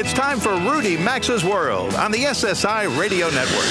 It's 0.00 0.12
time 0.12 0.38
for 0.38 0.54
Rudy 0.54 0.96
Maxa's 0.96 1.44
World 1.44 1.92
on 1.94 2.12
the 2.12 2.18
SSI 2.18 2.96
Radio 2.96 3.30
Network. 3.30 3.66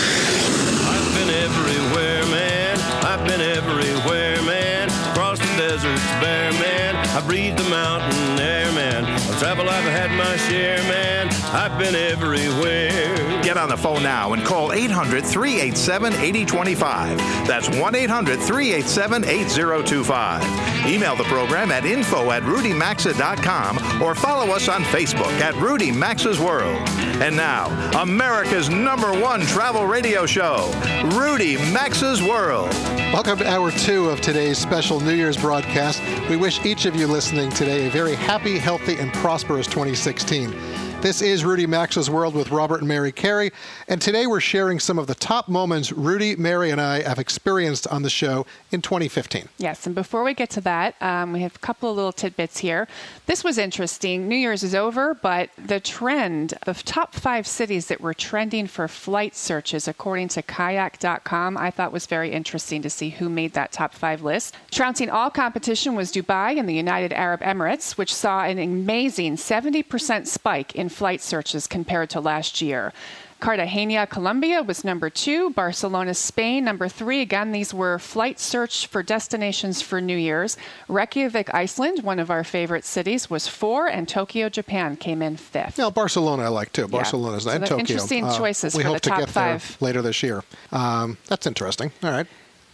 I've 0.84 1.14
been 1.16 1.30
everywhere, 1.30 2.26
man. 2.26 2.78
I've 3.06 3.26
been 3.26 3.40
everywhere, 3.40 4.36
man. 4.42 4.90
Across 5.12 5.40
the 5.40 5.46
deserts 5.56 6.06
bare, 6.20 6.52
man. 6.52 6.98
I 7.16 7.26
breathed 7.26 7.58
the 7.58 7.70
mountain 7.70 8.38
air, 8.42 8.70
man. 8.74 9.06
Of 9.06 9.40
travel, 9.40 9.70
I've 9.70 9.86
had 9.86 10.12
my 10.18 10.36
share, 10.36 10.80
man. 10.90 11.30
I've 11.54 11.80
been 11.80 11.96
everywhere. 11.96 13.42
Get 13.42 13.56
on 13.56 13.70
the 13.70 13.78
phone 13.78 14.04
now 14.04 14.34
and 14.34 14.44
call 14.44 14.74
800 14.74 15.26
387 15.26 16.12
8025. 16.12 17.18
That's 17.48 17.70
1 17.70 17.96
800 17.96 18.38
387 18.38 19.24
8025. 19.24 20.67
Email 20.86 21.16
the 21.16 21.24
program 21.26 21.72
at 21.72 21.86
info 21.86 22.32
at 22.32 22.44
rudymaxa.com 22.44 24.02
or 24.02 24.16
follow 24.16 24.54
us 24.54 24.68
on 24.68 24.84
Facebook 24.84 25.32
at 25.42 25.56
Rudy 25.56 25.92
Maxa's 25.92 26.40
World. 26.40 26.88
And 27.22 27.36
now, 27.36 27.68
America's 28.02 28.70
number 28.70 29.12
one 29.20 29.42
travel 29.42 29.86
radio 29.86 30.26
show, 30.26 30.72
Rudy 31.16 31.58
Maxa's 31.72 32.22
World. 32.22 32.74
Welcome 33.14 33.40
to 33.40 33.48
hour 33.50 33.72
two 33.72 34.10
of 34.10 34.22
today's 34.22 34.58
special 34.58 35.00
New 35.00 35.14
Year's 35.14 35.38
broadcast. 35.38 36.02
We 36.30 36.36
wish 36.36 36.64
each 36.66 36.86
of 36.86 36.96
you 36.96 37.08
listening 37.08 37.50
today 37.50 37.88
a 37.88 37.90
very 37.90 38.16
happy, 38.16 38.58
healthy, 38.58 38.98
and 38.98 39.14
prosperous 39.14 39.66
2016. 39.68 40.52
This 41.00 41.22
is 41.22 41.46
Rudy 41.46 41.68
Maxa's 41.68 42.10
World 42.10 42.34
with 42.34 42.50
Robert 42.50 42.80
and 42.80 42.88
Mary 42.88 43.12
Carey, 43.12 43.52
and 43.88 44.02
today 44.02 44.26
we're 44.26 44.40
sharing 44.40 44.80
some 44.80 44.98
of 44.98 45.06
the 45.06 45.14
top 45.14 45.48
moments 45.48 45.92
Rudy, 45.92 46.36
Mary, 46.36 46.72
and 46.72 46.82
I 46.82 47.04
have 47.04 47.20
experienced 47.20 47.86
on 47.88 48.02
the 48.02 48.10
show 48.10 48.48
in 48.72 48.82
2015. 48.82 49.48
Yes, 49.60 49.86
and 49.86 49.94
before 49.94 50.24
we 50.24 50.34
get 50.34 50.50
to 50.50 50.62
that, 50.62 51.00
um, 51.00 51.34
we 51.34 51.42
have 51.42 51.56
a 51.56 51.60
couple 51.60 51.92
of 51.92 51.96
little 51.96 52.12
tidbits 52.12 52.58
here. 52.58 52.88
This 53.28 53.44
was 53.44 53.60
interesting. 53.60 54.28
New 54.28 54.36
Year's 54.36 54.64
is 54.64 54.74
over, 54.74 55.14
but 55.14 55.52
the 55.64 55.80
trend, 55.80 56.56
the 56.66 56.74
top 56.74 57.14
five 57.14 57.46
cities 57.46 57.86
that 57.88 58.02
were 58.02 58.16
trending 58.16 58.66
for 58.66 58.88
flight 58.88 59.36
searches, 59.36 59.88
according 59.88 60.30
to 60.30 60.42
kayak.com, 60.42 61.58
I 61.58 61.70
thought 61.70 61.92
was 61.92 62.08
very 62.08 62.32
interesting 62.32 62.82
to 62.82 62.90
see 62.90 63.12
who 63.12 63.30
made 63.30 63.54
that 63.54 63.72
top 63.72 63.94
five 63.94 64.24
list. 64.24 64.56
Trouncing 64.72 65.12
all 65.12 65.30
competition 65.30 65.94
was 65.94 66.12
Dubai 66.12 66.58
and 66.58 66.68
the 66.68 66.74
United 66.74 67.14
Arab 67.14 67.42
Emirates, 67.42 67.98
which 67.98 68.14
saw 68.14 68.44
an 68.44 68.58
amazing 68.58 69.36
70% 69.36 70.26
spike 70.26 70.76
in 70.76 70.87
flight 70.90 71.22
searches 71.22 71.68
compared 71.68 72.10
to 72.12 72.20
last 72.20 72.62
year. 72.62 72.94
Cartagena, 73.40 74.08
Colombia 74.08 74.64
was 74.64 74.84
number 74.84 75.12
two. 75.12 75.52
Barcelona, 75.52 76.16
Spain, 76.16 76.66
number 76.66 76.88
three. 76.88 77.22
Again, 77.22 77.52
these 77.52 77.72
were 77.72 78.00
flight 78.00 78.40
search 78.40 78.88
for 78.88 79.04
destinations 79.04 79.80
for 79.80 80.02
New 80.02 80.18
Year's. 80.18 80.58
Reykjavik, 80.88 81.54
Iceland, 81.54 82.02
one 82.02 82.18
of 82.18 82.32
our 82.32 82.44
favorite 82.44 82.84
cities, 82.84 83.30
was 83.30 83.48
four, 83.48 83.86
and 83.86 84.10
Tokyo, 84.10 84.50
Japan 84.50 84.98
came 84.98 85.22
in 85.22 85.38
fifth. 85.38 85.78
Now, 85.78 85.92
Barcelona 85.92 86.46
I 86.46 86.48
like 86.48 86.74
too. 86.74 86.88
Barcelona's 86.88 87.44
So 87.44 87.52
and 87.52 87.64
Tokyo. 87.64 87.78
interesting 87.78 88.26
Uh, 88.26 88.36
choices 88.36 88.74
we 88.74 88.82
for 88.82 88.88
hope 88.88 88.96
the 88.98 89.02
to 89.02 89.10
top 89.10 89.20
get 89.20 89.30
five. 89.30 89.78
there 89.80 89.88
later 89.88 90.02
this 90.02 90.24
year. 90.24 90.44
Um, 90.72 91.18
that's 91.28 91.46
interesting. 91.46 91.92
All 92.02 92.10
right. 92.10 92.26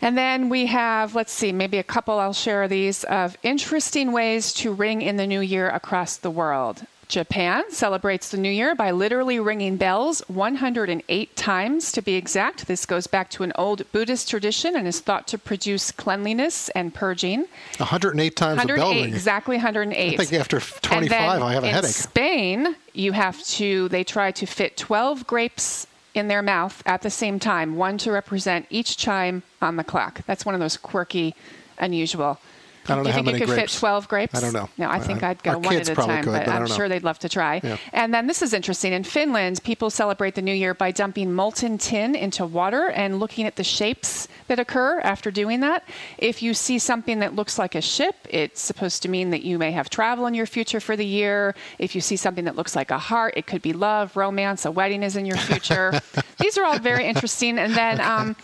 And 0.02 0.17
then 0.17 0.48
we 0.48 0.66
have, 0.67 1.14
let's 1.14 1.31
see, 1.33 1.52
maybe 1.52 1.77
a 1.77 1.83
couple, 1.83 2.20
I'll 2.20 2.33
share 2.33 2.70
these, 2.70 3.03
of 3.05 3.38
interesting 3.44 4.14
ways 4.14 4.53
to 4.55 4.73
ring 4.73 5.02
in 5.02 5.17
the 5.17 5.27
new 5.27 5.42
year 5.42 5.70
across 5.70 6.17
the 6.17 6.31
world. 6.31 6.86
Japan 7.14 7.69
celebrates 7.69 8.30
the 8.30 8.38
new 8.38 8.50
year 8.50 8.73
by 8.73 8.89
literally 8.89 9.39
ringing 9.39 9.78
bells 9.78 10.22
108 10.30 11.36
times 11.36 11.92
to 11.92 12.02
be 12.02 12.16
exact. 12.16 12.65
This 12.65 12.88
goes 12.88 13.05
back 13.05 13.30
to 13.30 13.43
an 13.43 13.52
old 13.54 13.83
Buddhist 13.92 14.27
tradition 14.27 14.76
and 14.76 14.88
is 14.88 14.99
thought 14.99 15.27
to 15.27 15.38
produce 15.38 15.92
cleanliness 15.92 16.70
and 16.70 16.92
purging. 16.92 17.45
108 17.77 18.36
times 18.36 18.61
the 18.64 18.67
bell 18.67 18.77
108, 18.77 18.95
ringing. 18.95 19.14
exactly 19.14 19.58
108. 19.58 20.14
I 20.20 20.26
think 20.26 20.33
after 20.33 20.58
And 20.58 20.82
25, 20.82 21.10
then 21.10 21.43
I 21.43 21.54
have 21.54 21.64
a 21.64 21.67
in 21.67 21.73
headache. 21.76 21.92
Spain, 21.92 22.76
you 22.93 23.11
have 23.11 23.43
to, 23.43 23.89
they 23.89 24.04
try 24.04 24.32
to 24.32 24.48
fit 24.48 24.76
12 24.76 25.27
grapes 25.27 25.86
in 26.15 26.30
their 26.30 26.42
mouth 26.42 26.82
at 26.88 27.04
the 27.04 27.11
same 27.11 27.38
time, 27.38 27.76
one 27.76 27.99
to 27.99 28.11
represent 28.11 28.65
each 28.71 28.98
chime 28.98 29.43
on 29.61 29.76
the 29.76 29.83
clock. 29.83 30.26
That's 30.26 30.48
one 30.48 30.55
of 30.55 30.61
those 30.61 30.77
quirky, 30.77 31.36
unusual. 31.77 32.39
I 32.88 32.95
don't 32.95 32.98
Do 32.98 33.04
know 33.04 33.10
you 33.10 33.11
how 33.11 33.17
think 33.17 33.26
many 33.27 33.38
it 33.38 33.39
could 33.42 33.49
grapes. 33.55 33.73
fit 33.76 33.80
12 33.80 34.08
grapes? 34.08 34.36
I 34.36 34.42
don't 34.42 34.54
know. 34.54 34.70
No, 34.77 34.89
I 34.89 34.99
think 34.99 35.23
I'd 35.23 35.42
go 35.44 35.52
our 35.52 35.58
one 35.60 35.76
at 35.76 35.89
a 35.89 35.95
time, 35.95 36.23
could, 36.23 36.32
but 36.33 36.45
but 36.45 36.52
I 36.54 36.55
I'm 36.58 36.66
know. 36.66 36.73
sure 36.76 36.89
they'd 36.89 37.04
love 37.04 37.20
to 37.20 37.30
try. 37.30 37.61
Yeah. 37.64 37.77
And 37.94 38.14
then 38.14 38.27
this 38.27 38.42
is 38.42 38.54
interesting. 38.54 38.94
In 38.94 39.04
Finland, 39.04 39.64
people 39.64 39.89
celebrate 39.89 40.36
the 40.36 40.42
new 40.42 40.54
year 40.54 40.73
by 40.73 40.92
dumping 40.92 41.33
molten 41.33 41.77
tin 41.77 42.16
into 42.16 42.45
water 42.45 42.89
and 42.89 43.20
looking 43.20 43.45
at 43.45 43.55
the 43.55 43.64
shapes 43.64 44.27
that 44.48 44.60
occur 44.60 44.99
after 45.02 45.32
doing 45.32 45.61
that. 45.61 45.83
If 46.17 46.42
you 46.42 46.54
see 46.54 46.80
something 46.80 47.20
that 47.20 47.36
looks 47.36 47.58
like 47.58 47.76
a 47.76 47.82
ship, 47.82 48.16
it's 48.30 48.61
supposed 48.61 49.02
to 49.04 49.10
mean 49.10 49.30
that 49.30 49.44
you 49.44 49.58
may 49.58 49.71
have 49.71 49.89
travel 49.89 50.26
in 50.26 50.33
your 50.33 50.45
future 50.45 50.80
for 50.80 50.95
the 50.95 51.05
year. 51.05 51.55
If 51.80 51.95
you 51.95 52.02
see 52.02 52.15
something 52.17 52.45
that 52.45 52.55
looks 52.55 52.76
like 52.76 52.92
a 52.92 52.98
heart, 53.00 53.33
it 53.38 53.45
could 53.48 53.61
be 53.61 53.73
love, 53.73 54.15
romance, 54.17 54.65
a 54.65 54.71
wedding 54.71 55.04
is 55.04 55.15
in 55.15 55.26
your 55.26 55.38
future. 55.38 56.02
These 56.39 56.58
are 56.58 56.65
all 56.65 56.80
very 56.80 57.05
interesting. 57.05 57.58
And 57.60 57.73
then 57.76 58.02
um, 58.02 58.36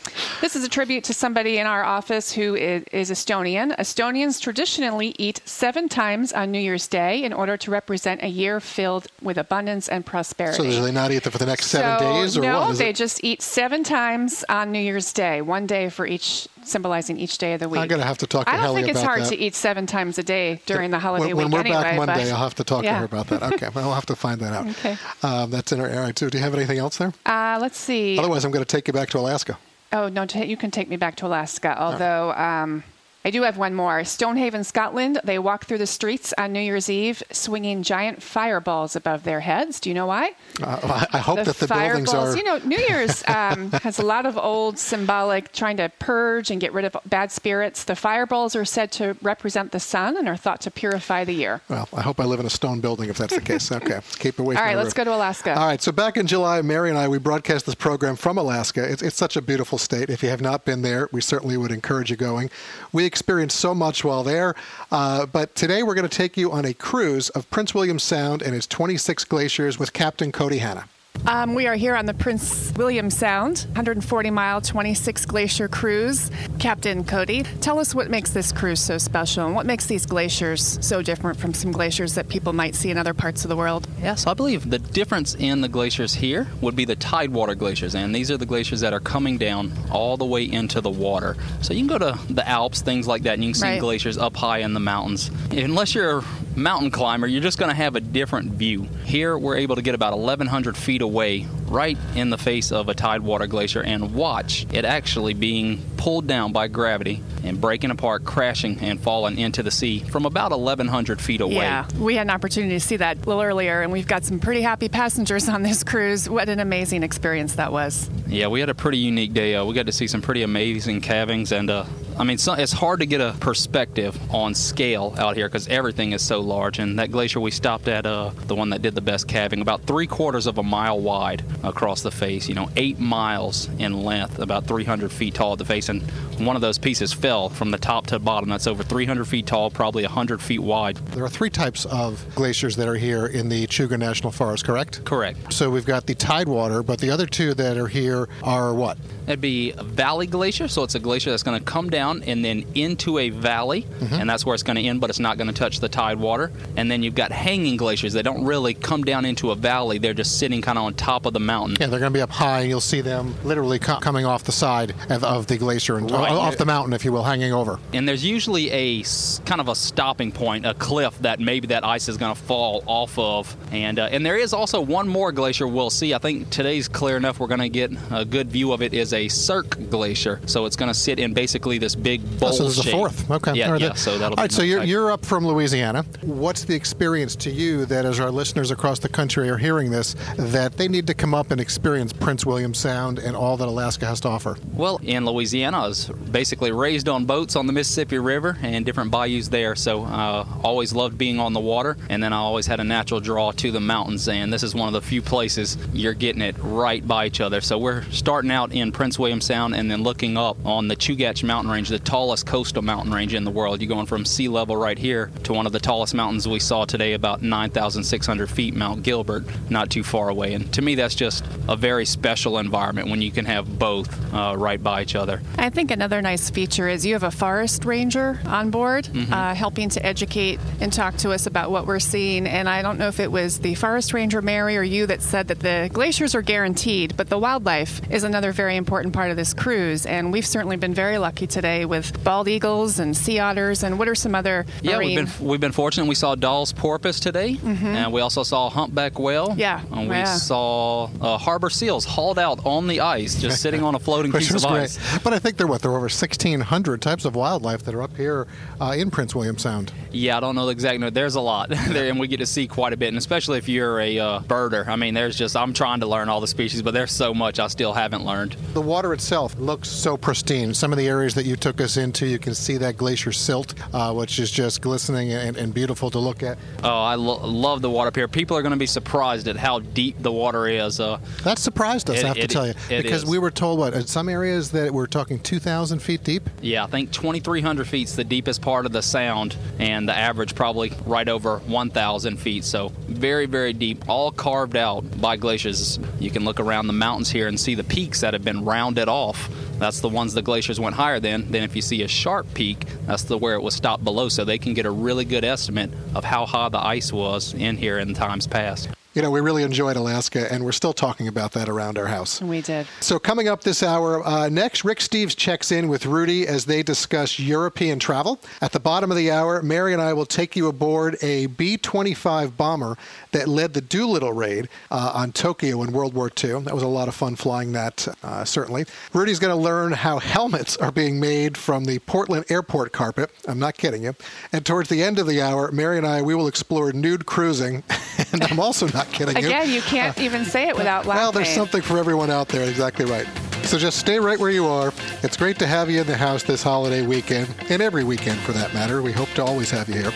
this 0.42 0.56
is 0.56 0.64
a 0.64 0.70
tribute 0.70 1.04
to 1.06 1.14
somebody 1.14 1.58
in 1.58 1.66
our 1.68 1.84
office 1.84 2.32
who 2.32 2.56
is, 2.56 2.84
is 2.92 3.10
Estonian. 3.12 3.76
Estonians 3.78 4.29
traditionally 4.38 5.16
eat 5.18 5.40
seven 5.46 5.88
times 5.88 6.34
on 6.34 6.52
New 6.52 6.60
Year's 6.60 6.90
Day 6.90 7.24
in 7.24 7.32
order 7.32 7.56
to 7.56 7.72
represent 7.72 8.22
a 8.22 8.28
year 8.28 8.60
filled 8.60 9.08
with 9.22 9.38
abundance 9.38 9.88
and 9.88 10.06
prosperity. 10.06 10.58
So 10.58 10.64
do 10.66 10.84
they 10.84 10.92
not 10.92 11.14
eat 11.14 11.24
for 11.24 11.38
the 11.38 11.46
next 11.46 11.68
seven 11.68 12.00
So, 12.00 12.06
days, 12.06 12.38
or 12.38 12.42
no, 12.42 12.74
they 12.74 12.90
it? 12.90 12.98
just 12.98 13.24
eat 13.24 13.42
seven 13.42 13.86
times 13.86 14.44
on 14.50 14.74
New 14.74 14.80
Year's 14.80 15.14
Day, 15.14 15.42
one 15.42 15.66
day 15.66 15.88
for 15.90 16.06
each, 16.06 16.50
symbolizing 16.64 17.18
each 17.18 17.38
day 17.38 17.54
of 17.54 17.62
the 17.62 17.70
week. 17.70 17.80
I'm 17.80 17.88
going 17.88 18.02
to 18.02 18.08
have 18.08 18.18
to 18.18 18.28
talk 18.28 18.46
to 18.46 18.54
I 18.54 18.58
don't 18.58 18.76
think 18.76 18.90
it's 18.90 19.02
hard 19.02 19.22
that. 19.22 19.30
to 19.30 19.38
eat 19.38 19.56
seven 19.56 19.86
times 19.88 20.18
a 20.18 20.24
day 20.24 20.62
during 20.66 20.92
the 20.92 21.00
holiday 21.00 21.34
when, 21.34 21.50
when 21.50 21.64
week 21.64 21.74
we're 21.74 21.78
anyway. 21.78 21.98
back 21.98 22.08
Monday, 22.08 22.30
I'll 22.30 22.44
have 22.44 22.56
to 22.56 22.66
talk 22.66 22.84
to 22.84 22.94
her 22.94 23.06
about 23.06 23.28
that. 23.28 23.42
Okay, 23.54 23.70
well, 23.74 23.86
I'll 23.88 23.96
have 23.96 24.06
to 24.08 24.16
find 24.16 24.42
that 24.42 24.54
out. 24.54 24.68
Okay. 24.68 24.98
Um, 25.24 25.50
that's 25.50 25.72
in 25.72 25.80
our 25.80 25.88
right. 25.88 26.16
too. 26.16 26.30
do 26.30 26.38
you 26.38 26.44
have 26.44 26.54
anything 26.54 26.78
else 26.78 26.98
there? 26.98 27.14
Uh, 27.26 27.58
let's 27.62 27.78
see. 27.78 28.18
Otherwise, 28.20 28.44
I'm 28.44 28.52
going 28.52 28.66
to 28.66 28.70
take 28.70 28.88
you 28.88 28.94
back 28.94 29.10
to 29.10 29.20
Alaska. 29.20 29.58
Oh 29.92 30.08
no, 30.08 30.24
you 30.24 30.58
can 30.58 30.72
take 30.72 30.88
me 30.90 30.98
back 30.98 31.16
to 31.18 31.26
Alaska. 31.26 31.76
Although 31.82 32.32
um, 32.34 32.84
I 33.26 33.32
do 33.32 33.42
have 33.44 33.58
one 33.58 33.74
more. 33.76 34.06
Stonehaven, 34.06 34.64
Scotland. 34.64 35.20
They 35.26 35.40
walk 35.40 35.66
through 35.66 35.80
the 35.80 35.88
streets 35.88 36.34
on 36.38 36.54
New 36.54 36.62
Year's 36.62 36.90
Eve, 36.90 37.22
swinging 37.32 37.84
giant 37.84 38.24
fireballs 38.24 38.96
above 38.96 39.24
their 39.24 39.42
heads. 39.42 39.82
Do 39.82 39.90
you 39.90 39.94
know 39.94 40.06
why? 40.06 40.32
Uh, 40.64 41.06
I, 41.12 41.18
I 41.18 41.20
hope 41.20 41.36
that 41.38 41.58
the 41.58 41.68
buildings 41.68 42.12
fireballs. 42.12 42.36
are. 42.36 42.38
You 42.38 42.44
know, 42.46 42.58
New 42.60 42.78
Year's 42.78 43.22
um, 43.28 43.72
has 43.72 44.00
a 44.00 44.06
lot 44.06 44.26
of 44.26 44.38
old 44.38 44.80
symbolic 44.80 45.52
trying 45.52 45.76
to 45.78 45.92
purge 46.00 46.50
and 46.50 46.62
get 46.62 46.72
rid 46.72 46.86
of 46.86 46.96
bad 47.06 47.32
spirits. 47.32 47.84
The 47.84 47.96
fireballs 47.96 48.56
are 48.56 48.64
said 48.64 48.92
to 48.94 49.18
represent 49.22 49.74
the 49.74 49.82
sun 49.82 50.16
and 50.16 50.28
are 50.30 50.38
thought 50.38 50.62
to 50.62 50.72
purify 50.72 51.26
the 51.26 51.34
year. 51.34 51.62
well, 51.68 51.90
I 51.94 52.02
hope 52.02 52.22
I 52.22 52.24
live 52.24 52.40
in 52.40 52.46
a 52.46 52.50
stone 52.50 52.80
building 52.80 53.10
if 53.10 53.18
that's 53.18 53.36
the 53.36 53.42
case. 53.42 53.70
Okay, 53.80 54.00
keep 54.18 54.40
away 54.40 54.56
All 54.56 54.64
right, 54.64 54.72
the 54.72 54.78
let's 54.78 54.88
roof. 54.88 54.96
go 54.96 55.04
to 55.06 55.16
Alaska. 55.16 55.54
All 55.58 55.68
right, 55.68 55.82
so 55.82 55.92
back 55.92 56.18
in 56.18 56.26
July, 56.28 56.62
Mary 56.62 56.90
and 56.90 56.98
I, 56.98 57.08
we 57.08 57.18
broadcast 57.18 57.66
this 57.66 57.76
program 57.76 58.16
from 58.16 58.38
Alaska. 58.38 58.84
It's, 58.84 59.02
it's 59.02 59.16
such 59.16 59.36
a 59.38 59.42
beautiful 59.42 59.78
state. 59.78 60.10
If 60.10 60.24
you 60.24 60.30
have 60.30 60.42
not 60.42 60.66
been 60.66 60.82
there, 60.82 61.08
we 61.12 61.22
certainly 61.22 61.56
would 61.56 61.72
encourage 61.72 62.10
you 62.10 62.16
going. 62.16 62.50
We 62.92 63.09
experienced 63.10 63.60
so 63.60 63.74
much 63.74 64.04
while 64.04 64.24
there, 64.24 64.54
uh, 64.92 65.26
but 65.26 65.56
today 65.56 65.82
we're 65.82 65.96
going 65.96 66.08
to 66.08 66.18
take 66.18 66.38
you 66.38 66.52
on 66.52 66.64
a 66.64 66.76
cruise 66.76 67.30
of 67.32 67.50
Prince 67.50 67.74
William 67.74 67.98
Sound 67.98 68.44
and 68.44 68.56
its 68.56 68.68
26 68.68 69.26
glaciers 69.26 69.80
with 69.80 69.94
Captain 69.94 70.32
Cody 70.32 70.60
Hanna. 70.60 70.86
Um, 71.28 71.54
we 71.54 71.68
are 71.68 71.76
here 71.76 71.96
on 71.96 72.06
the 72.06 72.14
Prince 72.14 72.72
William 72.78 73.10
Sound, 73.10 73.60
140 73.74 74.32
mile, 74.32 74.62
26 74.62 75.26
glacier 75.26 75.68
cruise. 75.68 76.32
Captain 76.60 77.04
Cody, 77.04 77.44
tell 77.62 77.78
us 77.78 77.94
what 77.94 78.10
makes 78.10 78.32
this 78.32 78.52
cruise 78.54 78.80
so 78.80 78.98
special 78.98 79.46
and 79.46 79.54
what 79.54 79.66
makes 79.66 79.86
these 79.86 80.06
glaciers 80.06 80.80
so 80.82 81.02
different 81.02 81.38
from 81.38 81.54
some 81.54 81.72
glaciers 81.72 82.16
that 82.16 82.30
people 82.30 82.54
might 82.54 82.74
see 82.74 82.90
in 82.90 82.98
other 82.98 83.14
parts 83.14 83.44
of 83.44 83.50
the 83.50 83.56
world. 83.56 83.86
Yes, 84.02 84.26
I 84.28 84.34
believe 84.34 84.70
the 84.70 84.80
difference 84.80 85.36
in 85.36 85.60
the 85.62 85.68
glaciers 85.68 86.14
here 86.16 86.48
would 86.62 86.76
be 86.76 86.86
the 86.86 86.96
tidewater 86.96 87.54
glaciers, 87.54 87.96
and 87.96 88.16
these 88.16 88.32
are 88.32 88.38
the 88.38 88.46
glaciers 88.46 88.80
that 88.80 88.94
are 88.94 89.00
coming 89.02 89.38
down 89.38 89.74
all 89.92 90.16
the 90.16 90.26
way 90.26 90.46
into 90.50 90.80
the 90.80 90.90
water. 90.90 91.36
So 91.62 91.74
you 91.74 91.82
can 91.82 91.88
go 91.88 91.98
to 92.14 92.34
the 92.34 92.48
Alps, 92.48 92.82
things 92.82 93.08
like 93.08 93.24
that, 93.24 93.34
and 93.36 93.44
you 93.44 93.50
can 93.52 93.60
see 93.60 93.68
Right. 93.68 93.80
glaciers 93.82 94.18
up 94.18 94.38
high 94.38 94.60
in 94.60 94.74
the 94.74 94.80
mountains. 94.80 95.30
Unless 95.52 95.96
you're 95.96 96.24
mountain 96.60 96.92
climber, 96.92 97.26
you're 97.26 97.42
just 97.42 97.58
going 97.58 97.70
to 97.70 97.76
have 97.76 97.96
a 97.96 98.00
different 98.00 98.52
view. 98.52 98.84
Here, 99.06 99.38
we're 99.38 99.58
able 99.58 99.76
to 99.76 99.82
get 99.82 99.96
about 99.96 100.18
1,100 100.18 100.78
feet 100.78 101.02
away, 101.02 101.48
right 101.70 101.98
in 102.16 102.30
the 102.30 102.38
face 102.38 102.72
of 102.72 102.90
a 102.90 102.94
tidewater 102.94 103.48
glacier, 103.48 103.82
and 103.82 104.14
watch 104.14 104.66
it 104.72 104.86
actually 104.86 105.34
being 105.34 105.82
pulled 105.98 106.28
down 106.28 106.52
by 106.52 106.68
gravity 106.68 107.22
and 107.44 107.60
breaking 107.60 107.92
apart, 107.92 108.26
crashing, 108.26 108.80
and 108.80 109.00
falling 109.00 109.38
into 109.38 109.64
the 109.64 109.72
sea 109.72 110.00
from 110.00 110.26
about 110.26 110.52
1,100 110.52 111.22
feet 111.22 111.42
away. 111.42 111.56
Yeah, 111.56 111.88
we 111.98 112.16
had 112.16 112.28
an 112.28 112.32
opportunity 112.32 112.76
to 112.76 112.80
see 112.80 112.98
that 112.98 113.18
a 113.18 113.20
little 113.20 113.42
earlier, 113.42 113.82
and 113.82 113.92
we've 113.92 114.08
got 114.08 114.24
some 114.24 114.40
pretty 114.40 114.62
happy 114.62 114.90
passengers 114.90 115.48
on 115.50 115.62
this 115.62 115.84
cruise. 115.84 116.30
What 116.30 116.50
an 116.50 116.60
amazing 116.60 117.04
experience 117.04 117.56
that 117.56 117.72
was. 117.72 118.10
Yeah, 118.28 118.48
we 118.48 118.60
had 118.60 118.70
a 118.70 118.76
pretty 118.76 118.98
unique 118.98 119.34
day. 119.34 119.56
Uh, 119.56 119.66
we 119.66 119.74
got 119.74 119.86
to 119.86 119.92
see 119.92 120.08
some 120.08 120.22
pretty 120.22 120.44
amazing 120.44 121.02
calvings, 121.02 121.52
and 121.52 121.70
uh, 121.70 121.86
I 122.20 122.26
mean, 122.26 122.38
so, 122.38 122.52
it's 122.52 122.74
hard 122.74 123.00
to 123.00 123.06
get 123.06 123.22
a 123.22 123.34
perspective 123.40 124.18
on 124.30 124.54
scale 124.54 125.16
out 125.18 125.38
here 125.38 125.48
because 125.48 125.70
everything 125.70 126.12
is 126.12 126.22
so 126.22 126.42
large. 126.42 126.78
And 126.78 127.00
that 127.00 127.12
glacier 127.12 127.40
we 127.40 127.50
stopped 127.50 127.88
at, 127.88 128.06
uh, 128.06 128.32
the 128.48 128.56
one 128.56 128.72
that 128.72 128.82
did 128.82 128.94
the 128.94 129.02
best 129.02 129.30
calving, 129.30 129.62
about 129.62 129.84
three 129.84 130.06
quarters 130.06 130.46
of 130.46 130.58
a 130.58 130.64
mile 130.64 131.00
wide, 131.00 131.46
across 131.64 132.02
the 132.02 132.12
face, 132.12 132.48
you 132.48 132.56
know, 132.56 132.70
eight 132.76 133.00
miles 133.00 133.70
in 133.80 134.04
length, 134.04 134.40
about 134.40 134.66
300 134.68 135.12
feet 135.12 135.34
tall 135.34 135.54
at 135.54 135.60
the 135.60 135.66
face. 135.66 135.90
And 135.90 136.02
one 136.40 136.56
of 136.56 136.62
those 136.62 136.78
pieces 136.78 137.12
fell 137.14 137.50
from 137.50 137.72
the 137.72 137.78
top 137.78 138.08
to 138.08 138.16
the 138.16 138.20
bottom. 138.20 138.50
That's 138.50 138.68
over 138.68 138.84
300 138.84 139.26
feet 139.26 139.46
tall, 139.48 139.70
probably 139.70 140.04
100 140.04 140.42
feet 140.42 140.60
wide. 140.60 140.98
There 140.98 141.24
are 141.24 141.30
three 141.30 141.50
types 141.50 141.86
of 141.86 142.26
glaciers 142.36 142.76
that 142.78 142.88
are 142.88 142.96
here 142.96 143.26
in 143.28 143.50
the 143.50 143.68
Chugach 143.68 144.00
National 144.00 144.32
Forest, 144.32 144.64
correct? 144.66 145.04
Correct. 145.06 145.54
So 145.54 145.70
we've 145.70 145.86
got 145.86 146.06
the 146.06 146.16
Tidewater, 146.16 146.84
but 146.84 147.00
the 147.00 147.10
other 147.10 147.26
two 147.26 147.54
that 147.56 147.78
are 147.78 147.88
here 147.88 148.30
are 148.44 148.74
what? 148.74 148.98
That'd 149.26 149.42
be 149.42 149.74
a 149.74 149.84
valley 149.84 150.26
glacier, 150.28 150.68
so 150.68 150.84
it's 150.84 150.96
a 150.96 151.00
glacier 151.00 151.30
that's 151.30 151.44
going 151.44 151.60
to 151.60 151.64
come 151.66 151.90
down 151.90 152.24
and 152.24 152.44
then 152.44 152.66
into 152.76 153.18
a 153.18 153.30
valley, 153.30 153.86
Mm-hmm. 154.00 154.16
and 154.16 154.30
that's 154.30 154.46
where 154.46 154.54
it's 154.54 154.64
going 154.64 154.78
to 154.78 154.82
end, 154.84 155.02
but 155.02 155.10
it's 155.10 155.20
not 155.20 155.38
going 155.38 155.48
to 155.48 155.54
touch 155.54 155.80
the 155.82 155.90
tidewater. 155.90 156.52
And 156.78 156.90
then 156.90 157.04
you've 157.04 157.16
got 157.16 157.32
hanging 157.32 157.76
glaciers. 157.78 158.14
They 158.14 158.22
don't 158.22 158.46
really 158.46 158.74
come 158.74 159.04
down 159.04 159.26
into 159.26 159.52
a 159.52 159.56
valley; 159.56 159.98
they're 159.98 160.14
just 160.14 160.40
sitting 160.40 160.62
kind 160.62 160.78
of 160.78 160.86
on 160.86 160.94
top 160.94 161.26
of 161.26 161.34
the 161.34 161.40
mountain. 161.50 161.78
Yeah, 161.80 161.88
they're 161.88 162.00
going 162.00 162.14
to 162.14 162.18
be 162.18 162.22
up 162.22 162.30
high, 162.30 162.60
and 162.62 162.70
you'll 162.70 162.80
see 162.94 163.02
them 163.02 163.34
literally 163.44 163.80
co- 163.80 164.00
coming 164.00 164.26
off 164.26 164.44
the 164.44 164.52
side 164.52 164.94
of, 165.10 165.24
of 165.24 165.48
the 165.48 165.58
glacier 165.58 165.98
and 165.98 166.10
Right. 166.12 166.32
off 166.32 166.58
the 166.58 166.66
mountain, 166.66 166.94
if 166.94 167.04
you 167.06 167.12
will, 167.12 167.24
hanging 167.24 167.54
over. 167.54 167.80
And 167.94 168.08
there's 168.08 168.24
usually 168.26 168.70
a 168.72 169.04
kind 169.46 169.60
of 169.62 169.68
a 169.68 169.76
stopping 169.76 170.32
point, 170.32 170.66
a 170.66 170.74
cliff 170.74 171.18
that 171.20 171.40
maybe 171.40 171.68
that 171.68 171.84
ice 171.86 172.08
is 172.10 172.18
going 172.18 172.36
to 172.36 172.42
fall 172.42 172.84
off 172.86 173.18
of. 173.18 173.56
And 173.72 173.98
uh, 174.00 174.10
and 174.12 174.26
there 174.26 174.38
is 174.38 174.54
also 174.54 174.82
one 174.82 175.08
more 175.08 175.32
glacier 175.32 175.68
we'll 175.68 175.90
see. 175.90 176.14
I 176.14 176.18
think 176.20 176.50
today's 176.50 176.88
clear 176.88 177.18
enough. 177.18 177.40
We're 177.40 177.48
going 177.48 177.60
to 177.62 177.70
get 177.70 177.92
a 178.12 178.26
good 178.26 178.50
view 178.52 178.72
of 178.74 178.82
it. 178.82 178.94
Is 178.94 179.14
a 179.14 179.28
Cirque 179.28 179.90
glacier, 179.90 180.40
so 180.46 180.66
it's 180.66 180.76
going 180.76 180.92
to 180.92 180.98
sit 181.00 181.20
in 181.20 181.34
basically 181.34 181.78
this 181.78 181.96
big 181.96 182.22
bowl 182.40 182.50
Oh, 182.50 182.52
so 182.52 182.64
there's 182.64 182.76
shape. 182.82 182.94
a 182.94 182.98
fourth. 182.98 183.32
Okay. 183.32 183.54
Yeah, 183.54 183.72
right, 183.72 183.82
yeah. 183.82 183.94
So 183.94 184.18
that'll. 184.18 184.40
All 184.40 184.48
be. 184.48 184.54
So 184.54 184.62
you're, 184.64 184.80
type. 184.80 184.88
you're 184.90 185.12
up 185.12 185.26
from 185.26 185.46
Louisiana. 185.48 186.04
What's 186.22 186.64
the 186.66 186.76
experience 186.76 187.36
to 187.38 187.50
you 187.52 187.86
that, 187.86 188.06
as 188.06 188.20
our 188.20 188.32
listeners 188.32 188.72
across 188.72 189.00
the 189.00 189.10
country 189.10 189.50
are 189.50 189.58
hearing 189.58 189.92
this, 189.92 190.16
that 190.38 190.78
they 190.78 190.88
need 190.88 191.08
to 191.08 191.14
come 191.14 191.34
up 191.34 191.39
and 191.52 191.60
experience 191.60 192.14
Prince 192.14 192.46
William 192.46 192.74
Sound 192.74 193.20
and 193.20 193.36
all 193.36 193.58
that 193.58 193.68
Alaska 193.68 194.06
has 194.06 194.20
to 194.22 194.28
offer? 194.28 194.58
Well, 194.74 195.00
in 195.04 195.26
Louisiana, 195.26 195.80
I 195.80 195.88
was 195.88 196.06
basically 196.08 196.72
raised 196.72 197.10
on 197.10 197.26
boats 197.26 197.56
on 197.56 197.68
the 197.68 197.74
Mississippi 197.74 198.20
River 198.20 198.58
and 198.62 198.86
different 198.86 199.12
bayous 199.12 199.48
there. 199.48 199.76
So 199.76 200.04
uh, 200.04 200.46
always 200.64 200.94
loved 200.94 201.18
being 201.18 201.40
on 201.40 201.54
the 201.54 201.60
water, 201.60 201.98
and 202.10 202.22
then 202.22 202.34
I 202.34 202.38
always 202.38 202.68
had 202.68 202.80
a 202.80 202.84
natural 202.84 203.20
draw 203.20 203.52
to 203.52 203.72
the 203.72 203.80
mountains. 203.80 204.28
And 204.28 204.52
this 204.52 204.64
is 204.64 204.76
one 204.76 204.88
of 204.88 204.94
the 204.94 205.02
few 205.02 205.22
places 205.22 205.78
you're 205.94 206.14
getting 206.14 206.42
it 206.42 206.56
right 206.60 207.08
by 207.08 207.26
each 207.28 207.42
other. 207.42 207.62
So 207.62 207.78
we're 207.78 208.04
starting 208.12 208.52
out 208.52 208.72
in 208.74 208.92
Prince 208.92 209.18
William 209.18 209.42
Sound 209.42 209.76
and 209.76 209.90
then 209.90 210.04
looking 210.04 210.38
up 210.38 210.58
on 210.66 210.88
the 210.88 210.96
Chugach 210.96 211.44
Mountain 211.44 211.72
Range, 211.72 211.88
the 211.88 212.00
tallest 212.00 212.46
coastal 212.46 212.82
mountain 212.82 213.14
range 213.14 213.34
in 213.34 213.44
the 213.44 213.52
world. 213.52 213.82
You're 213.82 213.90
going 213.90 214.06
from 214.06 214.26
sea 214.26 214.48
level 214.48 214.76
right 214.76 214.98
here 214.98 215.32
to 215.44 215.54
one 215.54 215.66
of 215.66 215.72
the 215.72 215.80
tallest 215.80 216.14
mountains 216.14 216.48
we 216.48 216.60
saw 216.60 216.86
today, 216.86 217.14
about 217.14 217.42
9,600 217.42 218.50
feet, 218.50 218.76
Mount 218.76 219.04
Gilbert, 219.04 219.46
not 219.70 219.90
too 219.90 220.04
far 220.04 220.30
away. 220.30 220.54
And 220.54 220.72
to 220.74 220.82
me, 220.82 220.96
that's 220.96 221.16
just 221.16 221.29
a 221.68 221.76
very 221.76 222.06
special 222.06 222.58
environment 222.58 223.10
when 223.10 223.22
you 223.22 223.32
can 223.32 223.46
have 223.46 223.80
both 223.80 224.10
uh, 224.34 224.56
right 224.58 224.82
by 224.82 225.02
each 225.02 225.16
other. 225.16 225.42
I 225.58 225.70
think 225.70 225.92
another 225.92 226.22
nice 226.22 226.50
feature 226.50 226.88
is 226.88 227.06
you 227.06 227.14
have 227.14 227.24
a 227.24 227.32
forest 227.32 227.86
ranger 227.86 228.40
on 228.46 228.70
board 228.72 229.06
Mm-hmm. 229.10 229.34
uh, 229.34 229.54
helping 229.56 229.90
to 229.90 230.06
educate 230.06 230.60
and 230.82 230.92
talk 230.94 231.16
to 231.18 231.32
us 231.32 231.46
about 231.48 231.72
what 231.72 231.86
we're 231.88 232.00
seeing. 232.00 232.48
And 232.48 232.68
I 232.70 232.82
don't 232.82 232.98
know 232.98 233.08
if 233.08 233.20
it 233.20 233.32
was 233.32 233.60
the 233.60 233.76
forest 233.76 234.14
ranger, 234.14 234.42
Mary, 234.42 234.78
or 234.78 234.84
you 234.84 235.06
that 235.08 235.22
said 235.22 235.48
that 235.50 235.60
the 235.60 235.90
glaciers 235.92 236.36
are 236.36 236.42
guaranteed, 236.42 237.16
but 237.18 237.30
the 237.30 237.38
wildlife 237.38 238.02
is 238.12 238.24
another 238.24 238.52
very 238.52 238.76
important 238.78 239.14
part 239.14 239.32
of 239.32 239.38
this 239.38 239.54
cruise. 239.54 240.06
And 240.06 240.32
we've 240.32 240.46
certainly 240.46 240.78
been 240.78 240.94
very 240.94 241.18
lucky 241.18 241.48
today 241.48 241.86
with 241.86 242.24
bald 242.24 242.48
eagles 242.48 243.00
and 243.00 243.16
sea 243.16 243.40
otters. 243.40 243.84
And 243.84 243.98
what 244.00 244.08
are 244.08 244.16
some 244.16 244.36
other 244.36 244.66
Yeah, 244.82 244.98
marine? 244.98 245.16
we've 245.16 245.38
been 245.40 245.48
we've 245.48 245.60
been 245.62 245.72
fortunate. 245.72 246.08
We 246.08 246.16
saw 246.16 246.36
Dall's 246.36 246.72
porpoise 246.74 247.20
today, 247.20 247.58
and 247.64 248.12
we 248.14 248.22
also 248.22 248.44
saw 248.44 248.70
humpback 248.70 249.18
whale. 249.20 249.50
Mm-hmm. 249.50 249.60
Yeah, 249.60 249.82
and 249.92 250.10
we 250.10 250.16
yeah. 250.16 250.36
saw 250.36 251.10
uh, 251.22 251.38
harbor 251.38 251.70
seals 251.70 252.06
hauled 252.06 252.40
out 252.40 252.66
on 252.66 252.88
the 252.88 253.02
ice, 253.02 253.40
just 253.42 253.62
sitting 253.62 253.84
on 253.84 253.96
a 253.96 254.00
floating 254.00 254.32
piece 254.32 254.54
of 254.54 254.62
great. 254.62 254.84
ice. 254.84 255.20
But 255.24 255.34
I 255.34 255.40
think 255.40 255.58
there 255.58 255.68
what 255.68 255.82
there 255.82 255.92
are 255.92 255.96
over 255.96 256.04
1,600 256.04 257.02
types 257.02 257.26
of 257.26 257.36
wildlife 257.36 257.84
that 257.84 257.96
are 257.96 258.02
up 258.02 258.16
here 258.18 258.48
uh, 258.82 258.96
in 258.98 259.12
Prince 259.12 259.36
William 259.36 259.58
Sound. 259.58 259.92
Yeah, 260.12 260.38
I 260.38 260.40
don't 260.40 260.56
know 260.56 260.66
the 260.66 260.72
exact 260.72 261.00
number. 261.00 261.12
There's 261.12 261.36
a 261.36 261.42
lot 261.42 261.70
there, 261.90 262.10
and 262.10 262.20
we 262.20 262.28
get 262.28 262.38
to 262.38 262.46
see 262.46 262.68
quite 262.68 262.94
a 262.94 262.98
bit. 262.98 263.10
And 263.10 263.18
especially 263.18 263.58
if 263.58 263.70
you're 263.70 264.00
a 264.00 264.20
uh, 264.20 264.40
birder, 264.42 264.88
I 264.88 264.96
mean, 264.96 265.14
there's 265.14 265.38
just 265.38 265.56
I'm 265.56 265.74
trying 265.74 266.00
to 266.00 266.08
learn 266.08 266.30
all 266.30 266.42
the 266.42 266.48
species, 266.48 266.82
but 266.82 266.94
there's 266.94 267.12
so 267.12 267.34
much 267.34 267.60
I 267.60 267.68
still 267.68 267.94
haven't 267.94 268.26
learned. 268.26 268.54
The 268.74 268.82
water 268.82 269.14
itself 269.14 269.58
looks 269.60 269.90
so 269.90 270.18
pristine. 270.18 270.74
Some 270.74 270.92
of 270.92 270.98
the 270.98 271.08
areas 271.08 271.36
that 271.36 271.46
you 271.46 271.56
took 271.56 271.82
us 271.82 271.98
into, 271.98 272.26
you 272.26 272.40
can 272.40 272.56
see 272.56 272.78
that 272.78 272.98
glacier 272.98 273.32
silt, 273.32 273.74
uh, 273.94 274.14
which 274.14 274.40
is 274.40 274.50
just 274.52 274.82
glistening 274.82 275.32
and, 275.32 275.58
and 275.58 275.74
beautiful 275.74 276.10
to 276.12 276.20
look 276.20 276.44
at. 276.44 276.58
Oh, 276.84 277.04
I 277.04 277.16
lo- 277.16 277.46
love 277.46 277.82
the 277.82 277.90
water 277.90 278.08
up 278.08 278.16
here. 278.16 278.28
People 278.28 278.58
are 278.58 278.62
going 278.62 278.72
to 278.72 278.78
be 278.78 278.86
surprised 278.86 279.48
at 279.48 279.56
how 279.56 279.80
deep 279.80 280.16
the 280.22 280.32
water 280.32 280.68
is. 280.68 281.00
That 281.44 281.58
surprised 281.60 282.10
us, 282.10 282.20
It- 282.20 282.26
I 282.26 282.28
have 282.30 282.38
to 282.38 282.48
tell 282.48 282.68
you, 282.68 282.74
it 282.90 283.04
because 283.04 283.24
is. 283.24 283.30
we 283.30 283.40
were 283.40 283.52
told 283.52 283.80
what 283.80 283.94
in 283.94 284.06
some 284.08 284.30
areas 284.30 284.72
that 284.72 284.94
we're 284.94 285.08
talking 285.08 285.40
2,000 285.40 286.00
feet 286.00 286.24
deep. 286.24 286.50
Yeah, 286.62 286.84
I 286.84 286.88
think 286.88 287.12
2,300 287.12 287.88
feet's 287.88 288.14
the 288.16 288.24
deepest 288.24 288.62
part 288.62 288.86
of 288.86 288.92
the 288.92 289.02
sound, 289.02 289.56
and 289.80 290.08
the 290.08 290.18
average 290.18 290.56
probably 290.56 290.92
right 291.06 291.28
over 291.28 291.60
1,000 291.68 292.38
feet. 292.38 292.64
So 292.66 292.92
very, 293.08 293.46
very 293.46 293.74
deep, 293.74 294.04
all 294.08 294.32
carved 294.32 294.76
out 294.76 295.20
by 295.22 295.36
glaciers. 295.38 296.00
You 296.20 296.30
can 296.32 296.46
look 296.46 296.60
around 296.60 296.88
the 296.88 296.94
mountains 296.94 297.30
here 297.30 297.48
and 297.48 297.60
see 297.60 297.76
the 297.76 297.84
peaks 297.84 298.22
that 298.22 298.34
have 298.34 298.44
been 298.44 298.66
rounded 298.66 299.08
off. 299.10 299.50
That's 299.80 300.02
the 300.02 300.10
ones 300.10 300.34
the 300.34 300.42
glaciers 300.42 300.80
went 300.80 300.96
higher 300.96 301.20
than. 301.22 301.50
Then 301.52 301.64
if 301.64 301.76
you 301.76 301.82
see 301.82 302.04
a 302.04 302.08
sharp 302.08 302.54
peak, 302.54 302.86
that's 303.08 303.24
the 303.24 303.38
where 303.38 303.56
it 303.56 303.62
was 303.62 303.74
stopped 303.74 304.04
below, 304.04 304.28
so 304.28 304.44
they 304.44 304.58
can 304.58 304.74
get 304.74 304.86
a 304.86 304.92
really 304.92 305.24
good 305.24 305.46
estimate 305.46 305.90
of 306.14 306.26
how 306.26 306.46
high 306.46 306.68
the 306.70 306.86
ice 306.86 307.14
was 307.14 307.54
in 307.54 307.78
here 307.78 307.98
in 307.98 308.14
times 308.14 308.46
past. 308.46 308.90
You 309.16 309.24
know, 309.24 309.32
we 309.32 309.40
really 309.40 309.64
enjoyed 309.64 309.98
Alaska, 309.98 310.52
and 310.54 310.64
we're 310.64 310.72
still 310.72 310.94
talking 310.94 311.28
about 311.28 311.54
that 311.54 311.68
around 311.68 311.98
our 311.98 312.06
house. 312.06 312.44
we 312.44 312.62
did. 312.62 312.86
So, 313.00 313.18
coming 313.18 313.48
up 313.48 313.64
this 313.64 313.82
hour, 313.82 314.24
uh, 314.24 314.50
next, 314.50 314.86
Rick 314.86 315.00
Steves 315.00 315.36
checks 315.36 315.72
in 315.72 315.88
with 315.88 316.06
Rudy 316.06 316.48
as 316.48 316.66
they 316.66 316.84
discuss 316.84 317.40
European 317.40 317.98
travel. 317.98 318.40
At 318.62 318.72
the 318.72 318.80
bottom 318.80 319.10
of 319.10 319.18
the 319.18 319.32
hour, 319.32 319.64
Mary 319.64 319.94
and 319.94 320.02
I 320.02 320.14
will 320.14 320.28
take 320.28 320.56
you 320.56 320.68
aboard 320.68 321.18
a 321.24 321.48
B 321.48 321.76
25 321.76 322.56
bomber 322.56 323.00
that 323.32 323.48
led 323.48 323.74
the 323.74 323.82
Doolittle 323.82 324.34
raid 324.34 324.70
uh, 324.92 325.12
on 325.16 325.32
Tokyo 325.32 325.82
in 325.82 325.92
World 325.92 326.14
War 326.14 326.30
II. 326.30 326.62
That 326.62 326.76
was 326.76 326.84
a 326.84 326.88
lot 326.88 327.08
of 327.08 327.16
fun 327.16 327.36
flying 327.36 327.72
that, 327.72 328.08
uh, 328.22 328.46
certainly. 328.46 328.86
Rudy's 329.12 329.40
going 329.40 329.56
to 329.56 329.62
learn 329.62 329.92
how 329.92 330.20
helmets 330.20 330.78
are 330.78 330.92
being 330.92 331.20
made 331.20 331.58
from 331.58 331.86
the 331.86 331.98
Portland 332.00 332.46
airport 332.50 332.92
carpet. 332.92 333.32
I'm 333.48 333.58
not 333.58 333.76
kidding 333.76 334.04
you. 334.04 334.14
And 334.54 334.64
towards 334.64 334.90
the 334.90 335.02
end 335.02 335.18
of 335.18 335.26
the 335.26 335.42
hour, 335.42 335.72
Mary 335.72 335.98
and 335.98 336.06
I, 336.06 336.22
we 336.22 336.36
will 336.36 336.48
explore 336.48 336.92
nude 336.92 337.26
cruising. 337.26 337.82
and 338.32 338.44
I'm 338.44 338.60
also 338.60 338.88
not 339.00 339.12
kidding 339.14 339.38
you. 339.38 339.48
Again, 339.48 339.70
you 339.70 339.82
can't 339.82 340.18
uh, 340.18 340.22
even 340.22 340.46
say 340.46 340.68
it 340.68 340.76
without 340.76 341.06
laughing. 341.06 341.22
Well, 341.22 341.32
there's 341.32 341.50
something 341.50 341.82
for 341.82 341.98
everyone 341.98 342.30
out 342.30 342.48
there. 342.50 342.68
Exactly 342.68 343.06
right. 343.06 343.28
So 343.64 343.78
just 343.78 343.98
stay 344.00 344.20
right 344.20 344.40
where 344.40 344.50
you 344.50 344.66
are. 344.66 344.92
It's 345.22 345.38
great 345.38 345.60
to 345.60 345.68
have 345.68 345.90
you 345.90 346.02
in 346.02 346.08
the 346.08 346.18
house 346.18 346.44
this 346.44 346.64
holiday 346.64 347.06
weekend, 347.06 347.54
and 347.70 347.82
every 347.82 348.04
weekend 348.04 348.40
for 348.40 348.52
that 348.54 348.74
matter. 348.74 349.02
We 349.02 349.12
hope 349.12 349.30
to 349.32 349.44
always 349.44 349.70
have 349.72 349.88
you 349.88 349.96
here. 349.96 350.12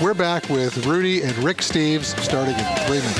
We're 0.00 0.14
back 0.14 0.48
with 0.48 0.86
Rudy 0.86 1.22
and 1.22 1.36
Rick 1.38 1.58
Steves 1.58 2.18
starting 2.20 2.54
in 2.54 2.64
three 2.86 2.98
minutes. 2.98 3.18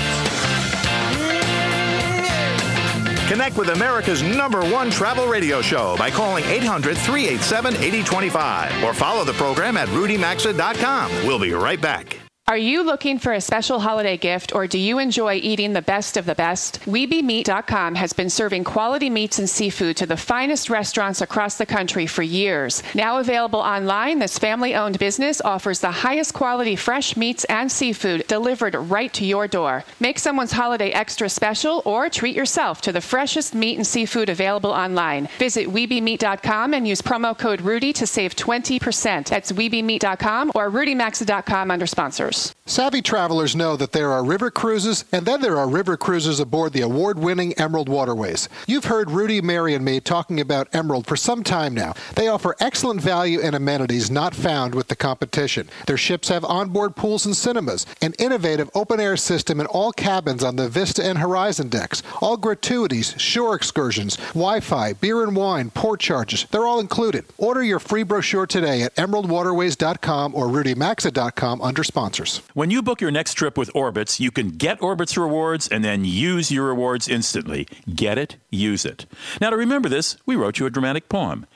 Connect 3.28 3.56
with 3.56 3.70
America's 3.70 4.22
number 4.22 4.60
one 4.70 4.90
travel 4.90 5.26
radio 5.26 5.62
show 5.62 5.96
by 5.96 6.10
calling 6.10 6.44
800 6.44 6.98
387 6.98 7.76
8025 7.76 8.84
or 8.84 8.92
follow 8.92 9.24
the 9.24 9.32
program 9.32 9.76
at 9.76 9.88
rudymaxa.com. 9.88 11.26
We'll 11.26 11.38
be 11.38 11.52
right 11.52 11.80
back. 11.80 12.18
Are 12.52 12.58
you 12.58 12.82
looking 12.82 13.18
for 13.18 13.32
a 13.32 13.40
special 13.40 13.80
holiday 13.80 14.18
gift 14.18 14.54
or 14.54 14.66
do 14.66 14.78
you 14.78 14.98
enjoy 14.98 15.36
eating 15.36 15.72
the 15.72 15.80
best 15.80 16.18
of 16.18 16.26
the 16.26 16.34
best? 16.34 16.80
WeBeMeat.com 16.82 17.94
has 17.94 18.12
been 18.12 18.28
serving 18.28 18.64
quality 18.64 19.08
meats 19.08 19.38
and 19.38 19.48
seafood 19.48 19.96
to 19.96 20.04
the 20.04 20.18
finest 20.18 20.68
restaurants 20.68 21.22
across 21.22 21.56
the 21.56 21.64
country 21.64 22.06
for 22.06 22.22
years. 22.22 22.82
Now 22.94 23.20
available 23.20 23.60
online, 23.60 24.18
this 24.18 24.38
family 24.38 24.74
owned 24.74 24.98
business 24.98 25.40
offers 25.40 25.80
the 25.80 25.90
highest 25.90 26.34
quality 26.34 26.76
fresh 26.76 27.16
meats 27.16 27.44
and 27.44 27.72
seafood 27.72 28.26
delivered 28.26 28.74
right 28.74 29.14
to 29.14 29.24
your 29.24 29.48
door. 29.48 29.82
Make 29.98 30.18
someone's 30.18 30.52
holiday 30.52 30.90
extra 30.90 31.30
special 31.30 31.80
or 31.86 32.10
treat 32.10 32.36
yourself 32.36 32.82
to 32.82 32.92
the 32.92 33.00
freshest 33.00 33.54
meat 33.54 33.78
and 33.78 33.86
seafood 33.86 34.28
available 34.28 34.72
online. 34.72 35.26
Visit 35.38 35.68
WeBeMeat.com 35.68 36.74
and 36.74 36.86
use 36.86 37.00
promo 37.00 37.32
code 37.36 37.62
Rudy 37.62 37.94
to 37.94 38.06
save 38.06 38.36
20%. 38.36 39.30
That's 39.30 39.52
WeBeMeat.com 39.52 40.52
or 40.54 40.70
RudyMaxa.com 40.70 41.70
under 41.70 41.86
sponsors. 41.86 42.41
Savvy 42.64 43.02
travelers 43.02 43.56
know 43.56 43.76
that 43.76 43.92
there 43.92 44.12
are 44.12 44.24
river 44.24 44.50
cruises, 44.50 45.04
and 45.12 45.26
then 45.26 45.40
there 45.40 45.58
are 45.58 45.68
river 45.68 45.96
cruises 45.96 46.40
aboard 46.40 46.72
the 46.72 46.80
award 46.80 47.18
winning 47.18 47.52
Emerald 47.54 47.88
Waterways. 47.88 48.48
You've 48.66 48.86
heard 48.86 49.10
Rudy, 49.10 49.40
Mary, 49.40 49.74
and 49.74 49.84
me 49.84 50.00
talking 50.00 50.40
about 50.40 50.72
Emerald 50.72 51.06
for 51.06 51.16
some 51.16 51.42
time 51.42 51.74
now. 51.74 51.92
They 52.14 52.28
offer 52.28 52.56
excellent 52.60 53.00
value 53.00 53.40
and 53.40 53.54
amenities 53.54 54.10
not 54.10 54.34
found 54.34 54.74
with 54.74 54.88
the 54.88 54.96
competition. 54.96 55.68
Their 55.86 55.96
ships 55.96 56.28
have 56.28 56.44
onboard 56.44 56.96
pools 56.96 57.26
and 57.26 57.36
cinemas, 57.36 57.84
an 58.00 58.14
innovative 58.18 58.70
open 58.74 59.00
air 59.00 59.16
system 59.16 59.60
in 59.60 59.66
all 59.66 59.92
cabins 59.92 60.44
on 60.44 60.56
the 60.56 60.68
Vista 60.68 61.04
and 61.04 61.18
Horizon 61.18 61.68
decks, 61.68 62.02
all 62.20 62.36
gratuities, 62.36 63.14
shore 63.18 63.54
excursions, 63.54 64.16
Wi 64.34 64.60
Fi, 64.60 64.92
beer 64.94 65.22
and 65.22 65.36
wine, 65.36 65.70
port 65.70 66.00
charges. 66.00 66.46
They're 66.50 66.66
all 66.66 66.80
included. 66.80 67.24
Order 67.38 67.62
your 67.62 67.80
free 67.80 68.04
brochure 68.04 68.46
today 68.46 68.82
at 68.82 68.94
emeraldwaterways.com 68.94 70.34
or 70.34 70.46
rudymaxa.com 70.46 71.60
under 71.60 71.84
sponsors. 71.84 72.21
When 72.54 72.70
you 72.70 72.82
book 72.82 73.00
your 73.00 73.10
next 73.10 73.34
trip 73.34 73.58
with 73.58 73.72
Orbitz, 73.74 74.20
you 74.20 74.30
can 74.30 74.50
get 74.50 74.80
Orbitz 74.80 75.16
rewards 75.16 75.66
and 75.68 75.84
then 75.84 76.04
use 76.04 76.50
your 76.50 76.66
rewards 76.66 77.08
instantly. 77.08 77.66
Get 77.94 78.18
it, 78.18 78.36
use 78.50 78.84
it. 78.84 79.06
Now, 79.40 79.50
to 79.50 79.56
remember 79.56 79.88
this, 79.88 80.16
we 80.24 80.36
wrote 80.36 80.58
you 80.58 80.66
a 80.66 80.70
dramatic 80.70 81.08
poem. 81.08 81.46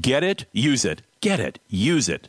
Get 0.00 0.22
it, 0.22 0.44
use 0.52 0.84
it. 0.84 1.02
Get 1.20 1.40
it, 1.40 1.58
use 1.68 2.08
it. 2.08 2.28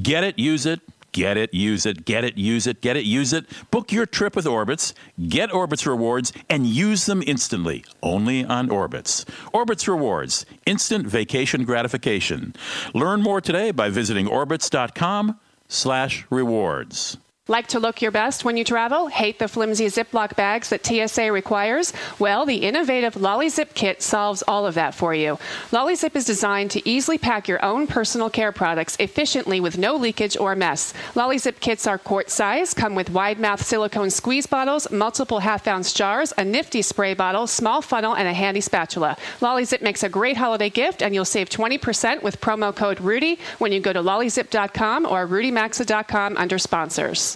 Get 0.00 0.24
it, 0.24 0.38
use 0.38 0.66
it. 0.66 0.80
Get 1.12 1.38
it, 1.38 1.54
use 1.54 1.86
it, 1.86 2.04
get 2.04 2.24
it, 2.24 2.36
use 2.36 2.66
it, 2.66 2.82
get 2.82 2.96
it, 2.96 3.04
use 3.04 3.32
it. 3.32 3.46
Book 3.70 3.90
your 3.90 4.04
trip 4.04 4.36
with 4.36 4.44
Orbitz, 4.44 4.92
get 5.28 5.48
Orbitz 5.48 5.86
rewards, 5.86 6.30
and 6.50 6.66
use 6.66 7.06
them 7.06 7.22
instantly. 7.26 7.86
Only 8.02 8.44
on 8.44 8.68
Orbitz. 8.68 9.24
Orbitz 9.54 9.88
rewards, 9.88 10.44
instant 10.66 11.06
vacation 11.06 11.64
gratification. 11.64 12.54
Learn 12.92 13.22
more 13.22 13.40
today 13.40 13.70
by 13.70 13.88
visiting 13.88 14.26
orbitz.com 14.26 15.40
slash 15.68 16.26
rewards. 16.28 17.16
Like 17.48 17.68
to 17.68 17.78
look 17.78 18.02
your 18.02 18.10
best 18.10 18.44
when 18.44 18.56
you 18.56 18.64
travel? 18.64 19.06
Hate 19.06 19.38
the 19.38 19.46
flimsy 19.46 19.86
Ziploc 19.86 20.34
bags 20.34 20.70
that 20.70 20.84
TSA 20.84 21.30
requires? 21.30 21.92
Well, 22.18 22.44
the 22.44 22.56
innovative 22.56 23.14
Lolly 23.14 23.48
Zip 23.50 23.72
kit 23.72 24.02
solves 24.02 24.42
all 24.48 24.66
of 24.66 24.74
that 24.74 24.96
for 24.96 25.14
you. 25.14 25.38
Lolly 25.70 25.94
Zip 25.94 26.16
is 26.16 26.24
designed 26.24 26.72
to 26.72 26.88
easily 26.88 27.18
pack 27.18 27.46
your 27.46 27.64
own 27.64 27.86
personal 27.86 28.30
care 28.30 28.50
products 28.50 28.96
efficiently 28.98 29.60
with 29.60 29.78
no 29.78 29.94
leakage 29.94 30.36
or 30.36 30.56
mess. 30.56 30.92
Lolly 31.14 31.38
Zip 31.38 31.60
kits 31.60 31.86
are 31.86 31.98
quart 31.98 32.30
size, 32.30 32.74
come 32.74 32.96
with 32.96 33.10
wide 33.10 33.38
mouth 33.38 33.64
silicone 33.64 34.10
squeeze 34.10 34.46
bottles, 34.46 34.90
multiple 34.90 35.38
half 35.38 35.68
ounce 35.68 35.92
jars, 35.92 36.32
a 36.36 36.44
nifty 36.44 36.82
spray 36.82 37.14
bottle, 37.14 37.46
small 37.46 37.80
funnel, 37.80 38.16
and 38.16 38.26
a 38.26 38.32
handy 38.32 38.60
spatula. 38.60 39.16
Lolly 39.40 39.64
Zip 39.64 39.82
makes 39.82 40.02
a 40.02 40.08
great 40.08 40.36
holiday 40.36 40.68
gift, 40.68 41.00
and 41.00 41.14
you'll 41.14 41.24
save 41.24 41.48
20% 41.48 42.24
with 42.24 42.40
promo 42.40 42.74
code 42.74 43.00
Rudy 43.00 43.38
when 43.58 43.70
you 43.70 43.78
go 43.78 43.92
to 43.92 44.00
lollyzip.com 44.00 45.06
or 45.06 45.28
rudymaxa.com 45.28 46.36
under 46.36 46.58
sponsors. 46.58 47.35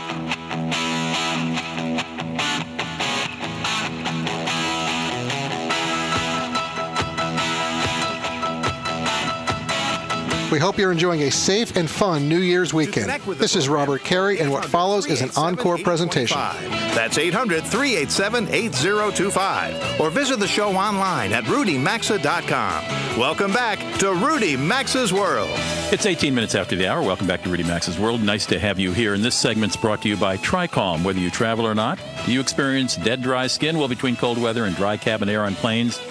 We 10.51 10.59
hope 10.59 10.77
you're 10.77 10.91
enjoying 10.91 11.21
a 11.23 11.31
safe 11.31 11.77
and 11.77 11.89
fun 11.89 12.27
New 12.27 12.39
Year's 12.39 12.73
weekend. 12.73 13.09
This 13.37 13.55
is 13.55 13.69
Robert 13.69 14.03
Carey, 14.03 14.39
and 14.39 14.51
what 14.51 14.65
follows 14.65 15.05
is 15.05 15.21
an 15.21 15.31
encore 15.37 15.77
presentation. 15.77 16.37
That's 16.37 17.17
800 17.17 17.63
387 17.63 18.49
8025. 18.49 20.01
Or 20.01 20.09
visit 20.09 20.39
the 20.39 20.47
show 20.49 20.75
online 20.75 21.31
at 21.31 21.45
rudymaxa.com. 21.45 23.17
Welcome 23.17 23.53
back 23.53 23.79
to 23.99 24.13
Rudy 24.13 24.57
Maxa's 24.57 25.13
World. 25.13 25.49
It's 25.93 26.05
18 26.05 26.35
minutes 26.35 26.53
after 26.53 26.75
the 26.75 26.85
hour. 26.85 27.01
Welcome 27.01 27.27
back 27.27 27.43
to 27.43 27.49
Rudy 27.49 27.63
Maxa's 27.63 27.97
World. 27.97 28.21
Nice 28.21 28.45
to 28.47 28.59
have 28.59 28.77
you 28.77 28.91
here. 28.91 29.13
And 29.13 29.23
this 29.23 29.35
segment's 29.35 29.77
brought 29.77 30.01
to 30.01 30.09
you 30.09 30.17
by 30.17 30.35
Tricalm. 30.35 31.05
Whether 31.05 31.19
you 31.19 31.31
travel 31.31 31.65
or 31.65 31.75
not, 31.75 31.97
do 32.25 32.33
you 32.33 32.41
experience 32.41 32.97
dead, 32.97 33.21
dry 33.21 33.47
skin? 33.47 33.77
Well, 33.77 33.87
between 33.87 34.17
cold 34.17 34.37
weather 34.37 34.65
and 34.65 34.75
dry 34.75 34.97
cabin 34.97 35.29
air 35.29 35.43
on 35.43 35.55
planes, 35.55 36.01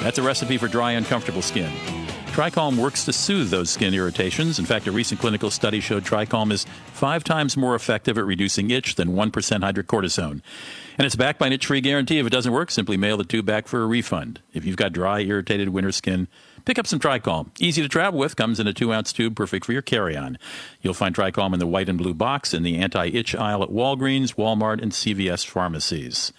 that's 0.00 0.18
a 0.18 0.22
recipe 0.22 0.56
for 0.56 0.68
dry, 0.68 0.92
uncomfortable 0.92 1.42
skin. 1.42 1.72
Tricalm 2.38 2.76
works 2.76 3.04
to 3.04 3.12
soothe 3.12 3.50
those 3.50 3.68
skin 3.68 3.92
irritations. 3.92 4.60
In 4.60 4.64
fact, 4.64 4.86
a 4.86 4.92
recent 4.92 5.20
clinical 5.20 5.50
study 5.50 5.80
showed 5.80 6.04
Tricalm 6.04 6.52
is 6.52 6.66
five 6.92 7.24
times 7.24 7.56
more 7.56 7.74
effective 7.74 8.16
at 8.16 8.24
reducing 8.24 8.70
itch 8.70 8.94
than 8.94 9.08
1% 9.08 9.32
hydrocortisone. 9.32 10.40
And 10.98 11.04
it's 11.04 11.16
backed 11.16 11.40
by 11.40 11.48
an 11.48 11.52
itch 11.52 11.66
free 11.66 11.80
guarantee. 11.80 12.20
If 12.20 12.28
it 12.28 12.30
doesn't 12.30 12.52
work, 12.52 12.70
simply 12.70 12.96
mail 12.96 13.16
the 13.16 13.24
tube 13.24 13.44
back 13.44 13.66
for 13.66 13.82
a 13.82 13.88
refund. 13.88 14.40
If 14.54 14.64
you've 14.64 14.76
got 14.76 14.92
dry, 14.92 15.18
irritated 15.18 15.70
winter 15.70 15.90
skin, 15.90 16.28
pick 16.64 16.78
up 16.78 16.86
some 16.86 17.00
Tricalm. 17.00 17.50
Easy 17.58 17.82
to 17.82 17.88
travel 17.88 18.20
with, 18.20 18.36
comes 18.36 18.60
in 18.60 18.68
a 18.68 18.72
two 18.72 18.92
ounce 18.92 19.12
tube, 19.12 19.34
perfect 19.34 19.66
for 19.66 19.72
your 19.72 19.82
carry 19.82 20.16
on. 20.16 20.38
You'll 20.80 20.94
find 20.94 21.16
Tricalm 21.16 21.54
in 21.54 21.58
the 21.58 21.66
white 21.66 21.88
and 21.88 21.98
blue 21.98 22.14
box 22.14 22.54
in 22.54 22.62
the 22.62 22.76
anti 22.76 23.06
itch 23.06 23.34
aisle 23.34 23.64
at 23.64 23.70
Walgreens, 23.70 24.36
Walmart, 24.36 24.80
and 24.80 24.92
CVS 24.92 25.44
pharmacies. 25.44 26.32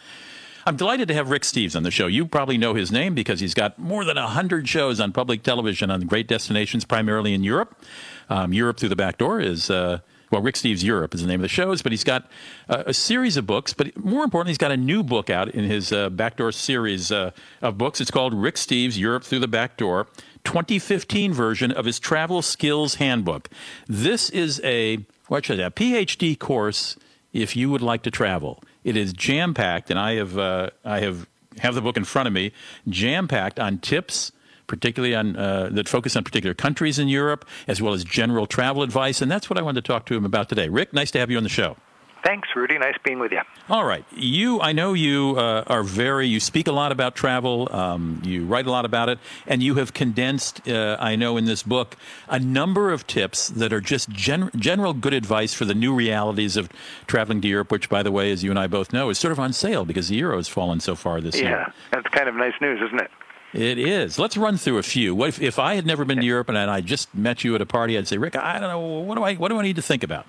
I'm 0.69 0.75
delighted 0.75 1.07
to 1.07 1.15
have 1.15 1.31
Rick 1.31 1.41
Steves 1.41 1.75
on 1.75 1.81
the 1.81 1.89
show. 1.89 2.05
You 2.05 2.27
probably 2.27 2.55
know 2.55 2.75
his 2.75 2.91
name 2.91 3.15
because 3.15 3.39
he's 3.39 3.55
got 3.55 3.79
more 3.79 4.05
than 4.05 4.17
100 4.17 4.69
shows 4.69 4.99
on 4.99 5.11
public 5.11 5.41
television 5.41 5.89
on 5.89 6.01
great 6.01 6.27
destinations, 6.27 6.85
primarily 6.85 7.33
in 7.33 7.43
Europe. 7.43 7.83
Um, 8.29 8.53
Europe 8.53 8.77
Through 8.77 8.89
the 8.89 8.95
Back 8.95 9.17
Door 9.17 9.41
is. 9.41 9.71
Uh, 9.71 10.01
well, 10.29 10.43
Rick 10.43 10.53
Steves 10.53 10.83
Europe 10.83 11.15
is 11.15 11.21
the 11.23 11.27
name 11.27 11.39
of 11.39 11.41
the 11.41 11.47
shows, 11.47 11.81
but 11.81 11.91
he's 11.91 12.03
got 12.03 12.29
uh, 12.69 12.83
a 12.85 12.93
series 12.93 13.35
of 13.35 13.47
books. 13.47 13.73
But 13.73 13.97
more 13.97 14.23
importantly, 14.23 14.51
he's 14.51 14.59
got 14.59 14.71
a 14.71 14.77
new 14.77 15.01
book 15.01 15.31
out 15.31 15.49
in 15.49 15.63
his 15.63 15.91
uh, 15.91 16.11
Backdoor 16.11 16.51
series 16.51 17.11
uh, 17.11 17.31
of 17.63 17.79
books. 17.79 17.99
It's 17.99 18.11
called 18.11 18.35
Rick 18.35 18.53
Steves 18.53 18.95
Europe 18.95 19.23
Through 19.23 19.39
the 19.39 19.47
Back 19.47 19.75
Door, 19.75 20.05
2015 20.43 21.33
version 21.33 21.71
of 21.71 21.85
his 21.85 21.97
Travel 21.99 22.43
Skills 22.43 22.95
Handbook. 22.95 23.49
This 23.87 24.29
is 24.29 24.61
a 24.63 25.03
what 25.29 25.47
should 25.47 25.59
I 25.59 25.63
say, 25.63 25.65
a 25.65 25.71
PhD 25.71 26.37
course 26.37 26.95
if 27.33 27.55
you 27.55 27.71
would 27.71 27.81
like 27.81 28.03
to 28.03 28.11
travel. 28.11 28.61
It 28.83 28.95
is 28.95 29.13
jam 29.13 29.53
packed, 29.53 29.89
and 29.89 29.99
I 29.99 30.13
have 30.15 30.37
uh, 30.37 30.69
I 30.85 30.99
have 30.99 31.27
have 31.59 31.75
the 31.75 31.81
book 31.81 31.97
in 31.97 32.05
front 32.05 32.27
of 32.27 32.33
me, 32.33 32.51
jam 32.87 33.27
packed 33.27 33.59
on 33.59 33.79
tips, 33.79 34.31
particularly 34.67 35.15
on 35.15 35.35
uh, 35.35 35.69
that 35.71 35.89
focus 35.89 36.15
on 36.15 36.23
particular 36.23 36.53
countries 36.53 36.97
in 36.97 37.07
Europe, 37.07 37.45
as 37.67 37.81
well 37.81 37.93
as 37.93 38.03
general 38.03 38.45
travel 38.45 38.83
advice, 38.83 39.21
and 39.21 39.29
that's 39.31 39.49
what 39.49 39.59
I 39.59 39.61
wanted 39.61 39.83
to 39.83 39.87
talk 39.87 40.05
to 40.07 40.15
him 40.15 40.25
about 40.25 40.49
today. 40.49 40.69
Rick, 40.69 40.93
nice 40.93 41.11
to 41.11 41.19
have 41.19 41.29
you 41.29 41.37
on 41.37 41.43
the 41.43 41.49
show. 41.49 41.75
Thanks, 42.23 42.49
Rudy. 42.55 42.77
Nice 42.77 42.95
being 43.03 43.19
with 43.19 43.31
you. 43.31 43.41
All 43.69 43.85
right, 43.85 44.05
you. 44.11 44.59
I 44.61 44.71
know 44.71 44.93
you 44.93 45.35
uh, 45.37 45.63
are 45.67 45.83
very. 45.83 46.27
You 46.27 46.39
speak 46.39 46.67
a 46.67 46.71
lot 46.71 46.91
about 46.91 47.15
travel. 47.15 47.69
Um, 47.71 48.21
you 48.25 48.45
write 48.45 48.65
a 48.65 48.71
lot 48.71 48.85
about 48.85 49.09
it, 49.09 49.19
and 49.47 49.63
you 49.63 49.75
have 49.75 49.93
condensed. 49.93 50.67
Uh, 50.67 50.97
I 50.99 51.15
know 51.15 51.37
in 51.37 51.45
this 51.45 51.63
book 51.63 51.95
a 52.27 52.39
number 52.39 52.91
of 52.91 53.07
tips 53.07 53.49
that 53.49 53.71
are 53.71 53.81
just 53.81 54.09
gen- 54.09 54.51
general 54.55 54.93
good 54.93 55.13
advice 55.13 55.53
for 55.53 55.65
the 55.65 55.75
new 55.75 55.93
realities 55.93 56.57
of 56.57 56.69
traveling 57.07 57.41
to 57.41 57.47
Europe. 57.47 57.71
Which, 57.71 57.89
by 57.89 58.03
the 58.03 58.11
way, 58.11 58.31
as 58.31 58.43
you 58.43 58.49
and 58.49 58.59
I 58.59 58.67
both 58.67 58.91
know, 58.91 59.09
is 59.09 59.17
sort 59.17 59.31
of 59.31 59.39
on 59.39 59.53
sale 59.53 59.85
because 59.85 60.09
the 60.09 60.15
euro 60.15 60.37
has 60.37 60.47
fallen 60.47 60.79
so 60.79 60.95
far 60.95 61.21
this 61.21 61.35
yeah, 61.35 61.41
year. 61.41 61.51
Yeah, 61.51 61.73
that's 61.91 62.07
kind 62.09 62.27
of 62.27 62.35
nice 62.35 62.53
news, 62.61 62.81
isn't 62.85 63.01
it? 63.01 63.11
It 63.51 63.79
is. 63.79 64.19
Let's 64.19 64.37
run 64.37 64.57
through 64.57 64.77
a 64.77 64.83
few. 64.83 65.15
What 65.15 65.29
if, 65.29 65.41
if 65.41 65.57
I 65.57 65.73
had 65.73 65.85
never 65.85 66.05
been 66.05 66.19
to 66.19 66.25
Europe 66.25 66.49
and 66.49 66.57
I 66.57 66.81
just 66.81 67.13
met 67.15 67.43
you 67.43 67.55
at 67.55 67.61
a 67.61 67.65
party? 67.65 67.97
I'd 67.97 68.07
say, 68.07 68.17
Rick, 68.17 68.35
I 68.35 68.59
don't 68.59 68.69
know. 68.69 68.79
What 68.79 69.15
do 69.15 69.23
I 69.23 69.35
what 69.35 69.47
do 69.47 69.57
I 69.57 69.63
need 69.63 69.77
to 69.77 69.81
think 69.81 70.03
about? 70.03 70.27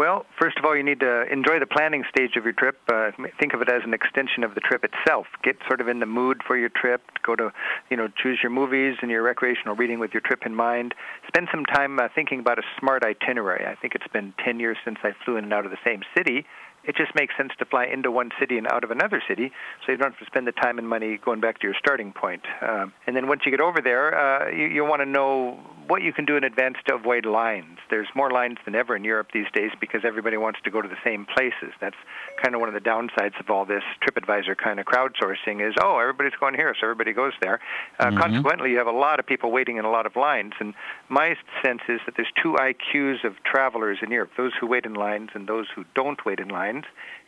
Well, 0.00 0.24
first 0.40 0.56
of 0.56 0.64
all, 0.64 0.74
you 0.74 0.82
need 0.82 1.00
to 1.00 1.30
enjoy 1.30 1.60
the 1.60 1.66
planning 1.66 2.04
stage 2.08 2.36
of 2.38 2.44
your 2.44 2.54
trip. 2.54 2.78
Uh, 2.90 3.10
think 3.38 3.52
of 3.52 3.60
it 3.60 3.68
as 3.68 3.82
an 3.84 3.92
extension 3.92 4.44
of 4.44 4.54
the 4.54 4.60
trip 4.62 4.82
itself. 4.82 5.26
Get 5.44 5.56
sort 5.68 5.82
of 5.82 5.88
in 5.88 6.00
the 6.00 6.06
mood 6.06 6.40
for 6.46 6.56
your 6.56 6.70
trip. 6.70 7.02
Go 7.22 7.36
to, 7.36 7.52
you 7.90 7.98
know, 7.98 8.08
choose 8.08 8.38
your 8.42 8.48
movies 8.48 8.96
and 9.02 9.10
your 9.10 9.22
recreational 9.22 9.76
reading 9.76 9.98
with 9.98 10.14
your 10.14 10.22
trip 10.22 10.46
in 10.46 10.54
mind. 10.54 10.94
Spend 11.28 11.48
some 11.52 11.66
time 11.66 11.98
uh, 11.98 12.08
thinking 12.14 12.40
about 12.40 12.58
a 12.58 12.62
smart 12.78 13.04
itinerary. 13.04 13.66
I 13.66 13.74
think 13.74 13.94
it's 13.94 14.10
been 14.10 14.32
10 14.42 14.58
years 14.58 14.78
since 14.86 14.96
I 15.02 15.10
flew 15.22 15.36
in 15.36 15.44
and 15.44 15.52
out 15.52 15.66
of 15.66 15.70
the 15.70 15.84
same 15.84 16.00
city. 16.16 16.46
It 16.84 16.96
just 16.96 17.14
makes 17.14 17.36
sense 17.36 17.52
to 17.58 17.64
fly 17.64 17.84
into 17.86 18.10
one 18.10 18.30
city 18.38 18.56
and 18.58 18.66
out 18.66 18.84
of 18.84 18.90
another 18.90 19.22
city, 19.28 19.52
so 19.84 19.92
you 19.92 19.98
don't 19.98 20.12
have 20.12 20.18
to 20.18 20.26
spend 20.26 20.46
the 20.46 20.52
time 20.52 20.78
and 20.78 20.88
money 20.88 21.18
going 21.22 21.40
back 21.40 21.60
to 21.60 21.66
your 21.66 21.76
starting 21.78 22.12
point. 22.12 22.42
Um, 22.62 22.92
and 23.06 23.14
then 23.14 23.28
once 23.28 23.42
you 23.44 23.50
get 23.50 23.60
over 23.60 23.80
there, 23.82 24.16
uh, 24.16 24.50
you, 24.50 24.66
you 24.66 24.84
want 24.84 25.00
to 25.02 25.06
know 25.06 25.58
what 25.90 26.02
you 26.02 26.12
can 26.12 26.24
do 26.24 26.36
in 26.36 26.44
advance 26.44 26.76
to 26.86 26.94
avoid 26.94 27.26
lines. 27.26 27.78
There's 27.90 28.06
more 28.14 28.30
lines 28.30 28.58
than 28.64 28.76
ever 28.76 28.94
in 28.94 29.02
Europe 29.02 29.28
these 29.34 29.50
days 29.52 29.72
because 29.80 30.02
everybody 30.04 30.36
wants 30.36 30.60
to 30.62 30.70
go 30.70 30.80
to 30.80 30.88
the 30.88 30.96
same 31.04 31.26
places. 31.26 31.74
That's 31.80 31.96
kind 32.40 32.54
of 32.54 32.60
one 32.60 32.68
of 32.68 32.74
the 32.74 32.80
downsides 32.80 33.38
of 33.40 33.50
all 33.50 33.64
this 33.64 33.82
TripAdvisor 34.02 34.56
kind 34.56 34.78
of 34.78 34.86
crowdsourcing 34.86 35.66
is, 35.66 35.74
oh, 35.82 35.98
everybody's 35.98 36.38
going 36.38 36.54
here, 36.54 36.74
so 36.80 36.86
everybody 36.86 37.12
goes 37.12 37.32
there. 37.42 37.58
Uh, 37.98 38.06
mm-hmm. 38.06 38.18
Consequently, 38.18 38.70
you 38.70 38.78
have 38.78 38.86
a 38.86 38.92
lot 38.92 39.18
of 39.18 39.26
people 39.26 39.50
waiting 39.50 39.78
in 39.78 39.84
a 39.84 39.90
lot 39.90 40.06
of 40.06 40.14
lines. 40.14 40.52
And 40.60 40.74
my 41.08 41.34
sense 41.62 41.82
is 41.88 42.00
that 42.06 42.14
there's 42.16 42.32
two 42.40 42.54
IQs 42.54 43.24
of 43.24 43.34
travelers 43.42 43.98
in 44.00 44.12
Europe, 44.12 44.30
those 44.36 44.52
who 44.60 44.68
wait 44.68 44.86
in 44.86 44.94
lines 44.94 45.30
and 45.34 45.48
those 45.48 45.66
who 45.74 45.84
don't 45.96 46.24
wait 46.24 46.38
in 46.38 46.48
lines. 46.48 46.69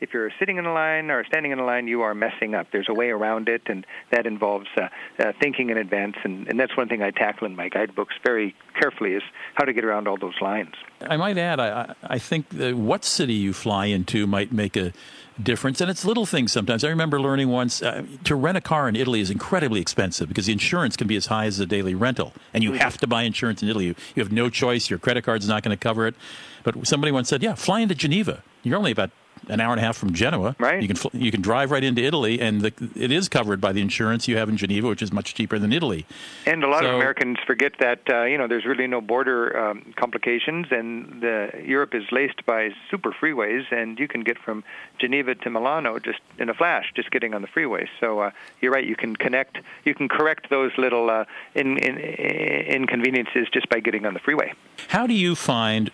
If 0.00 0.12
you're 0.12 0.30
sitting 0.38 0.56
in 0.56 0.66
a 0.66 0.72
line 0.72 1.11
or 1.11 1.25
standing 1.25 1.52
in 1.52 1.58
a 1.58 1.64
line, 1.64 1.87
you 1.87 2.02
are 2.02 2.14
messing 2.14 2.54
up. 2.54 2.66
There's 2.72 2.88
a 2.88 2.94
way 2.94 3.11
around 3.11 3.49
it, 3.49 3.62
and 3.66 3.87
that 4.11 4.26
involves 4.26 4.66
uh, 4.76 4.88
uh, 5.18 5.32
thinking 5.40 5.70
in 5.70 5.78
advance. 5.78 6.16
And, 6.25 6.49
and 6.49 6.58
that's 6.58 6.76
one 6.76 6.88
thing 6.88 7.02
I 7.02 7.11
tackle 7.11 7.46
in 7.46 7.54
my 7.54 7.68
guidebooks 7.68 8.14
very 8.25 8.54
carefully 8.80 9.12
is 9.12 9.22
how 9.54 9.64
to 9.64 9.72
get 9.72 9.84
around 9.84 10.08
all 10.08 10.18
those 10.18 10.40
lines. 10.40 10.75
I 11.00 11.16
might 11.16 11.38
add, 11.38 11.61
I, 11.61 11.94
I 12.02 12.18
think 12.18 12.46
what 12.52 13.04
city 13.04 13.34
you 13.34 13.52
fly 13.52 13.87
into 13.87 14.26
might 14.26 14.52
make 14.52 14.76
a 14.76 14.92
difference. 15.40 15.80
And 15.80 15.90
it's 15.90 16.04
little 16.04 16.26
things 16.26 16.52
sometimes. 16.52 16.84
I 16.84 16.88
remember 16.88 17.20
learning 17.20 17.49
once 17.49 17.82
uh, 17.82 18.04
to 18.25 18.34
rent 18.34 18.58
a 18.58 18.61
car 18.61 18.88
in 18.88 18.96
Italy 18.96 19.20
is 19.20 19.30
incredibly 19.30 19.80
expensive 19.80 20.28
because 20.28 20.46
the 20.46 20.52
insurance 20.52 20.96
can 20.96 21.06
be 21.06 21.16
as 21.16 21.26
high 21.26 21.46
as 21.46 21.58
the 21.58 21.66
daily 21.66 21.94
rental. 21.94 22.32
And 22.52 22.62
you 22.62 22.72
have 22.72 22.99
to 22.99 23.06
buy 23.06 23.22
insurance 23.22 23.62
in 23.62 23.68
Italy. 23.68 23.87
You, 23.87 23.94
you 24.14 24.22
have 24.22 24.32
no 24.32 24.50
choice. 24.50 24.90
Your 24.90 24.99
credit 24.99 25.25
card's 25.25 25.49
not 25.49 25.62
going 25.62 25.76
to 25.76 25.80
cover 25.80 26.06
it. 26.06 26.14
But 26.64 26.87
somebody 26.87 27.12
once 27.12 27.28
said, 27.28 27.42
yeah, 27.42 27.54
fly 27.54 27.80
into 27.80 27.94
Geneva. 27.94 28.42
You're 28.62 28.76
only 28.76 28.92
about 28.92 29.11
an 29.49 29.61
hour 29.61 29.72
and 29.72 29.80
a 29.80 29.84
half 29.84 29.96
from 29.96 30.12
Genoa. 30.12 30.56
Right. 30.58 30.80
You 30.80 30.88
can 30.88 30.96
fl- 30.96 31.08
you 31.12 31.30
can 31.30 31.42
drive 31.42 31.70
right 31.70 31.84
into 31.84 32.02
Italy, 32.02 32.40
and 32.40 32.61
the, 32.61 32.72
it 32.94 33.11
is 33.12 33.28
covered 33.28 33.61
by 33.61 33.72
the 33.72 33.80
insurance 33.80 34.28
you 34.28 34.37
have 34.37 34.49
in 34.49 34.56
Geneva, 34.56 34.88
which 34.88 35.02
is 35.02 35.12
much 35.12 35.34
cheaper 35.34 35.58
than 35.58 35.72
Italy. 35.72 36.06
And 36.46 36.62
a 36.64 36.68
lot 36.68 36.82
So- 36.82 36.90
of 36.90 36.94
Americans 36.96 37.38
forget 37.46 37.72
that 37.80 38.00
uh, 38.08 38.22
you 38.25 38.38
know 38.38 38.46
there's 38.49 38.64
really 38.66 38.87
no 38.87 39.00
border 39.00 39.56
um, 39.58 39.92
complications, 39.96 40.66
and 40.70 41.20
the, 41.22 41.50
Europe 41.64 41.94
is 41.94 42.04
laced 42.12 42.44
by 42.46 42.70
super 42.90 43.12
freeways, 43.12 43.70
and 43.70 43.99
you 43.99 44.08
can 44.08 44.22
get 44.22 44.38
from 44.38 44.64
Geneva 44.99 45.34
to 45.34 45.50
Milano 45.50 45.99
just 45.99 46.20
in 46.38 46.49
a 46.49 46.54
flash, 46.54 46.92
just 46.94 47.11
getting 47.11 47.34
on 47.34 47.42
the 47.42 47.49
freeway. 47.49 47.88
So 48.00 48.20
uh, 48.20 48.30
you're 48.61 48.72
right, 48.72 48.87
you 48.87 48.96
can 48.96 49.16
connect, 49.16 49.58
you 49.84 49.94
can 49.94 50.08
correct 50.08 50.50
those 50.50 50.72
little 50.78 51.11
uh, 51.11 51.25
in, 51.54 51.78
in, 51.78 51.99
inconveniences 51.99 53.49
just 53.52 53.68
by 53.68 53.80
getting 53.80 54.06
on 54.06 54.14
the 54.14 54.20
freeway. 54.20 54.52
How 54.88 55.06
do 55.06 55.14
you 55.14 55.34
find 55.34 55.90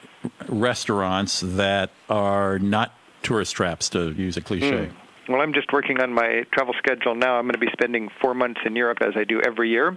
restaurants 0.48 1.40
that 1.44 1.90
are 2.08 2.58
not 2.58 2.92
tourist 3.22 3.54
traps, 3.54 3.88
to 3.90 4.12
use 4.12 4.36
a 4.36 4.40
cliche? 4.40 4.86
Hmm. 4.86 4.94
Well, 5.28 5.42
I'm 5.42 5.52
just 5.52 5.70
working 5.74 6.00
on 6.00 6.10
my 6.10 6.46
travel 6.52 6.72
schedule 6.78 7.14
now. 7.14 7.34
I'm 7.38 7.44
going 7.44 7.52
to 7.52 7.58
be 7.58 7.70
spending 7.72 8.08
four 8.18 8.32
months 8.32 8.62
in 8.64 8.74
Europe 8.74 9.02
as 9.02 9.14
I 9.14 9.24
do 9.24 9.42
every 9.42 9.68
year. 9.68 9.94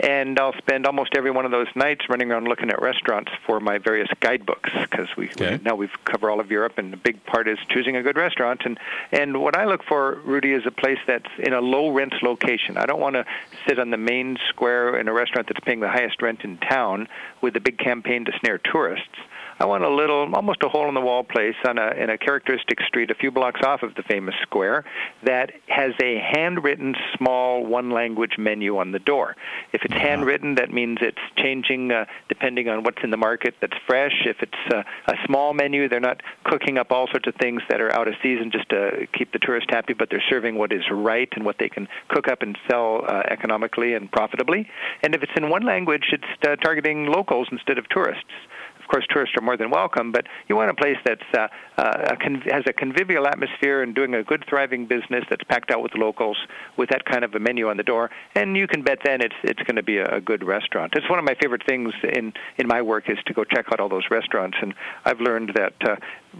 And 0.00 0.36
I'll 0.40 0.54
spend 0.54 0.86
almost 0.86 1.14
every 1.16 1.30
one 1.30 1.44
of 1.44 1.52
those 1.52 1.68
nights 1.76 2.08
running 2.08 2.32
around 2.32 2.48
looking 2.48 2.68
at 2.68 2.82
restaurants 2.82 3.30
for 3.46 3.60
my 3.60 3.78
various 3.78 4.08
guidebooks 4.18 4.70
because 4.72 5.06
we, 5.16 5.28
Okay. 5.28 5.58
we 5.58 5.62
now 5.62 5.76
we've 5.76 5.96
covered 6.04 6.30
all 6.30 6.40
of 6.40 6.50
Europe, 6.50 6.78
and 6.78 6.92
the 6.92 6.96
big 6.96 7.24
part 7.26 7.46
is 7.46 7.58
choosing 7.68 7.94
a 7.94 8.02
good 8.02 8.16
restaurant. 8.16 8.62
And 8.64 8.76
and 9.12 9.40
what 9.40 9.56
I 9.56 9.66
look 9.66 9.84
for, 9.84 10.16
Rudy, 10.24 10.52
is 10.52 10.66
a 10.66 10.72
place 10.72 10.98
that's 11.06 11.30
in 11.38 11.52
a 11.52 11.60
low 11.60 11.90
rent 11.90 12.14
location. 12.20 12.76
I 12.76 12.86
don't 12.86 13.00
want 13.00 13.14
to 13.14 13.24
sit 13.68 13.78
on 13.78 13.90
the 13.90 13.98
main 13.98 14.36
square 14.48 14.98
in 14.98 15.06
a 15.06 15.12
restaurant 15.12 15.46
that's 15.46 15.60
paying 15.60 15.78
the 15.78 15.90
highest 15.90 16.20
rent 16.22 16.40
in 16.42 16.58
town 16.58 17.06
with 17.40 17.54
a 17.54 17.60
big 17.60 17.78
campaign 17.78 18.24
to 18.24 18.32
snare 18.40 18.58
tourists. 18.58 19.14
I 19.62 19.64
want 19.64 19.84
a 19.84 19.94
little, 19.94 20.28
almost 20.34 20.64
a 20.64 20.68
hole 20.68 20.88
in 20.88 20.94
the 20.94 21.00
wall 21.00 21.22
place 21.22 21.54
on 21.64 21.78
a 21.78 21.90
in 21.90 22.10
a 22.10 22.18
characteristic 22.18 22.80
street 22.80 23.12
a 23.12 23.14
few 23.14 23.30
blocks 23.30 23.60
off 23.64 23.84
of 23.84 23.94
the 23.94 24.02
famous 24.02 24.34
square 24.42 24.84
that 25.22 25.52
has 25.68 25.92
a 26.02 26.18
handwritten 26.18 26.96
small 27.16 27.64
one 27.64 27.90
language 27.90 28.32
menu 28.38 28.78
on 28.78 28.90
the 28.90 28.98
door. 28.98 29.36
If 29.72 29.82
it's 29.84 29.94
handwritten, 29.94 30.56
that 30.56 30.72
means 30.72 30.98
it's 31.00 31.22
changing 31.36 31.92
uh, 31.92 32.06
depending 32.28 32.68
on 32.68 32.82
what's 32.82 33.04
in 33.04 33.10
the 33.10 33.16
market 33.16 33.54
that's 33.60 33.76
fresh. 33.86 34.26
If 34.26 34.38
it's 34.42 34.74
uh, 34.74 34.82
a 35.06 35.14
small 35.26 35.54
menu, 35.54 35.88
they're 35.88 36.00
not 36.00 36.24
cooking 36.42 36.76
up 36.76 36.90
all 36.90 37.06
sorts 37.06 37.28
of 37.28 37.36
things 37.36 37.62
that 37.68 37.80
are 37.80 37.94
out 37.94 38.08
of 38.08 38.14
season 38.20 38.50
just 38.50 38.68
to 38.70 39.06
keep 39.16 39.30
the 39.30 39.38
tourist 39.38 39.68
happy, 39.70 39.92
but 39.92 40.10
they're 40.10 40.24
serving 40.28 40.56
what 40.58 40.72
is 40.72 40.82
right 40.90 41.28
and 41.36 41.44
what 41.44 41.58
they 41.60 41.68
can 41.68 41.86
cook 42.08 42.26
up 42.26 42.42
and 42.42 42.58
sell 42.68 43.04
uh, 43.06 43.22
economically 43.30 43.94
and 43.94 44.10
profitably. 44.10 44.68
And 45.04 45.14
if 45.14 45.22
it's 45.22 45.36
in 45.36 45.50
one 45.50 45.62
language, 45.62 46.06
it's 46.10 46.24
uh, 46.44 46.56
targeting 46.56 47.06
locals 47.06 47.46
instead 47.52 47.78
of 47.78 47.88
tourists. 47.90 48.24
Course, 48.92 49.06
tourists 49.08 49.34
are 49.38 49.42
more 49.42 49.56
than 49.56 49.70
welcome, 49.70 50.12
but 50.12 50.26
you 50.48 50.54
want 50.54 50.68
a 50.68 50.74
place 50.74 50.98
that's 51.02 51.22
uh, 51.32 51.48
uh, 51.78 52.14
con- 52.22 52.42
has 52.50 52.62
a 52.66 52.74
convivial 52.74 53.26
atmosphere 53.26 53.82
and 53.82 53.94
doing 53.94 54.12
a 54.14 54.22
good, 54.22 54.44
thriving 54.46 54.84
business 54.84 55.24
that's 55.30 55.42
packed 55.44 55.70
out 55.70 55.82
with 55.82 55.94
locals 55.94 56.36
with 56.76 56.90
that 56.90 57.06
kind 57.06 57.24
of 57.24 57.34
a 57.34 57.38
menu 57.38 57.70
on 57.70 57.78
the 57.78 57.82
door. 57.82 58.10
And 58.34 58.54
you 58.54 58.66
can 58.66 58.82
bet 58.82 58.98
then 59.02 59.22
it's 59.22 59.34
it's 59.44 59.62
going 59.62 59.76
to 59.76 59.82
be 59.82 59.96
a, 59.96 60.16
a 60.16 60.20
good 60.20 60.44
restaurant. 60.44 60.92
It's 60.94 61.08
one 61.08 61.18
of 61.18 61.24
my 61.24 61.34
favorite 61.40 61.62
things 61.66 61.94
in 62.02 62.34
in 62.58 62.68
my 62.68 62.82
work 62.82 63.08
is 63.08 63.16
to 63.28 63.32
go 63.32 63.44
check 63.44 63.64
out 63.72 63.80
all 63.80 63.88
those 63.88 64.10
restaurants, 64.10 64.58
and 64.60 64.74
I've 65.06 65.22
learned 65.22 65.52
that 65.54 65.72
uh, 65.88 65.96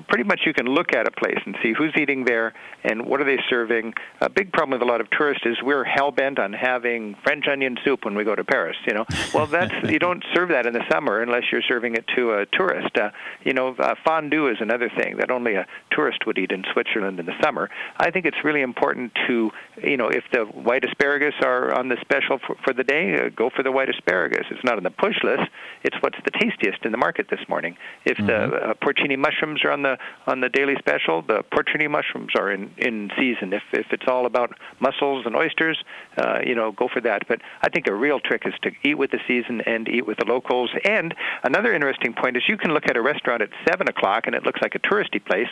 pretty 0.08 0.24
much 0.24 0.40
you 0.46 0.54
can 0.54 0.66
look 0.66 0.94
at 0.94 1.06
a 1.06 1.10
place 1.10 1.38
and 1.44 1.56
see 1.62 1.72
who's 1.72 1.92
eating 1.96 2.24
there 2.24 2.52
and 2.84 3.06
what 3.06 3.20
are 3.20 3.24
they 3.24 3.38
serving. 3.48 3.94
A 4.20 4.30
big 4.30 4.52
problem 4.52 4.78
with 4.78 4.86
a 4.86 4.90
lot 4.90 5.00
of 5.00 5.10
tourists 5.10 5.44
is 5.46 5.56
we're 5.62 5.84
hell 5.84 6.10
bent 6.10 6.38
on 6.38 6.52
having 6.52 7.14
French 7.22 7.46
onion 7.48 7.76
soup 7.84 8.04
when 8.04 8.14
we 8.14 8.24
go 8.24 8.34
to 8.34 8.44
Paris. 8.44 8.76
You 8.86 8.94
know, 8.94 9.06
well 9.34 9.46
that's 9.46 9.72
you 9.90 9.98
don't 9.98 10.24
serve 10.34 10.48
that 10.50 10.66
in 10.66 10.72
the 10.72 10.84
summer 10.90 11.20
unless 11.20 11.44
you're 11.50 11.62
serving 11.62 11.94
it 11.94 12.04
to 12.16 12.32
a 12.32 12.46
tourist. 12.46 12.96
Uh, 12.96 13.10
you 13.44 13.52
know, 13.52 13.74
uh, 13.78 13.94
fondue 14.04 14.48
is 14.48 14.58
another 14.60 14.90
thing 14.96 15.16
that 15.18 15.30
only 15.30 15.54
a 15.54 15.66
tourist 15.90 16.26
would 16.26 16.38
eat 16.38 16.52
in 16.52 16.64
Switzerland 16.72 17.20
in 17.20 17.26
the 17.26 17.40
summer. 17.42 17.70
I 17.98 18.10
think 18.10 18.26
it's 18.26 18.44
really 18.44 18.62
important 18.62 19.12
to, 19.26 19.50
you 19.82 19.96
know, 19.96 20.08
if 20.08 20.24
the 20.32 20.44
white 20.44 20.84
asparagus 20.84 21.34
are 21.42 21.74
on 21.74 21.88
the 21.88 21.96
special 22.00 22.38
for, 22.38 22.56
for 22.64 22.72
the 22.72 22.84
day, 22.84 23.14
uh, 23.14 23.28
go 23.34 23.50
for 23.54 23.62
the 23.62 23.72
white 23.72 23.88
asparagus. 23.88 24.46
It's 24.50 24.64
not 24.64 24.76
on 24.76 24.82
the 24.82 24.90
push 24.90 25.16
list. 25.22 25.50
It's 25.82 25.96
what's 26.00 26.18
the 26.24 26.30
tastiest 26.30 26.84
in 26.84 26.92
the 26.92 26.98
market 26.98 27.28
this 27.30 27.40
morning. 27.48 27.76
If 28.04 28.18
the 28.18 28.44
uh, 28.44 28.74
porcini 28.74 29.18
mushrooms 29.18 29.64
are 29.64 29.70
on 29.70 29.81
the 29.82 29.98
on 30.26 30.40
the 30.40 30.48
daily 30.48 30.74
special, 30.78 31.22
the 31.22 31.42
porcini 31.52 31.88
mushrooms 31.90 32.32
are 32.36 32.50
in 32.50 32.70
in 32.78 33.10
season. 33.18 33.52
If 33.52 33.62
if 33.72 33.86
it's 33.90 34.04
all 34.08 34.26
about 34.26 34.52
mussels 34.80 35.26
and 35.26 35.36
oysters, 35.36 35.82
uh, 36.16 36.38
you 36.44 36.54
know, 36.54 36.72
go 36.72 36.88
for 36.92 37.00
that. 37.02 37.26
But 37.28 37.40
I 37.62 37.68
think 37.68 37.86
a 37.86 37.94
real 37.94 38.20
trick 38.20 38.42
is 38.46 38.54
to 38.62 38.70
eat 38.84 38.96
with 38.96 39.10
the 39.10 39.20
season 39.26 39.60
and 39.66 39.88
eat 39.88 40.06
with 40.06 40.18
the 40.18 40.26
locals. 40.26 40.70
And 40.84 41.14
another 41.44 41.74
interesting 41.74 42.14
point 42.14 42.36
is 42.36 42.42
you 42.48 42.56
can 42.56 42.72
look 42.72 42.84
at 42.88 42.96
a 42.96 43.02
restaurant 43.02 43.42
at 43.42 43.50
seven 43.68 43.88
o'clock 43.88 44.24
and 44.26 44.34
it 44.34 44.44
looks 44.44 44.60
like 44.62 44.74
a 44.74 44.80
touristy 44.80 45.24
place. 45.24 45.48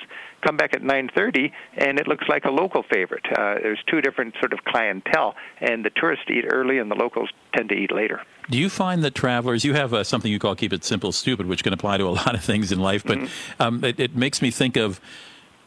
Come 0.46 0.56
back 0.56 0.74
at 0.74 0.82
nine 0.82 1.10
thirty 1.14 1.52
and 1.76 1.98
it 1.98 2.06
looks 2.08 2.24
like 2.28 2.44
a 2.44 2.50
local 2.50 2.84
favorite. 2.92 3.26
Uh, 3.30 3.54
there's 3.62 3.82
two 3.90 4.00
different 4.00 4.34
sort 4.40 4.52
of 4.52 4.60
clientele, 4.64 5.34
and 5.60 5.84
the 5.84 5.90
tourists 5.90 6.24
eat 6.30 6.44
early 6.52 6.78
and 6.78 6.90
the 6.90 6.94
locals 6.96 7.30
tend 7.54 7.68
to 7.70 7.74
eat 7.74 7.92
later. 7.92 8.20
Do 8.50 8.58
you 8.58 8.68
find 8.68 9.02
that 9.04 9.14
travelers, 9.14 9.64
you 9.64 9.74
have 9.74 9.94
uh, 9.94 10.02
something 10.04 10.30
you 10.30 10.38
call 10.38 10.54
keep 10.56 10.72
it 10.72 10.84
simple, 10.84 11.12
stupid, 11.12 11.46
which 11.46 11.62
can 11.62 11.72
apply 11.72 11.98
to 11.98 12.04
a 12.08 12.10
lot 12.22 12.34
of 12.34 12.42
things 12.42 12.72
in 12.72 12.80
life, 12.80 13.04
but 13.04 13.18
Mm-hmm. 13.18 13.62
um, 13.62 13.84
it, 13.84 13.98
it 14.00 14.16
makes 14.16 14.40
me 14.42 14.50
think 14.50 14.76
of 14.76 15.00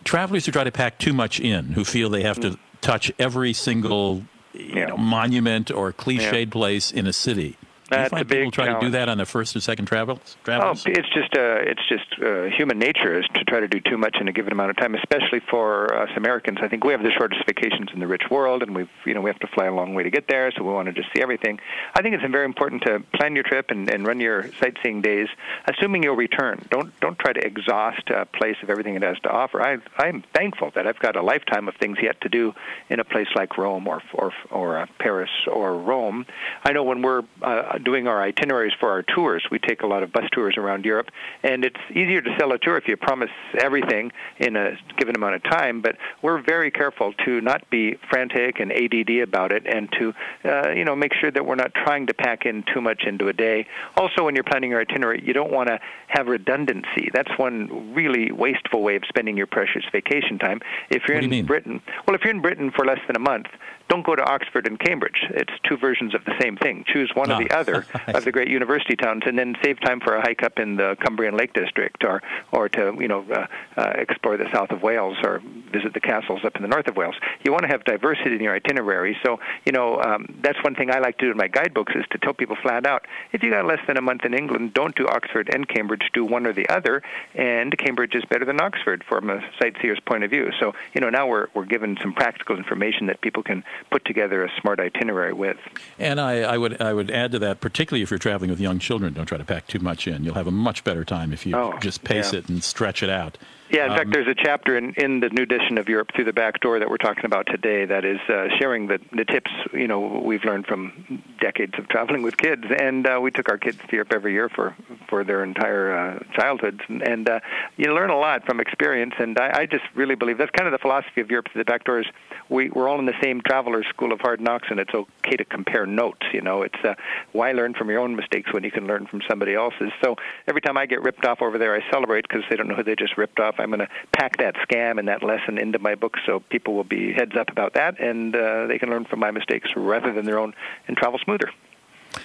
travelers 0.04 0.46
who 0.46 0.52
try 0.52 0.64
to 0.64 0.72
pack 0.72 0.98
too 1.00 1.14
much 1.14 1.40
in, 1.40 1.74
who 1.74 1.84
feel 1.86 2.10
they 2.10 2.24
have 2.24 2.40
to 2.42 2.58
touch 2.82 3.12
every 3.20 3.54
single 3.54 4.16
you 4.16 4.24
Mm-hmm. 4.60 4.78
Yeah. 4.78 4.86
know, 4.86 4.98
monument 4.98 5.72
or 5.72 5.92
cliched 5.92 6.52
place 6.52 6.92
in 6.92 7.08
a 7.08 7.14
city. 7.14 7.58
Do 7.90 7.98
you 7.98 8.02
That's 8.02 8.12
find 8.12 8.30
people 8.30 8.52
try 8.52 8.74
to 8.74 8.80
do 8.80 8.90
that 8.92 9.10
on 9.10 9.18
their 9.18 9.26
first 9.26 9.56
or 9.56 9.60
second 9.60 9.88
travels? 9.88 10.38
Oh, 10.48 10.72
it's 10.72 11.10
just 11.10 11.36
uh, 11.36 11.60
it's 11.68 11.82
just 11.90 12.22
uh, 12.22 12.44
human 12.56 12.80
nature 12.80 13.20
is 13.20 13.26
to 13.34 13.44
try 13.44 13.60
to 13.60 13.68
do 13.68 13.82
too 13.82 13.98
much 13.98 14.16
in 14.22 14.28
a 14.30 14.32
given 14.32 14.54
amount 14.54 14.70
of 14.70 14.78
time, 14.78 14.96
especially 14.96 15.42
for 15.50 15.94
us 15.94 16.10
Americans. 16.16 16.60
I 16.62 16.70
think 16.70 16.86
we 16.86 16.94
have 16.94 17.04
the 17.04 17.12
shortest 17.12 17.46
vacations 17.46 17.90
in 17.94 18.00
the 18.00 18.08
rich 18.08 18.24
world, 18.32 18.64
and 18.64 18.74
we've 18.74 18.90
you 19.06 19.14
know 19.14 19.22
we 19.22 19.30
have 19.30 19.40
to 19.40 19.48
fly 19.48 19.66
a 19.66 19.74
long 19.74 19.94
way 19.94 20.04
to 20.04 20.10
get 20.10 20.28
there, 20.30 20.52
so 20.56 20.64
we 20.64 20.72
want 20.72 20.88
to 20.88 20.94
just 20.94 21.10
see 21.14 21.22
everything. 21.22 21.60
I 21.94 22.02
think 22.02 22.16
it's 22.16 22.24
very 22.32 22.46
important 22.46 22.84
to 22.84 23.04
plan 23.16 23.36
your 23.36 23.44
trip 23.44 23.70
and, 23.70 23.90
and 23.90 24.08
run 24.08 24.20
your 24.20 24.50
sightseeing 24.54 25.02
days, 25.02 25.28
assuming 25.68 26.04
you'll 26.04 26.16
return. 26.16 26.66
Don't 26.70 26.98
don't 27.02 27.20
try 27.20 27.34
to 27.34 27.46
exhaust 27.46 28.10
a 28.10 28.26
place 28.26 28.56
of 28.64 28.70
everything 28.70 28.96
it 28.96 29.04
has 29.04 29.20
to 29.24 29.30
offer. 29.30 29.62
I 29.62 29.78
I'm 29.98 30.24
thankful 30.34 30.72
that 30.76 30.88
I've 30.88 31.00
got 31.00 31.18
a 31.18 31.22
lifetime 31.22 31.68
of 31.68 31.76
things 31.76 31.98
yet 32.02 32.22
to 32.22 32.30
do 32.30 32.54
in 32.90 33.00
a 33.00 33.04
place 33.04 33.28
like 33.36 33.58
Rome 33.58 33.88
or 33.88 34.02
or 34.14 34.32
or 34.50 34.80
uh, 34.80 34.86
Paris 35.00 35.30
or 35.52 35.76
Rome. 35.76 36.26
I 36.64 36.72
know 36.72 36.84
when 36.84 37.02
we're 37.02 37.24
uh, 37.42 37.78
doing 37.84 38.08
our 38.08 38.22
itineraries 38.22 38.74
for 38.80 38.90
our 38.90 39.04
tours, 39.04 39.46
we 39.52 39.60
take 39.60 39.82
a 39.82 39.88
lot 39.88 40.04
of 40.04 40.12
bus 40.12 40.26
tours 40.32 40.56
around 40.58 40.86
Europe, 40.86 41.10
and 41.44 41.64
it's 41.64 41.80
easier 41.92 42.22
to 42.22 42.36
sell 42.40 42.52
a 42.52 42.58
tour 42.58 42.78
if 42.78 42.88
you 42.88 42.98
promise 42.98 43.30
everything 43.60 44.12
in 44.38 44.56
a 44.56 44.78
given 44.98 45.16
amount 45.16 45.36
of 45.36 45.44
time. 45.44 45.82
But 45.82 45.98
we're 46.22 46.42
very 46.42 46.72
careful 46.72 47.14
to 47.26 47.42
not 47.42 47.70
be 47.70 47.96
frantic 48.10 48.60
and 48.60 48.72
ADD 48.72 49.22
about 49.22 49.52
it, 49.52 49.66
and 49.66 49.92
to 50.00 50.14
uh, 50.46 50.72
you 50.72 50.86
know 50.86 50.96
make 50.96 51.14
sure 51.14 51.32
that 51.32 51.46
we're 51.46 51.56
not 51.56 51.74
trying 51.74 52.08
to 52.08 52.14
pack 52.14 52.46
in 52.46 52.64
too 52.74 52.82
much 52.82 53.04
into 53.06 53.28
a 53.28 53.34
day. 53.34 53.68
Also, 53.98 54.24
when 54.24 54.36
you're 54.36 54.44
planning 54.44 54.72
your 54.72 54.82
itinerary, 54.82 55.24
you 55.26 55.34
don't 55.34 55.52
want 55.52 55.68
to 55.68 55.80
have 56.08 56.28
redundancy. 56.28 57.10
That's 57.14 57.32
one 57.38 57.94
really 57.94 58.32
wasteful 58.32 58.82
way 58.82 58.96
of 58.96 59.04
spending 59.08 59.38
your 59.38 59.48
precious 59.48 59.84
vacation 59.92 60.40
time. 60.40 60.62
If 60.90 61.04
you're 61.08 61.18
in 61.18 61.32
you? 61.32 61.44
Britain, 61.44 61.82
well, 62.08 62.16
if 62.16 62.24
you're 62.24 62.34
in 62.34 62.42
Britain 62.42 62.72
for 62.72 62.86
less 62.86 63.00
than 63.08 63.16
a 63.16 63.20
month, 63.20 63.48
don't 63.90 64.06
go 64.06 64.16
to 64.16 64.24
Oxford 64.24 64.66
and 64.66 64.80
Cambridge. 64.80 65.26
It's 65.30 65.52
two 65.68 65.78
versions 65.78 66.16
of 66.16 66.24
the 66.26 66.34
same 66.42 66.56
thing. 66.58 66.84
Choose 66.88 67.12
one 67.14 67.30
or 67.32 67.36
Ah. 67.36 67.40
the 67.40 67.52
other 67.52 67.86
of 68.08 68.24
the 68.24 68.32
great 68.32 68.48
university 68.50 68.96
towns, 68.96 69.24
and 69.26 69.38
then 69.38 69.56
save 69.64 69.80
time 69.82 70.00
for 70.00 70.16
a 70.16 70.22
hike 70.22 70.44
up 70.44 70.58
in 70.60 70.76
the 70.78 70.98
Cumbrian 71.02 71.36
Lake 71.38 71.54
District, 71.54 72.04
or 72.04 72.22
or 72.52 72.70
to 72.70 72.96
you 73.00 73.08
know 73.08 73.26
uh, 73.32 73.46
uh, 73.78 73.92
explore 73.96 74.38
the 74.38 74.48
south 74.54 74.72
of 74.72 74.82
Wales, 74.82 75.18
or 75.24 75.42
visit 75.72 75.94
the 75.94 76.00
castles 76.00 76.42
up 76.44 76.56
in 76.56 76.62
the 76.62 76.68
north 76.68 76.88
of 76.88 76.96
Wales. 76.96 77.16
You 77.46 77.52
want 77.52 77.64
to 77.64 77.68
have 77.70 77.84
diversity 77.84 78.36
in 78.36 78.42
your 78.42 78.56
itinerary. 78.56 79.18
So 79.26 79.40
you 79.66 79.72
know 79.72 80.00
um, 80.02 80.26
that's 80.42 80.62
one 80.64 80.76
thing 80.76 80.90
I 80.92 81.00
like 81.00 81.18
to 81.20 81.26
do 81.26 81.32
in 81.32 81.38
my 81.38 81.48
guidebooks 81.48 81.94
is 81.96 82.06
to 82.12 82.18
tell 82.18 82.34
people 82.34 82.56
flat 82.62 82.86
out: 82.88 83.06
if 83.32 83.44
you 83.44 83.52
got 83.52 83.66
less 83.66 83.80
than 83.88 83.98
a 83.98 84.02
month 84.02 84.26
in 84.26 84.34
England, 84.34 84.74
don't 84.74 84.96
do 84.96 85.08
Oxford 85.08 85.50
and 85.54 85.68
Cambridge. 85.68 86.04
Do 86.14 86.26
one 86.26 86.48
or 86.48 86.54
the 86.54 86.68
other, 86.70 87.04
and 87.36 87.78
Cambridge 87.78 88.16
is 88.16 88.24
better 88.26 88.46
than 88.46 88.60
Oxford 88.62 89.04
from 89.08 89.30
a 89.30 89.42
sightseer's 89.62 90.00
point 90.00 90.24
of 90.24 90.32
view. 90.32 90.50
So 90.60 90.74
you 90.94 91.02
know 91.02 91.10
now 91.10 91.28
we're 91.28 91.48
we're 91.54 91.66
given 91.66 91.98
some 92.02 92.14
practical 92.14 92.58
information 92.58 93.08
that 93.08 93.22
people 93.22 93.44
can 93.44 93.64
put 93.90 94.06
together 94.06 94.44
a 94.44 94.50
smart 94.62 94.80
itinerary 94.80 95.34
with. 95.34 95.58
And 96.00 96.20
I, 96.20 96.42
I 96.42 96.58
would 96.58 96.82
I 96.82 96.94
would 96.94 97.10
add 97.12 97.32
to 97.34 97.40
that, 97.40 97.62
particularly 97.62 98.02
if 98.04 98.12
you're 98.12 98.18
traveling 98.18 98.50
with 98.50 98.60
young 98.60 98.80
children, 98.80 99.14
don't 99.14 99.26
try 99.26 99.38
to 99.38 99.46
pack 99.46 99.68
too 99.68 99.80
much 99.80 100.08
in. 100.08 100.24
You'll 100.24 100.36
have 100.36 100.48
a 100.48 100.52
much 100.52 100.84
better 100.84 101.04
time 101.06 101.34
if 101.34 101.46
you 101.46 101.56
Oh, 101.56 101.78
just 101.82 102.04
pace 102.04 102.34
yeah. 102.34 102.40
it 102.40 102.50
and 102.50 102.64
stretch 102.64 103.04
it 103.04 103.10
out. 103.10 103.38
Yeah, 103.74 103.86
in 103.86 103.92
Um, 103.92 103.98
fact, 103.98 104.12
there's 104.14 104.28
a 104.28 104.36
chapter 104.36 104.78
in, 104.78 104.94
in 104.98 105.20
the 105.20 105.30
new 105.30 105.42
edition 105.42 105.80
of 105.80 105.90
Europe 105.90 106.12
Through 106.14 106.26
the 106.26 106.34
Back 106.34 106.60
Door 106.60 106.78
that 106.80 106.90
we're 106.92 106.98
talking 106.98 107.26
about 107.26 107.48
today 107.48 107.86
that 107.86 108.06
is 108.06 108.20
uh, 108.30 108.48
sharing 108.60 108.86
the, 108.86 109.00
the 109.12 109.26
tips, 109.26 109.50
you 109.74 109.88
know, 109.88 110.22
we've 110.24 110.46
learned 110.46 110.68
from 110.68 111.24
decades 111.42 111.74
of 111.80 111.88
traveling 111.90 112.22
with 112.22 112.38
kids. 112.38 112.66
And 112.70 113.08
uh, 113.08 113.20
we 113.20 113.32
took 113.32 113.50
our 113.50 113.58
kids 113.58 113.80
to 113.80 113.92
Europe 113.92 114.14
every 114.14 114.34
year 114.34 114.48
for, 114.48 114.76
for 115.10 115.24
their 115.24 115.44
entire 115.44 115.92
uh, 115.92 116.20
childhoods. 116.40 116.82
And, 116.88 117.02
and 117.02 117.28
uh, 117.28 117.40
you 117.76 117.92
learn 117.96 118.12
a 118.12 118.18
lot 118.18 118.46
from 118.46 118.60
experience. 118.60 119.16
And 119.18 119.40
I, 119.40 119.62
I 119.62 119.66
just 119.66 119.86
really 119.96 120.14
believe 120.14 120.38
that's 120.38 120.52
kind 120.52 120.68
of 120.68 120.72
the 120.72 120.78
philosophy 120.78 121.22
of 121.22 121.32
Europe 121.32 121.48
Through 121.52 121.64
the 121.64 121.72
Back 121.72 121.84
Door 121.86 122.02
is 122.02 122.06
we, 122.50 122.70
we're 122.70 122.88
all 122.88 123.00
in 123.00 123.08
the 123.08 123.20
same 123.24 123.42
traveler's 123.42 123.88
school 123.88 124.12
of 124.12 124.20
hard 124.22 124.40
knocks, 124.40 124.68
and 124.70 124.80
it's 124.80 124.94
okay 124.94 125.36
to 125.36 125.46
compare 125.46 125.88
notes. 125.88 126.28
You 126.32 126.42
know, 126.42 126.62
it's 126.62 126.78
uh, 126.84 126.94
why 127.32 127.54
learn 127.54 127.74
from 127.74 127.90
your 127.90 128.02
own 128.02 128.16
mistakes 128.16 128.54
when 128.54 128.64
you 128.64 128.70
can 128.70 128.86
learn 128.86 129.08
from 129.08 129.22
somebody 129.28 129.56
else's. 129.56 129.92
So 130.04 130.16
every 130.48 130.62
time 130.62 130.78
I 130.78 130.86
get 130.86 131.02
ripped 131.02 131.26
off 131.26 131.42
over 131.42 131.58
there, 131.58 131.74
I 131.74 131.82
celebrate 131.90 132.28
because 132.28 132.44
they 132.52 132.56
don't 132.56 132.68
know 132.68 132.76
who 132.76 132.84
they 132.84 132.96
just 132.96 133.18
ripped 133.18 133.40
off. 133.40 133.56
I'm 133.64 133.70
going 133.70 133.80
to 133.80 133.90
pack 134.12 134.38
that 134.38 134.56
scam 134.56 135.00
and 135.00 135.08
that 135.08 135.24
lesson 135.24 135.58
into 135.58 135.80
my 135.80 135.96
book 135.96 136.16
so 136.26 136.42
people 136.50 136.76
will 136.76 136.84
be 136.84 137.14
heads 137.14 137.36
up 137.40 137.50
about 137.50 137.74
that 137.76 138.00
and 138.00 138.36
uh, 138.36 138.68
they 138.68 138.78
can 138.78 138.90
learn 138.90 139.06
from 139.06 139.20
my 139.20 139.32
mistakes 139.32 139.70
rather 139.76 140.14
than 140.14 140.26
their 140.26 140.38
own 140.38 140.54
and 140.88 140.98
travel 140.98 141.20
smoother. 141.24 141.50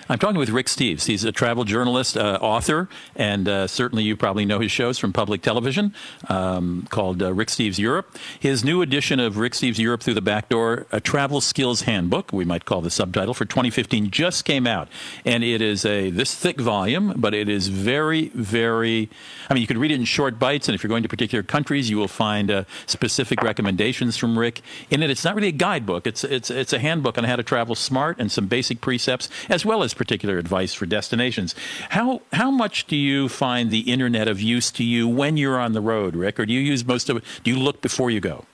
I'm 0.09 0.19
talking 0.19 0.39
with 0.39 0.51
Rick 0.51 0.67
Steves. 0.67 1.07
He's 1.07 1.25
a 1.25 1.33
travel 1.33 1.65
journalist, 1.65 2.17
uh, 2.17 2.39
author, 2.41 2.89
and 3.15 3.49
uh, 3.49 3.67
certainly 3.67 4.05
you 4.05 4.17
probably 4.17 4.45
know 4.45 4.59
his 4.59 4.73
shows 4.73 4.99
from 4.99 5.13
public 5.13 5.43
television 5.43 5.95
um, 6.29 6.87
called 6.91 7.23
uh, 7.23 7.33
Rick 7.33 7.49
Steves 7.49 7.79
Europe. 7.79 8.17
His 8.41 8.65
new 8.65 8.83
edition 8.83 9.21
of 9.21 9.37
Rick 9.37 9.53
Steves 9.53 9.79
Europe 9.79 10.03
Through 10.03 10.15
the 10.15 10.23
Back 10.23 10.49
Door, 10.49 10.87
a 10.93 11.01
travel 11.01 11.41
skills 11.41 11.83
handbook, 11.83 12.33
we 12.33 12.45
might 12.45 12.65
call 12.65 12.81
the 12.81 12.91
subtitle, 12.91 13.35
for 13.35 13.45
2015 13.45 14.11
just 14.11 14.45
came 14.45 14.67
out. 14.67 14.89
And 15.25 15.45
it 15.45 15.61
is 15.61 15.85
a 15.85 16.11
this 16.11 16.35
thick 16.35 16.61
volume, 16.61 17.15
but 17.17 17.35
it 17.35 17.49
is 17.49 17.69
very, 17.69 18.29
very, 18.29 19.11
I 19.49 19.55
mean, 19.55 19.61
you 19.61 19.67
could 19.67 19.79
read 19.79 19.91
it 19.91 19.97
in 19.97 20.05
short 20.05 20.39
bites, 20.39 20.69
and 20.69 20.75
if 20.75 20.83
you're 20.83 20.89
going 20.89 21.03
to 21.03 21.09
particular 21.09 21.43
countries, 21.43 21.91
you 21.91 21.97
will 21.97 22.09
find 22.09 22.51
uh, 22.51 22.65
specific 22.87 23.43
recommendations 23.43 24.17
from 24.17 24.39
Rick. 24.39 24.63
In 24.91 25.03
it, 25.03 25.11
it's 25.11 25.25
not 25.25 25.35
really 25.35 25.49
a 25.49 25.53
guidebook, 25.53 26.07
it's, 26.07 26.25
it's, 26.25 26.51
it's 26.51 26.73
a 26.73 26.79
handbook 26.79 27.19
on 27.19 27.25
how 27.25 27.37
to 27.37 27.43
travel 27.43 27.75
smart 27.75 28.19
and 28.19 28.31
some 28.31 28.47
basic 28.47 28.81
precepts, 28.81 29.29
as 29.49 29.65
well 29.65 29.78
as 29.83 29.95
particular 29.95 30.39
advice 30.39 30.75
for 30.75 30.87
destinations. 30.87 31.55
How 31.91 32.23
how 32.33 32.51
much 32.51 32.87
do 32.87 32.97
you 32.97 33.29
find 33.29 33.71
the 33.71 33.81
internet 33.81 34.29
of 34.29 34.41
use 34.41 34.71
to 34.73 34.85
you 34.85 35.09
when 35.09 35.37
you're 35.37 35.59
on 35.59 35.73
the 35.73 35.81
road, 35.81 36.17
Rick, 36.17 36.39
or 36.41 36.47
do 36.47 36.53
you 36.53 36.61
use 36.61 36.85
most 36.85 37.09
of 37.09 37.19
it? 37.19 37.25
Do 37.43 37.51
you 37.51 37.59
look 37.59 37.81
before 37.81 38.11
you 38.11 38.21
go? 38.21 38.45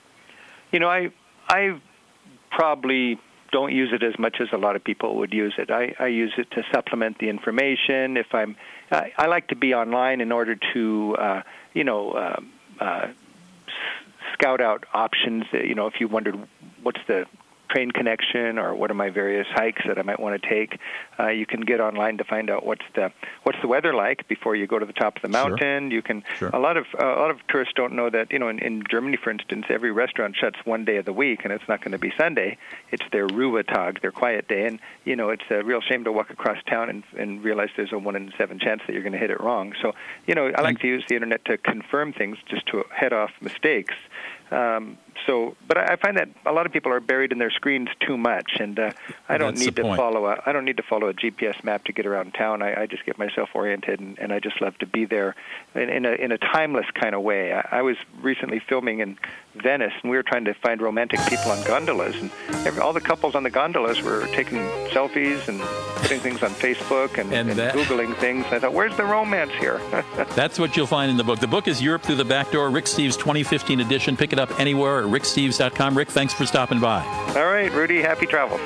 You 0.71 0.79
know, 0.79 0.89
I 0.89 1.11
I 1.47 1.79
probably 2.51 3.19
don't 3.51 3.71
use 3.71 3.91
it 3.93 4.03
as 4.03 4.17
much 4.19 4.37
as 4.41 4.49
a 4.51 4.57
lot 4.57 4.75
of 4.75 4.83
people 4.83 5.15
would 5.15 5.33
use 5.33 5.53
it. 5.57 5.71
I, 5.71 5.95
I 5.99 6.07
use 6.07 6.33
it 6.37 6.51
to 6.51 6.63
supplement 6.73 7.19
the 7.19 7.29
information. 7.29 8.17
If 8.17 8.33
I'm, 8.33 8.57
I, 8.91 9.13
I 9.17 9.27
like 9.27 9.47
to 9.47 9.55
be 9.55 9.73
online 9.73 10.19
in 10.19 10.33
order 10.33 10.57
to, 10.73 11.15
uh, 11.17 11.41
you 11.73 11.85
know, 11.85 12.11
uh, 12.11 12.39
uh, 12.81 13.07
scout 14.33 14.59
out 14.59 14.85
options. 14.93 15.45
You 15.53 15.75
know, 15.75 15.87
if 15.87 16.01
you 16.01 16.09
wondered 16.09 16.35
what's 16.83 16.99
the 17.07 17.25
train 17.69 17.91
connection 17.91 18.57
or 18.57 18.75
what 18.75 18.91
are 18.91 18.95
my 18.95 19.09
various 19.09 19.47
hikes 19.51 19.81
that 19.87 19.97
I 19.97 20.01
might 20.01 20.19
want 20.19 20.41
to 20.41 20.49
take. 20.49 20.79
Uh, 21.19 21.27
you 21.27 21.45
can 21.45 21.61
get 21.61 21.79
online 21.79 22.17
to 22.17 22.23
find 22.23 22.49
out 22.49 22.65
what's 22.65 22.85
the 22.95 23.11
what's 23.43 23.59
the 23.61 23.67
weather 23.67 23.93
like 23.93 24.27
before 24.27 24.55
you 24.55 24.67
go 24.67 24.79
to 24.79 24.85
the 24.85 24.93
top 24.93 25.17
of 25.17 25.21
the 25.21 25.29
mountain. 25.29 25.89
Sure. 25.89 25.95
You 25.95 26.01
can 26.01 26.23
sure. 26.37 26.49
a 26.53 26.59
lot 26.59 26.77
of 26.77 26.85
uh, 26.99 27.05
a 27.05 27.19
lot 27.19 27.31
of 27.31 27.45
tourists 27.47 27.73
don't 27.75 27.93
know 27.93 28.09
that 28.09 28.31
you 28.31 28.39
know 28.39 28.47
in, 28.49 28.59
in 28.59 28.83
Germany, 28.89 29.17
for 29.17 29.31
instance, 29.31 29.65
every 29.69 29.91
restaurant 29.91 30.35
shuts 30.35 30.57
one 30.65 30.85
day 30.85 30.97
of 30.97 31.05
the 31.05 31.13
week, 31.13 31.41
and 31.43 31.53
it's 31.53 31.67
not 31.67 31.81
going 31.81 31.91
to 31.91 31.97
be 31.97 32.11
Sunday. 32.17 32.57
It's 32.91 33.03
their 33.11 33.27
Ruhetag, 33.27 34.01
their 34.01 34.11
quiet 34.11 34.47
day, 34.47 34.65
and 34.65 34.79
you 35.03 35.15
know 35.15 35.29
it's 35.29 35.43
a 35.49 35.63
real 35.63 35.81
shame 35.81 36.03
to 36.03 36.11
walk 36.11 36.29
across 36.29 36.57
town 36.67 36.89
and, 36.89 37.03
and 37.17 37.43
realize 37.43 37.69
there's 37.75 37.93
a 37.93 37.99
one 37.99 38.15
in 38.15 38.33
seven 38.37 38.59
chance 38.59 38.81
that 38.85 38.93
you're 38.93 39.03
going 39.03 39.13
to 39.13 39.19
hit 39.19 39.31
it 39.31 39.39
wrong. 39.39 39.73
So 39.81 39.93
you 40.27 40.35
know 40.35 40.51
I 40.55 40.61
like 40.61 40.79
to 40.79 40.87
use 40.87 41.03
the 41.07 41.15
internet 41.15 41.45
to 41.45 41.57
confirm 41.57 42.13
things, 42.13 42.37
just 42.47 42.65
to 42.67 42.85
head 42.93 43.13
off 43.13 43.31
mistakes. 43.41 43.95
Um, 44.51 44.97
so, 45.25 45.55
but 45.67 45.77
I 45.77 45.95
find 45.95 46.17
that 46.17 46.29
a 46.45 46.51
lot 46.51 46.65
of 46.65 46.71
people 46.71 46.91
are 46.91 46.99
buried 46.99 47.31
in 47.31 47.37
their 47.37 47.51
screens 47.51 47.89
too 47.99 48.17
much, 48.17 48.57
and 48.59 48.77
uh, 48.79 48.91
I 49.29 49.37
don't 49.37 49.55
That's 49.55 49.65
need 49.65 49.75
to 49.77 49.81
point. 49.83 49.97
follow 49.97 50.25
a 50.27 50.41
I 50.45 50.51
don't 50.51 50.65
need 50.65 50.77
to 50.77 50.83
follow 50.83 51.07
a 51.07 51.13
GPS 51.13 51.63
map 51.63 51.83
to 51.85 51.93
get 51.93 52.05
around 52.05 52.33
town. 52.33 52.61
I, 52.61 52.81
I 52.81 52.85
just 52.85 53.05
get 53.05 53.17
myself 53.17 53.49
oriented, 53.53 53.99
and, 53.99 54.19
and 54.19 54.31
I 54.33 54.39
just 54.39 54.61
love 54.61 54.77
to 54.79 54.85
be 54.85 55.05
there 55.05 55.35
in, 55.73 55.89
in 55.89 56.05
a 56.05 56.11
in 56.11 56.31
a 56.31 56.37
timeless 56.37 56.85
kind 56.93 57.15
of 57.15 57.21
way. 57.21 57.53
I, 57.53 57.79
I 57.79 57.81
was 57.81 57.97
recently 58.21 58.59
filming 58.59 58.99
in 58.99 59.17
Venice, 59.55 59.93
and 60.01 60.11
we 60.11 60.17
were 60.17 60.23
trying 60.23 60.45
to 60.45 60.53
find 60.53 60.81
romantic 60.81 61.19
people 61.29 61.51
on 61.51 61.63
gondolas, 61.65 62.15
and 62.17 62.29
every, 62.65 62.81
all 62.81 62.93
the 62.93 63.01
couples 63.01 63.35
on 63.35 63.43
the 63.43 63.49
gondolas 63.49 64.01
were 64.01 64.27
taking 64.27 64.59
selfies 64.91 65.47
and 65.47 65.61
putting 66.01 66.19
things 66.19 66.43
on 66.43 66.49
Facebook 66.51 67.17
and, 67.17 67.33
And 67.33 67.49
and, 67.49 67.57
that- 67.59 67.73
googling 67.73 68.15
things. 68.17 68.45
I 68.51 68.59
thought, 68.59 68.73
where's 68.73 68.95
the 68.97 69.05
romance 69.05 69.51
here? 69.53 69.79
That's 70.35 70.59
what 70.59 70.75
you'll 70.77 70.85
find 70.87 71.09
in 71.09 71.17
the 71.17 71.23
book. 71.23 71.39
The 71.39 71.47
book 71.47 71.67
is 71.67 71.81
Europe 71.81 72.03
Through 72.03 72.17
the 72.17 72.25
Back 72.25 72.51
Door, 72.51 72.69
Rick 72.71 72.85
Steves 72.85 73.13
2015 73.17 73.79
edition. 73.79 74.15
Pick 74.17 74.33
it 74.33 74.37
up 74.39 74.59
anywhere 74.59 75.04
ricksteves.com. 75.05 75.97
Rick, 75.97 76.09
thanks 76.09 76.33
for 76.33 76.45
stopping 76.45 76.79
by. 76.79 77.03
all 77.35 77.45
right, 77.45 77.71
Rudy, 77.71 78.01
happy 78.01 78.25
travels. 78.25 78.61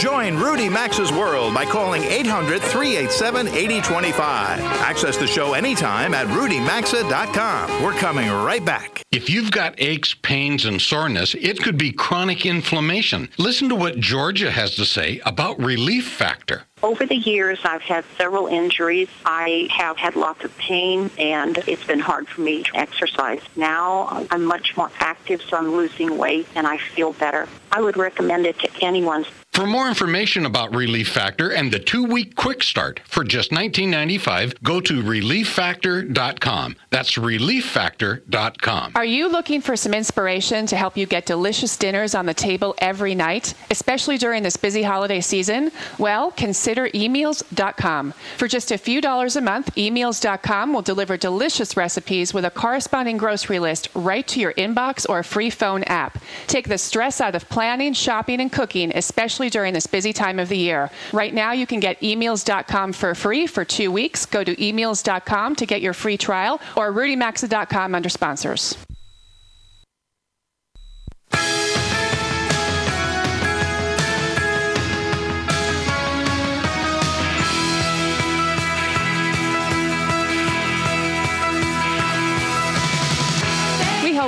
Join 0.00 0.36
Rudy 0.36 0.68
Maxa's 0.68 1.10
World 1.10 1.54
by 1.54 1.64
calling 1.64 2.02
800 2.04 2.60
387 2.60 3.48
8025. 3.48 4.60
Access 4.60 5.16
the 5.16 5.26
show 5.26 5.54
anytime 5.54 6.12
at 6.12 6.26
rudymaxa.com. 6.26 7.82
We're 7.82 7.94
coming 7.94 8.28
right 8.30 8.62
back. 8.62 9.02
If 9.12 9.30
you've 9.30 9.50
got 9.50 9.74
aches, 9.80 10.12
pains, 10.12 10.66
and 10.66 10.82
soreness, 10.82 11.34
it 11.36 11.62
could 11.62 11.78
be 11.78 11.90
chronic 11.90 12.44
inflammation. 12.44 13.30
Listen 13.38 13.68
to 13.70 13.74
what 13.76 13.98
Georgia 13.98 14.50
has 14.50 14.74
to 14.76 14.84
say 14.84 15.22
about 15.24 15.58
Relief 15.58 16.06
Factor. 16.06 16.64
Over 16.84 17.06
the 17.06 17.16
years, 17.16 17.58
I've 17.64 17.80
had 17.80 18.04
several 18.18 18.46
injuries. 18.46 19.08
I 19.24 19.68
have 19.70 19.96
had 19.96 20.16
lots 20.16 20.44
of 20.44 20.54
pain, 20.58 21.10
and 21.16 21.56
it's 21.66 21.82
been 21.82 21.98
hard 21.98 22.28
for 22.28 22.42
me 22.42 22.62
to 22.62 22.76
exercise. 22.76 23.40
Now 23.56 24.26
I'm 24.30 24.44
much 24.44 24.76
more 24.76 24.90
active, 25.00 25.40
so 25.40 25.56
I'm 25.56 25.74
losing 25.74 26.18
weight, 26.18 26.46
and 26.54 26.66
I 26.66 26.76
feel 26.76 27.14
better. 27.14 27.48
I 27.72 27.80
would 27.80 27.96
recommend 27.96 28.44
it 28.44 28.58
to 28.58 28.68
anyone. 28.82 29.24
For 29.54 29.68
more 29.68 29.86
information 29.86 30.46
about 30.46 30.74
Relief 30.74 31.08
Factor 31.08 31.52
and 31.52 31.70
the 31.70 31.78
two-week 31.78 32.34
quick 32.34 32.60
start 32.60 33.00
for 33.04 33.22
just 33.22 33.52
$19.95, 33.52 34.60
go 34.64 34.80
to 34.80 35.00
relieffactor.com. 35.00 36.74
That's 36.90 37.12
relieffactor.com. 37.12 38.92
Are 38.96 39.04
you 39.04 39.28
looking 39.28 39.60
for 39.60 39.76
some 39.76 39.94
inspiration 39.94 40.66
to 40.66 40.76
help 40.76 40.96
you 40.96 41.06
get 41.06 41.26
delicious 41.26 41.76
dinners 41.76 42.16
on 42.16 42.26
the 42.26 42.34
table 42.34 42.74
every 42.78 43.14
night, 43.14 43.54
especially 43.70 44.18
during 44.18 44.42
this 44.42 44.56
busy 44.56 44.82
holiday 44.82 45.20
season? 45.20 45.70
Well, 45.98 46.32
consider 46.32 46.90
emeals.com. 46.92 48.12
For 48.36 48.48
just 48.48 48.72
a 48.72 48.76
few 48.76 49.00
dollars 49.00 49.36
a 49.36 49.40
month, 49.40 49.70
emeals.com 49.78 50.72
will 50.72 50.82
deliver 50.82 51.16
delicious 51.16 51.76
recipes 51.76 52.34
with 52.34 52.44
a 52.44 52.50
corresponding 52.50 53.18
grocery 53.18 53.60
list 53.60 53.88
right 53.94 54.26
to 54.26 54.40
your 54.40 54.52
inbox 54.54 55.08
or 55.08 55.22
free 55.22 55.50
phone 55.50 55.84
app. 55.84 56.18
Take 56.48 56.66
the 56.66 56.76
stress 56.76 57.20
out 57.20 57.36
of 57.36 57.48
planning, 57.48 57.92
shopping, 57.92 58.40
and 58.40 58.50
cooking, 58.50 58.90
especially 58.96 59.43
during 59.50 59.74
this 59.74 59.86
busy 59.86 60.12
time 60.12 60.38
of 60.38 60.48
the 60.48 60.58
year. 60.58 60.90
Right 61.12 61.34
now, 61.34 61.52
you 61.52 61.66
can 61.66 61.80
get 61.80 62.02
emeals.com 62.02 62.92
for 62.92 63.14
free 63.14 63.46
for 63.46 63.64
two 63.64 63.90
weeks. 63.90 64.26
Go 64.26 64.44
to 64.44 64.62
emeals.com 64.62 65.56
to 65.56 65.66
get 65.66 65.80
your 65.80 65.92
free 65.94 66.16
trial 66.16 66.60
or 66.76 66.92
rudymaxa.com 66.92 67.94
under 67.94 68.08
sponsors. 68.08 68.76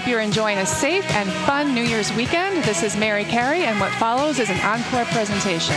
Hope 0.07 0.13
you're 0.13 0.21
enjoying 0.21 0.59
a 0.59 0.67
safe 0.67 1.05
and 1.15 1.29
fun 1.47 1.75
New 1.75 1.83
Year's 1.83 2.13
weekend. 2.13 2.63
This 2.63 2.85
is 2.85 2.97
Mary 2.97 3.25
Carey, 3.25 3.65
and 3.65 3.81
what 3.81 3.91
follows 3.95 4.39
is 4.39 4.49
an 4.51 4.61
encore 4.61 5.05
presentation. 5.07 5.75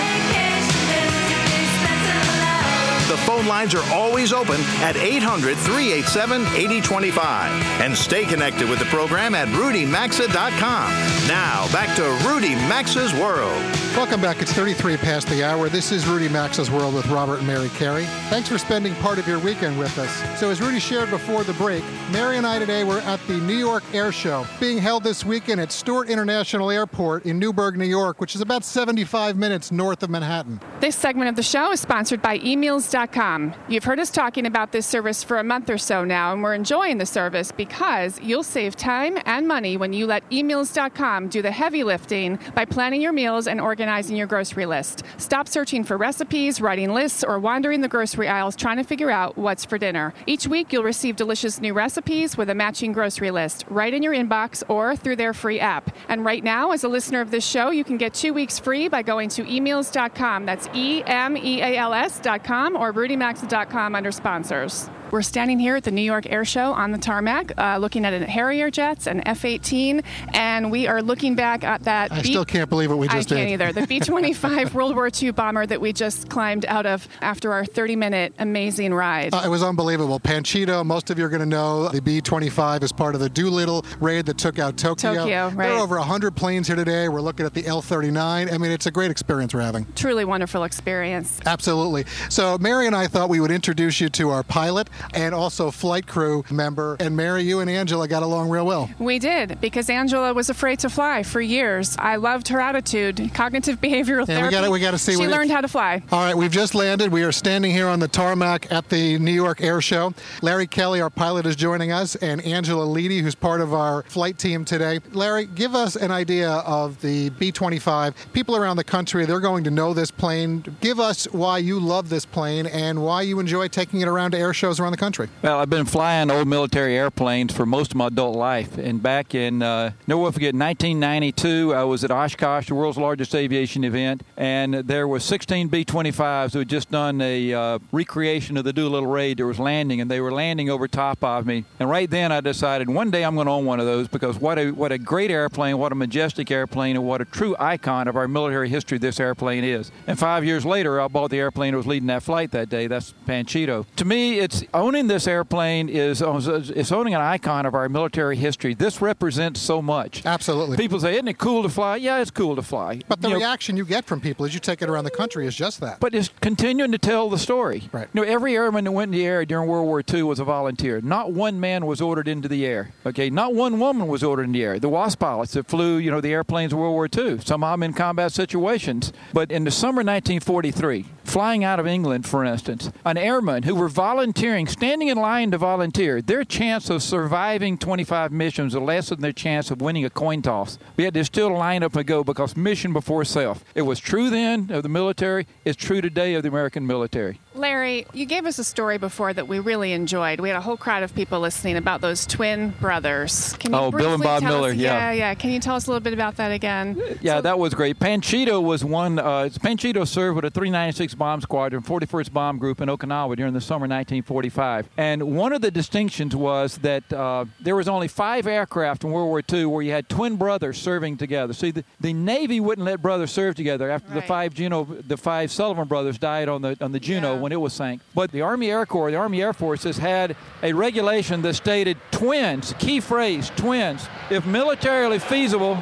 The 3.07 3.17
phone 3.25 3.47
lines 3.47 3.73
are 3.73 3.83
always 3.91 4.31
open 4.31 4.61
at 4.81 4.95
800 4.95 5.57
387 5.57 6.43
8025. 6.43 7.51
And 7.81 7.97
stay 7.97 8.23
connected 8.23 8.69
with 8.69 8.77
the 8.77 8.85
program 8.85 9.33
at 9.33 9.47
rudymaxa.com. 9.47 11.27
Now, 11.27 11.71
back 11.71 11.95
to 11.95 12.03
Rudy 12.29 12.53
Maxa's 12.53 13.13
World. 13.15 13.88
Welcome 13.95 14.21
back. 14.21 14.41
It's 14.41 14.53
33 14.53 14.97
past 14.97 15.27
the 15.27 15.43
hour. 15.43 15.67
This 15.67 15.91
is 15.91 16.07
Rudy 16.07 16.29
Maxa's 16.29 16.69
World 16.69 16.93
with 16.93 17.07
Robert 17.07 17.39
and 17.39 17.47
Mary 17.47 17.69
Carey. 17.69 18.05
Thanks 18.29 18.47
for 18.47 18.57
spending 18.57 18.93
part 18.95 19.17
of 19.17 19.27
your 19.27 19.39
weekend 19.39 19.77
with 19.77 19.97
us. 19.97 20.39
So, 20.39 20.49
as 20.49 20.61
Rudy 20.61 20.79
shared 20.79 21.09
before 21.09 21.43
the 21.43 21.53
break, 21.53 21.83
Mary 22.11 22.37
and 22.37 22.45
I 22.47 22.59
today 22.59 22.83
were 22.83 22.99
at 22.99 23.19
the 23.27 23.37
New 23.37 23.57
York 23.57 23.83
Air 23.91 24.11
Show, 24.11 24.45
being 24.59 24.77
held 24.77 25.03
this 25.03 25.25
weekend 25.25 25.59
at 25.59 25.71
Stewart 25.71 26.07
International 26.07 26.69
Airport 26.71 27.25
in 27.25 27.39
Newburgh, 27.39 27.77
New 27.77 27.85
York, 27.85 28.21
which 28.21 28.35
is 28.35 28.41
about 28.41 28.63
75 28.63 29.35
minutes 29.35 29.71
north 29.71 30.01
of 30.03 30.11
Manhattan. 30.11 30.61
This 30.79 30.95
segment 30.95 31.27
of 31.27 31.35
the 31.35 31.43
show 31.43 31.71
is 31.71 31.81
sponsored 31.81 32.21
by 32.21 32.37
emeals.com. 32.37 33.53
You've 33.67 33.83
heard 33.83 33.99
us 33.99 34.11
talking 34.11 34.45
about 34.45 34.71
this 34.71 34.85
service 34.85 35.23
for 35.23 35.39
a 35.39 35.43
month 35.43 35.69
or 35.69 35.79
so 35.79 36.05
now, 36.05 36.31
and 36.31 36.41
we're 36.41 36.53
enjoying 36.53 36.99
the 36.99 37.05
service 37.07 37.51
because 37.51 38.21
you'll 38.21 38.43
save 38.43 38.75
time 38.75 39.17
and 39.25 39.47
money 39.47 39.75
when 39.77 39.93
you 39.93 40.05
let 40.05 40.23
emeals.com 40.31 41.27
do 41.27 41.41
the 41.41 41.51
heavy 41.51 41.83
lifting 41.83 42.39
by 42.55 42.65
planning 42.65 43.01
your 43.01 43.13
meals 43.13 43.47
and 43.47 43.59
organizing 43.59 43.78
your 43.79 44.25
grocery 44.27 44.65
list. 44.65 45.03
Stop 45.17 45.47
searching 45.47 45.83
for 45.83 45.97
recipes, 45.97 46.61
writing 46.61 46.93
lists, 46.93 47.23
or 47.23 47.37
wandering 47.37 47.81
the 47.81 47.87
grocery 47.87 48.27
aisles 48.27 48.55
trying 48.55 48.77
to 48.77 48.83
figure 48.83 49.11
out 49.11 49.37
what's 49.37 49.65
for 49.65 49.77
dinner. 49.77 50.13
Each 50.25 50.47
week, 50.47 50.73
you'll 50.73 50.83
receive 50.83 51.17
delicious 51.17 51.59
new 51.59 51.73
recipes 51.73 52.37
with 52.37 52.49
a 52.49 52.55
matching 52.55 52.93
grocery 52.93 53.31
list 53.31 53.65
right 53.69 53.93
in 53.93 54.01
your 54.01 54.13
inbox 54.13 54.63
or 54.69 54.95
through 54.95 55.17
their 55.17 55.33
free 55.33 55.59
app. 55.59 55.91
And 56.07 56.25
right 56.25 56.43
now, 56.43 56.71
as 56.71 56.83
a 56.83 56.89
listener 56.89 57.21
of 57.21 57.31
this 57.31 57.45
show, 57.45 57.69
you 57.69 57.83
can 57.83 57.97
get 57.97 58.13
two 58.13 58.33
weeks 58.33 58.57
free 58.57 58.87
by 58.87 59.01
going 59.01 59.29
to 59.29 59.43
emeals.com. 59.43 60.45
That's 60.45 60.67
E 60.73 61.03
M 61.05 61.37
E 61.37 61.61
A 61.61 61.77
L 61.77 61.93
S.com 61.93 62.75
or 62.75 62.91
Rudy 62.91 63.09
rudymaxa.com 63.09 63.95
under 63.95 64.11
sponsors. 64.11 64.89
We're 65.11 65.23
standing 65.23 65.57
here 65.59 65.75
at 65.75 65.83
the 65.83 65.91
New 65.91 66.03
York 66.03 66.25
Air 66.29 66.45
Show 66.45 66.71
on 66.71 66.91
the 66.91 66.97
tarmac, 66.97 67.51
uh, 67.57 67.77
looking 67.77 68.05
at 68.05 68.21
Harrier 68.29 68.69
jets, 68.69 69.07
an 69.07 69.25
F-18, 69.27 70.03
and 70.33 70.69
we 70.69 70.87
are 70.87 71.01
looking 71.01 71.35
back 71.35 71.63
at 71.63 71.83
that. 71.83 72.11
I 72.11 72.21
B- 72.21 72.29
still 72.29 72.45
can't 72.45 72.69
believe 72.69 72.89
what 72.89 72.99
we 72.99 73.07
just 73.07 73.29
did. 73.29 73.37
I 73.37 73.41
can't 73.41 73.51
either. 73.51 73.73
The 73.73 73.87
B-25 73.87 74.73
World 74.73 74.95
War 74.95 75.09
II 75.11 75.31
bomber 75.31 75.65
that 75.65 75.81
we 75.81 75.93
just 75.93 76.29
climbed 76.29 76.65
out 76.65 76.85
of 76.85 77.07
after 77.21 77.51
our 77.53 77.63
30-minute 77.63 78.35
amazing 78.37 78.93
ride. 78.93 79.33
Uh, 79.33 79.41
it 79.45 79.49
was 79.49 79.63
unbelievable. 79.63 80.19
Panchito, 80.19 80.85
most 80.85 81.09
of 81.09 81.17
you 81.17 81.25
are 81.25 81.29
going 81.29 81.39
to 81.39 81.45
know 81.45 81.89
the 81.89 82.01
B-25 82.01 82.83
is 82.83 82.91
part 82.91 83.15
of 83.15 83.21
the 83.21 83.29
Doolittle 83.29 83.85
raid 83.99 84.27
that 84.27 84.37
took 84.37 84.59
out 84.59 84.77
Tokyo. 84.77 85.15
Tokyo, 85.15 85.47
right. 85.49 85.69
There 85.69 85.73
are 85.77 85.79
over 85.79 85.97
100 85.97 86.35
planes 86.35 86.67
here 86.67 86.75
today. 86.75 87.09
We're 87.09 87.21
looking 87.21 87.45
at 87.45 87.53
the 87.55 87.65
L-39. 87.65 88.53
I 88.53 88.57
mean, 88.57 88.71
it's 88.71 88.85
a 88.85 88.91
great 88.91 89.09
experience 89.09 89.53
we're 89.53 89.61
having. 89.61 89.87
Truly 89.95 90.25
wonderful 90.25 90.63
experience. 90.63 91.39
Absolutely. 91.45 92.05
So 92.29 92.57
Mary 92.59 92.85
and 92.85 92.95
I 92.95 93.07
thought 93.07 93.29
we 93.29 93.39
would 93.39 93.51
introduce 93.51 93.99
you 93.99 94.09
to 94.09 94.29
our 94.29 94.43
pilot 94.43 94.87
and 95.13 95.33
also 95.33 95.71
flight 95.71 96.07
crew 96.07 96.43
member. 96.51 96.97
And 96.99 97.15
Mary, 97.15 97.43
you 97.43 97.59
and 97.59 97.69
Angela 97.69 98.07
got 98.07 98.23
along 98.23 98.49
real 98.49 98.65
well. 98.65 98.89
We 98.99 99.19
did 99.19 99.59
because 99.61 99.89
Angela 99.89 100.33
was 100.33 100.49
afraid 100.49 100.79
to 100.79 100.89
fly 100.89 101.23
for 101.23 101.41
years. 101.41 101.95
I 101.99 102.17
loved 102.17 102.47
her 102.49 102.59
attitude, 102.59 103.31
cognitive 103.33 103.79
behavioral 103.81 104.25
therapy. 104.25 104.55
We 104.55 104.61
got 104.61 104.71
we 104.71 104.79
got 104.79 104.91
to 104.91 104.97
see. 104.97 105.15
She 105.15 105.27
learned 105.27 105.51
it, 105.51 105.53
how 105.53 105.61
to 105.61 105.67
fly. 105.67 106.01
All 106.11 106.23
right, 106.23 106.35
we've 106.35 106.51
just 106.51 106.75
landed. 106.75 107.11
We 107.11 107.23
are 107.23 107.31
standing 107.31 107.71
here 107.71 107.87
on 107.87 107.99
the 107.99 108.07
tarmac 108.07 108.71
at 108.71 108.89
the 108.89 109.17
New 109.19 109.31
York 109.31 109.61
Air 109.61 109.81
Show. 109.81 110.13
Larry 110.41 110.67
Kelly, 110.67 111.01
our 111.01 111.09
pilot, 111.09 111.45
is 111.45 111.55
joining 111.55 111.91
us, 111.91 112.15
and 112.17 112.41
Angela 112.41 112.85
Leedy, 112.85 113.21
who's 113.21 113.35
part 113.35 113.61
of 113.61 113.73
our 113.73 114.03
flight 114.03 114.37
team 114.37 114.65
today. 114.65 114.99
Larry, 115.11 115.45
give 115.45 115.75
us 115.75 115.95
an 115.95 116.11
idea 116.11 116.49
of 116.49 116.99
the 117.01 117.29
B-25. 117.31 118.13
People 118.33 118.55
around 118.55 118.77
the 118.77 118.83
country, 118.83 119.25
they're 119.25 119.39
going 119.39 119.63
to 119.63 119.71
know 119.71 119.93
this 119.93 120.11
plane. 120.11 120.63
Give 120.81 120.99
us 120.99 121.25
why 121.31 121.57
you 121.59 121.79
love 121.79 122.09
this 122.09 122.25
plane 122.25 122.65
and 122.67 123.03
why 123.03 123.21
you 123.23 123.39
enjoy 123.39 123.67
taking 123.67 124.01
it 124.01 124.07
around 124.07 124.31
to 124.31 124.37
air 124.37 124.53
shows 124.53 124.79
around 124.79 124.88
the 124.91 124.97
country. 124.97 125.29
Well, 125.41 125.59
I've 125.59 125.69
been 125.69 125.85
flying 125.85 126.31
old 126.31 126.47
military 126.47 126.97
airplanes 126.97 127.53
for 127.53 127.65
most 127.65 127.91
of 127.91 127.97
my 127.97 128.07
adult 128.07 128.35
life. 128.35 128.77
And 128.77 129.01
back 129.01 129.35
in, 129.35 129.61
uh, 129.61 129.91
never 130.07 130.21
will 130.21 130.31
forget, 130.31 130.53
1992, 130.53 131.73
I 131.73 131.83
was 131.83 132.03
at 132.03 132.11
Oshkosh, 132.11 132.67
the 132.67 132.75
world's 132.75 132.97
largest 132.97 133.33
aviation 133.35 133.83
event, 133.83 134.23
and 134.37 134.73
there 134.73 135.07
were 135.07 135.19
16 135.19 135.67
B-25s 135.67 136.53
who 136.53 136.59
had 136.59 136.69
just 136.69 136.91
done 136.91 137.21
a 137.21 137.53
uh, 137.53 137.79
recreation 137.91 138.57
of 138.57 138.63
the 138.63 138.73
Doolittle 138.73 139.07
raid. 139.07 139.37
There 139.37 139.47
was 139.47 139.59
landing, 139.59 140.01
and 140.01 140.09
they 140.09 140.21
were 140.21 140.31
landing 140.31 140.69
over 140.69 140.87
top 140.87 141.23
of 141.23 141.45
me. 141.45 141.65
And 141.79 141.89
right 141.89 142.09
then, 142.09 142.31
I 142.31 142.41
decided 142.41 142.89
one 142.89 143.11
day 143.11 143.23
I'm 143.23 143.35
going 143.35 143.47
to 143.47 143.51
own 143.51 143.65
one 143.65 143.79
of 143.79 143.85
those 143.85 144.07
because 144.07 144.37
what 144.39 144.57
a 144.57 144.71
what 144.71 144.91
a 144.91 144.97
great 144.97 145.31
airplane, 145.31 145.77
what 145.77 145.91
a 145.91 145.95
majestic 145.95 146.51
airplane, 146.51 146.95
and 146.95 147.05
what 147.05 147.21
a 147.21 147.25
true 147.25 147.55
icon 147.59 148.07
of 148.07 148.15
our 148.15 148.27
military 148.27 148.69
history 148.69 148.97
this 148.97 149.19
airplane 149.19 149.63
is. 149.63 149.91
And 150.07 150.17
five 150.17 150.43
years 150.43 150.65
later, 150.65 150.99
I 150.99 151.07
bought 151.07 151.31
the 151.31 151.39
airplane 151.39 151.73
that 151.73 151.77
was 151.77 151.87
leading 151.87 152.07
that 152.07 152.23
flight 152.23 152.51
that 152.51 152.69
day. 152.69 152.87
That's 152.87 153.13
Panchito. 153.27 153.85
To 153.97 154.05
me, 154.05 154.39
it's 154.39 154.63
owning 154.79 155.07
this 155.07 155.27
airplane 155.27 155.89
is 155.89 156.21
it's 156.21 156.91
owning 156.91 157.13
an 157.13 157.21
icon 157.21 157.65
of 157.65 157.75
our 157.75 157.87
military 157.89 158.35
history. 158.35 158.73
This 158.73 159.01
represents 159.01 159.59
so 159.59 159.81
much. 159.81 160.25
Absolutely. 160.25 160.77
People 160.77 160.99
say, 160.99 161.13
"Isn't 161.13 161.27
it 161.27 161.37
cool 161.37 161.63
to 161.63 161.69
fly?" 161.69 161.97
Yeah, 161.97 162.19
it's 162.19 162.31
cool 162.31 162.55
to 162.55 162.61
fly. 162.61 163.01
But 163.07 163.21
the 163.21 163.29
you 163.29 163.35
reaction 163.35 163.75
know, 163.75 163.79
you 163.79 163.85
get 163.85 164.05
from 164.05 164.21
people 164.21 164.45
as 164.45 164.53
you 164.53 164.59
take 164.59 164.81
it 164.81 164.89
around 164.89 165.03
the 165.03 165.11
country 165.11 165.45
is 165.45 165.55
just 165.55 165.79
that. 165.81 165.99
But 165.99 166.15
it's 166.15 166.29
continuing 166.41 166.91
to 166.91 166.97
tell 166.97 167.29
the 167.29 167.37
story. 167.37 167.89
Right. 167.91 168.07
You 168.13 168.21
know, 168.21 168.27
every 168.27 168.55
airman 168.55 168.85
that 168.85 168.91
went 168.91 169.13
in 169.13 169.19
the 169.19 169.25
air 169.25 169.45
during 169.45 169.67
World 169.67 169.85
War 169.85 170.01
II 170.01 170.23
was 170.23 170.39
a 170.39 170.43
volunteer. 170.43 171.01
Not 171.01 171.31
one 171.31 171.59
man 171.59 171.85
was 171.85 172.01
ordered 172.01 172.27
into 172.27 172.47
the 172.47 172.65
air. 172.65 172.91
Okay. 173.05 173.29
Not 173.29 173.53
one 173.53 173.79
woman 173.79 174.07
was 174.07 174.23
ordered 174.23 174.43
in 174.43 174.53
the 174.53 174.63
air. 174.63 174.79
The 174.79 174.89
WASP 174.89 175.19
pilots 175.19 175.53
that 175.53 175.67
flew, 175.67 175.97
you 175.97 176.09
know, 176.09 176.21
the 176.21 176.31
airplanes 176.33 176.71
in 176.73 176.79
World 176.79 176.93
War 176.93 177.07
II. 177.07 177.39
Some 177.39 177.63
of 177.63 177.73
them 177.73 177.83
in 177.83 177.93
combat 177.93 178.31
situations. 178.31 179.11
But 179.33 179.51
in 179.51 179.63
the 179.63 179.71
summer 179.71 180.03
1943, 180.03 181.05
flying 181.29 181.63
out 181.63 181.79
of 181.79 181.85
England, 181.85 182.25
for 182.25 182.43
instance, 182.43 182.91
an 183.05 183.17
airman 183.17 183.63
who 183.63 183.75
were 183.75 183.87
volunteering, 183.87 184.67
standing 184.67 185.09
in 185.09 185.17
line 185.17 185.51
to 185.51 185.57
volunteer, 185.57 186.21
their 186.21 186.43
chance 186.43 186.89
of 186.89 187.03
surviving 187.03 187.77
25 187.77 188.31
missions 188.31 188.73
was 188.73 188.83
less 188.83 189.09
than 189.09 189.21
their 189.21 189.31
chance 189.31 189.69
of 189.69 189.79
winning 189.79 190.05
a 190.05 190.09
coin 190.09 190.41
toss. 190.41 190.79
We 190.97 191.03
had 191.03 191.13
to 191.13 191.23
still 191.23 191.51
line 191.51 191.83
up 191.83 191.95
and 191.95 192.05
go 192.05 192.23
because 192.23 192.57
mission 192.57 192.93
before 192.93 193.23
self. 193.25 193.63
It 193.75 193.83
was 193.83 193.99
true 193.99 194.29
then 194.29 194.71
of 194.71 194.83
the 194.83 194.89
military. 194.89 195.45
It's 195.65 195.77
true 195.77 196.01
today 196.01 196.33
of 196.33 196.43
the 196.43 196.49
American 196.49 196.87
military. 196.87 197.39
Larry, 197.59 198.05
you 198.13 198.25
gave 198.25 198.45
us 198.45 198.57
a 198.57 198.63
story 198.63 198.97
before 198.97 199.33
that 199.33 199.47
we 199.47 199.59
really 199.59 199.91
enjoyed. 199.91 200.39
We 200.39 200.49
had 200.49 200.57
a 200.57 200.61
whole 200.61 200.77
crowd 200.77 201.03
of 201.03 201.13
people 201.13 201.39
listening 201.41 201.75
about 201.75 202.01
those 202.01 202.25
twin 202.25 202.69
brothers. 202.79 203.53
Can 203.59 203.73
you 203.73 203.79
oh, 203.79 203.91
Bill 203.91 204.13
and 204.13 204.23
Bob 204.23 204.43
Miller, 204.43 204.69
us, 204.69 204.75
yeah. 204.75 205.11
yeah. 205.11 205.11
Yeah, 205.11 205.33
Can 205.35 205.51
you 205.51 205.59
tell 205.59 205.75
us 205.75 205.87
a 205.87 205.91
little 205.91 206.03
bit 206.03 206.13
about 206.13 206.37
that 206.37 206.51
again? 206.51 207.01
Yeah, 207.21 207.37
so, 207.37 207.41
that 207.41 207.59
was 207.59 207.73
great. 207.73 207.99
Panchito 207.99 208.63
was 208.63 208.85
one, 208.85 209.19
uh, 209.19 209.49
Panchito 209.61 210.07
served 210.07 210.37
with 210.37 210.45
a 210.45 210.49
396 210.49 211.15
Bomb 211.15 211.41
Squadron, 211.41 211.83
41st 211.83 212.31
Bomb 212.31 212.57
Group 212.57 212.79
in 212.79 212.87
Okinawa 212.87 213.35
during 213.35 213.53
the 213.53 213.61
summer 213.61 213.83
1945. 213.83 214.87
And 214.97 215.35
one 215.35 215.51
of 215.51 215.61
the 215.61 215.71
distinctions 215.71 216.35
was 216.35 216.77
that 216.77 217.11
uh, 217.11 217.45
there 217.59 217.75
was 217.75 217.89
only 217.89 218.07
five 218.07 218.47
aircraft 218.47 219.03
in 219.03 219.11
World 219.11 219.27
War 219.27 219.41
II 219.51 219.65
where 219.65 219.81
you 219.81 219.91
had 219.91 220.07
twin 220.07 220.37
brothers 220.37 220.77
serving 220.77 221.17
together. 221.17 221.51
See, 221.53 221.71
the, 221.71 221.83
the 221.99 222.13
Navy 222.13 222.59
wouldn't 222.59 222.85
let 222.85 223.01
brothers 223.01 223.31
serve 223.31 223.55
together 223.55 223.89
after 223.89 224.09
right. 224.09 224.21
the 224.21 224.21
five 224.21 224.53
Juneau, 224.53 224.85
the 224.85 225.17
five 225.17 225.51
Sullivan 225.51 225.87
brothers 225.87 226.17
died 226.17 226.47
on 226.47 226.61
the 226.61 226.77
on 226.79 226.91
the 226.91 226.99
Juneau 226.99 227.35
yeah. 227.35 227.41
When 227.49 227.57
it 227.57 227.61
was 227.61 227.73
sank. 227.73 228.01
But 228.13 228.31
the 228.31 228.41
Army 228.41 228.69
Air 228.69 228.85
Corps, 228.85 229.09
the 229.09 229.17
Army 229.17 229.41
Air 229.41 229.53
Forces 229.53 229.97
had 229.97 230.35
a 230.61 230.71
regulation 230.71 231.41
that 231.41 231.55
stated 231.55 231.97
twins, 232.11 232.75
key 232.77 232.99
phrase, 232.99 233.51
twins, 233.55 234.07
if 234.29 234.45
militarily 234.45 235.17
feasible. 235.17 235.81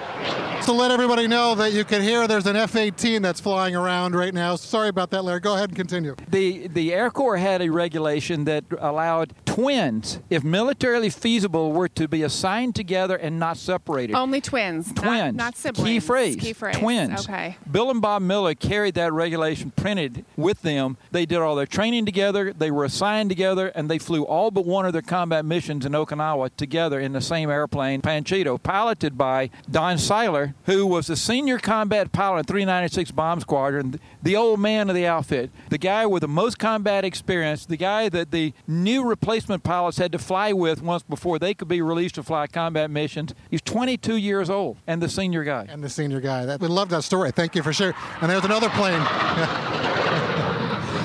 To 0.64 0.72
let 0.72 0.92
everybody 0.92 1.28
know 1.28 1.56
that 1.56 1.74
you 1.74 1.84
can 1.84 2.02
hear 2.02 2.28
there's 2.28 2.46
an 2.46 2.56
F-18 2.56 3.22
that's 3.22 3.40
flying 3.40 3.76
around 3.76 4.16
right 4.16 4.34
now. 4.34 4.56
Sorry 4.56 4.90
about 4.90 5.12
that, 5.12 5.24
Larry. 5.24 5.40
Go 5.40 5.56
ahead 5.56 5.70
and 5.70 5.76
continue. 5.76 6.16
The 6.30 6.68
the 6.68 6.94
Air 6.94 7.10
Corps 7.10 7.38
had 7.38 7.62
a 7.62 7.70
regulation 7.70 8.46
that 8.46 8.64
allowed 8.80 9.34
twins, 9.58 10.20
if 10.30 10.44
militarily 10.44 11.10
feasible, 11.10 11.72
were 11.72 11.88
to 11.88 12.08
be 12.08 12.22
assigned 12.22 12.76
together 12.76 13.16
and 13.16 13.40
not 13.40 13.58
separated. 13.58 14.14
Only 14.14 14.40
twins. 14.40 14.94
Twins. 14.94 15.04
Not, 15.04 15.34
not 15.34 15.58
siblings. 15.58 15.90
Key 15.90 16.00
phrase. 16.00 16.36
Key 16.36 16.54
phrase. 16.54 16.78
Twins. 16.78 17.28
Okay. 17.28 17.58
Bill 17.72 17.90
and 17.90 18.00
Bob 18.00 18.22
Miller 18.22 18.54
carried 18.54 18.94
that 18.94 19.12
regulation 19.14 19.72
printed 19.72 20.24
with 20.36 20.62
them. 20.62 20.96
They 21.10 21.26
did 21.26 21.40
all 21.40 21.56
their 21.56 21.66
training 21.66 22.06
together. 22.06 22.54
They 22.54 22.70
were 22.70 22.86
assigned 22.86 23.32
together, 23.32 23.70
and 23.70 23.90
they 23.90 23.98
flew 23.98 24.26
all 24.26 24.52
but 24.52 24.68
one 24.68 24.86
of 24.86 24.94
their 24.94 25.02
combat 25.02 25.44
missions 25.44 25.88
in 25.88 25.94
Okinawa 25.94 26.52
together 26.56 27.00
in 27.00 27.14
the 27.14 27.22
same 27.22 27.50
airplane, 27.50 28.04
Panchito, 28.04 28.62
piloted 28.62 29.18
by 29.18 29.50
Don 29.72 29.98
Seiler, 29.98 30.54
who 30.68 30.86
was 30.86 31.08
the 31.08 31.16
senior 31.16 31.58
combat 31.58 32.12
pilot 32.12 32.42
in 32.42 32.46
396 32.46 33.10
Bomb 33.10 33.40
Squadron, 33.40 34.00
the 34.22 34.36
old 34.36 34.60
man 34.60 34.88
of 34.88 34.96
the 34.96 35.08
outfit, 35.08 35.50
the 35.70 35.80
guy 35.80 36.06
with 36.06 36.22
the 36.22 36.28
most 36.28 36.60
combat 36.60 37.04
experience, 37.04 37.66
the 37.66 37.76
guy 37.76 38.08
that 38.10 38.30
the 38.30 38.54
new 38.68 39.04
replacement 39.04 39.47
pilots 39.64 39.98
had 39.98 40.12
to 40.12 40.20
fly 40.20 40.54
with 40.54 40.82
once 40.82 41.04
before 41.04 41.40
they 41.40 41.54
could 41.54 41.68
be 41.68 41.82
released 41.82 42.16
to 42.16 42.24
fly 42.24 42.48
combat 42.48 42.92
missions. 42.92 43.34
He's 43.50 43.62
22 43.62 44.18
years 44.18 44.50
old 44.50 44.78
and 44.86 45.02
the 45.02 45.10
senior 45.10 45.44
guy. 45.44 45.66
And 45.70 45.84
the 45.84 45.90
senior 45.90 46.20
guy. 46.20 46.46
That, 46.46 46.60
we 46.60 46.68
love 46.68 46.90
that 46.90 47.04
story. 47.04 47.32
Thank 47.32 47.56
you 47.56 47.64
for 47.64 47.74
sharing. 47.74 47.96
And 48.22 48.30
there's 48.30 48.46
another 48.46 48.70
plane. 48.70 50.04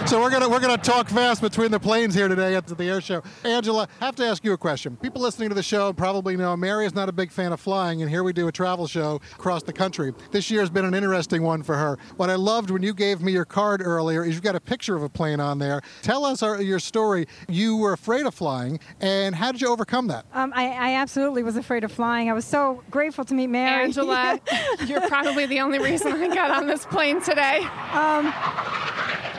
So 0.06 0.20
we're 0.20 0.30
gonna 0.30 0.48
we're 0.48 0.60
gonna 0.60 0.76
talk 0.76 1.08
fast 1.08 1.40
between 1.40 1.70
the 1.70 1.80
planes 1.80 2.14
here 2.14 2.28
today 2.28 2.54
at 2.54 2.66
the 2.66 2.84
air 2.84 3.00
show. 3.00 3.22
Angela, 3.44 3.88
I 4.00 4.04
have 4.04 4.16
to 4.16 4.26
ask 4.26 4.44
you 4.44 4.52
a 4.52 4.58
question. 4.58 4.96
People 4.96 5.22
listening 5.22 5.48
to 5.48 5.54
the 5.54 5.62
show 5.62 5.92
probably 5.92 6.36
know 6.36 6.54
Mary 6.54 6.84
is 6.84 6.94
not 6.94 7.08
a 7.08 7.12
big 7.12 7.30
fan 7.30 7.52
of 7.52 7.60
flying, 7.60 8.02
and 8.02 8.10
here 8.10 8.22
we 8.22 8.32
do 8.34 8.46
a 8.46 8.52
travel 8.52 8.86
show 8.86 9.20
across 9.32 9.62
the 9.62 9.72
country. 9.72 10.12
This 10.30 10.50
year 10.50 10.60
has 10.60 10.68
been 10.70 10.84
an 10.84 10.92
interesting 10.92 11.42
one 11.42 11.62
for 11.62 11.76
her. 11.76 11.98
What 12.16 12.28
I 12.28 12.34
loved 12.34 12.70
when 12.70 12.82
you 12.82 12.92
gave 12.92 13.22
me 13.22 13.32
your 13.32 13.44
card 13.46 13.80
earlier 13.82 14.22
is 14.24 14.34
you've 14.34 14.42
got 14.42 14.56
a 14.56 14.60
picture 14.60 14.96
of 14.96 15.02
a 15.02 15.08
plane 15.08 15.40
on 15.40 15.58
there. 15.58 15.80
Tell 16.02 16.24
us 16.26 16.42
our, 16.42 16.60
your 16.60 16.78
story. 16.78 17.26
You 17.48 17.76
were 17.78 17.94
afraid 17.94 18.26
of 18.26 18.34
flying, 18.34 18.80
and 19.00 19.34
how 19.34 19.52
did 19.52 19.62
you 19.62 19.68
overcome 19.68 20.08
that? 20.08 20.26
Um, 20.34 20.52
I, 20.54 20.68
I 20.68 20.94
absolutely 20.94 21.42
was 21.42 21.56
afraid 21.56 21.84
of 21.84 21.92
flying. 21.92 22.28
I 22.28 22.34
was 22.34 22.44
so 22.44 22.82
grateful 22.90 23.24
to 23.24 23.34
meet 23.34 23.46
Mary. 23.46 23.84
Angela, 23.84 24.38
you're 24.86 25.08
probably 25.08 25.46
the 25.46 25.60
only 25.60 25.78
reason 25.78 26.12
I 26.12 26.34
got 26.34 26.50
on 26.50 26.66
this 26.66 26.84
plane 26.84 27.22
today. 27.22 27.58
Um, 27.92 28.32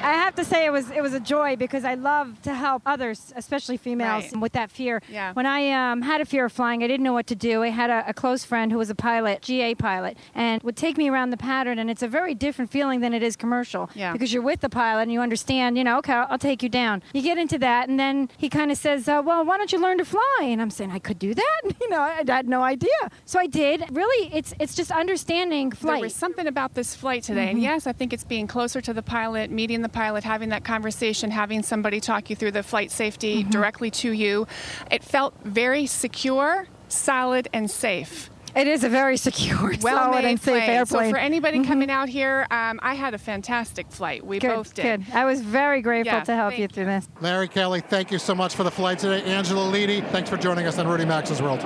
I 0.03 0.11
have 0.15 0.35
to 0.35 0.43
say 0.43 0.52
it 0.61 0.71
was 0.71 0.91
it 0.91 1.01
was 1.01 1.13
a 1.13 1.19
joy 1.19 1.55
because 1.55 1.83
I 1.83 1.95
love 1.95 2.41
to 2.43 2.53
help 2.53 2.81
others, 2.85 3.33
especially 3.35 3.77
females, 3.77 4.31
right. 4.31 4.41
with 4.41 4.53
that 4.53 4.71
fear. 4.71 5.01
Yeah. 5.09 5.33
When 5.33 5.45
I 5.45 5.71
um, 5.71 6.01
had 6.01 6.21
a 6.21 6.25
fear 6.25 6.45
of 6.45 6.51
flying, 6.51 6.83
I 6.83 6.87
didn't 6.87 7.03
know 7.03 7.13
what 7.13 7.27
to 7.27 7.35
do. 7.35 7.63
I 7.63 7.69
had 7.69 7.89
a, 7.89 8.03
a, 8.07 8.13
close 8.13 8.43
friend 8.43 8.71
who 8.71 8.77
was 8.77 8.89
a 8.89 8.95
pilot, 8.95 9.41
GA 9.41 9.75
pilot, 9.75 10.17
and 10.35 10.61
would 10.63 10.77
take 10.77 10.97
me 10.97 11.09
around 11.09 11.31
the 11.31 11.37
pattern, 11.37 11.79
and 11.79 11.89
it's 11.89 12.03
a 12.03 12.07
very 12.07 12.33
different 12.35 12.71
feeling 12.71 13.01
than 13.01 13.13
it 13.13 13.23
is 13.23 13.35
commercial. 13.35 13.89
Yeah. 13.93 14.13
Because 14.13 14.33
you're 14.33 14.43
with 14.43 14.61
the 14.61 14.69
pilot 14.69 15.03
and 15.03 15.11
you 15.11 15.21
understand, 15.21 15.77
you 15.77 15.83
know, 15.83 15.97
okay, 15.99 16.13
I'll, 16.13 16.27
I'll 16.31 16.37
take 16.37 16.63
you 16.63 16.69
down. 16.69 17.03
You 17.13 17.21
get 17.21 17.37
into 17.37 17.57
that, 17.59 17.89
and 17.89 17.99
then 17.99 18.29
he 18.37 18.49
kind 18.49 18.71
of 18.71 18.77
says, 18.77 19.07
uh, 19.07 19.21
well, 19.25 19.45
why 19.45 19.57
don't 19.57 19.71
you 19.71 19.81
learn 19.81 19.97
to 19.97 20.05
fly? 20.05 20.39
And 20.43 20.61
I'm 20.61 20.69
saying 20.69 20.91
I 20.91 20.99
could 20.99 21.19
do 21.19 21.33
that. 21.33 21.61
You 21.83 21.89
know, 21.89 22.01
I, 22.01 22.23
I 22.25 22.35
had 22.35 22.47
no 22.47 22.61
idea. 22.61 22.89
So 23.25 23.39
I 23.39 23.47
did. 23.47 23.83
Really, 23.91 24.33
it's 24.33 24.53
it's 24.59 24.73
just 24.73 24.89
understanding 24.89 25.71
flight. 25.71 25.95
There 25.95 26.03
was 26.03 26.15
something 26.15 26.47
about 26.47 26.75
this 26.75 26.95
flight 26.95 27.23
today, 27.23 27.47
mm-hmm. 27.47 27.55
and 27.57 27.61
yes, 27.61 27.87
I 27.87 27.91
think 27.91 28.13
it's 28.13 28.23
being 28.23 28.47
closer 28.47 28.79
to 28.79 28.93
the 28.93 29.01
pilot, 29.01 29.51
meeting 29.51 29.81
the 29.81 29.89
pilot, 29.89 30.23
having 30.23 30.42
that 30.49 30.63
conversation, 30.63 31.31
having 31.31 31.63
somebody 31.63 31.99
talk 31.99 32.29
you 32.29 32.35
through 32.35 32.51
the 32.51 32.63
flight 32.63 32.91
safety 32.91 33.41
mm-hmm. 33.41 33.49
directly 33.49 33.91
to 33.91 34.11
you. 34.11 34.47
It 34.91 35.03
felt 35.03 35.33
very 35.43 35.85
secure, 35.85 36.67
solid, 36.87 37.47
and 37.53 37.69
safe. 37.69 38.29
It 38.55 38.67
is 38.67 38.83
a 38.83 38.89
very 38.89 39.17
secure, 39.17 39.73
well 39.81 39.95
solid, 40.11 40.25
and 40.25 40.39
safe 40.39 40.63
plane. 40.63 40.69
airplane. 40.69 41.09
So 41.09 41.11
for 41.11 41.17
anybody 41.17 41.59
Mhm. 41.59 41.67
coming 41.67 41.89
out 41.89 42.07
here, 42.07 42.45
um, 42.51 42.79
I 42.83 42.93
had 42.93 43.15
a 43.15 43.17
fantastic 43.17 43.87
flight. 43.89 44.23
We 44.23 44.37
good, 44.37 44.49
both 44.55 44.75
did. 44.75 45.05
Good. 45.05 45.15
I 45.15 45.25
was 45.25 45.41
very 45.41 45.81
grateful 45.81 46.13
Yeah, 46.19 46.23
to 46.23 46.35
help 46.35 46.59
you 46.59 46.67
through 46.67 46.85
this. 46.85 47.07
Larry 47.19 47.47
Kelly, 47.47 47.81
thank 47.81 48.11
you 48.11 48.19
so 48.19 48.35
much 48.35 48.55
for 48.55 48.63
the 48.63 48.69
flight 48.69 48.99
today. 48.99 49.23
Angela 49.23 49.71
Leedy, 49.71 50.07
thanks 50.09 50.29
for 50.29 50.37
joining 50.37 50.67
us 50.67 50.77
on 50.77 50.87
Rudy 50.87 51.05
Maxa's 51.05 51.41
World. 51.41 51.61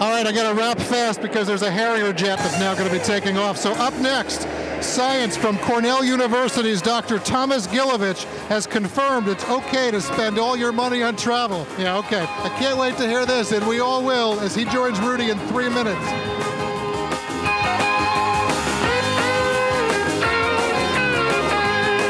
All 0.00 0.10
right, 0.12 0.24
I 0.24 0.30
got 0.30 0.48
to 0.48 0.54
wrap 0.54 0.78
fast 0.78 1.20
because 1.20 1.48
there's 1.48 1.62
a 1.62 1.70
Harrier 1.72 2.12
jet 2.12 2.38
that's 2.38 2.60
now 2.60 2.72
going 2.74 2.88
to 2.88 2.96
be 2.96 3.02
taking 3.02 3.36
off. 3.36 3.56
So 3.56 3.72
up 3.72 3.92
next, 3.94 4.46
science 4.82 5.36
from 5.36 5.58
Cornell 5.58 6.04
University's 6.04 6.80
Dr. 6.82 7.18
Thomas 7.18 7.66
Gilovich 7.66 8.24
has 8.48 8.66
confirmed 8.66 9.28
it's 9.28 9.48
okay 9.48 9.90
to 9.90 10.00
spend 10.00 10.38
all 10.38 10.56
your 10.56 10.72
money 10.72 11.02
on 11.02 11.16
travel. 11.16 11.66
Yeah, 11.78 11.98
okay. 11.98 12.22
I 12.22 12.48
can't 12.58 12.78
wait 12.78 12.96
to 12.96 13.06
hear 13.06 13.26
this, 13.26 13.52
and 13.52 13.66
we 13.66 13.80
all 13.80 14.04
will 14.04 14.38
as 14.40 14.54
he 14.54 14.64
joins 14.64 14.98
Rudy 15.00 15.30
in 15.30 15.38
three 15.48 15.68
minutes. 15.68 16.57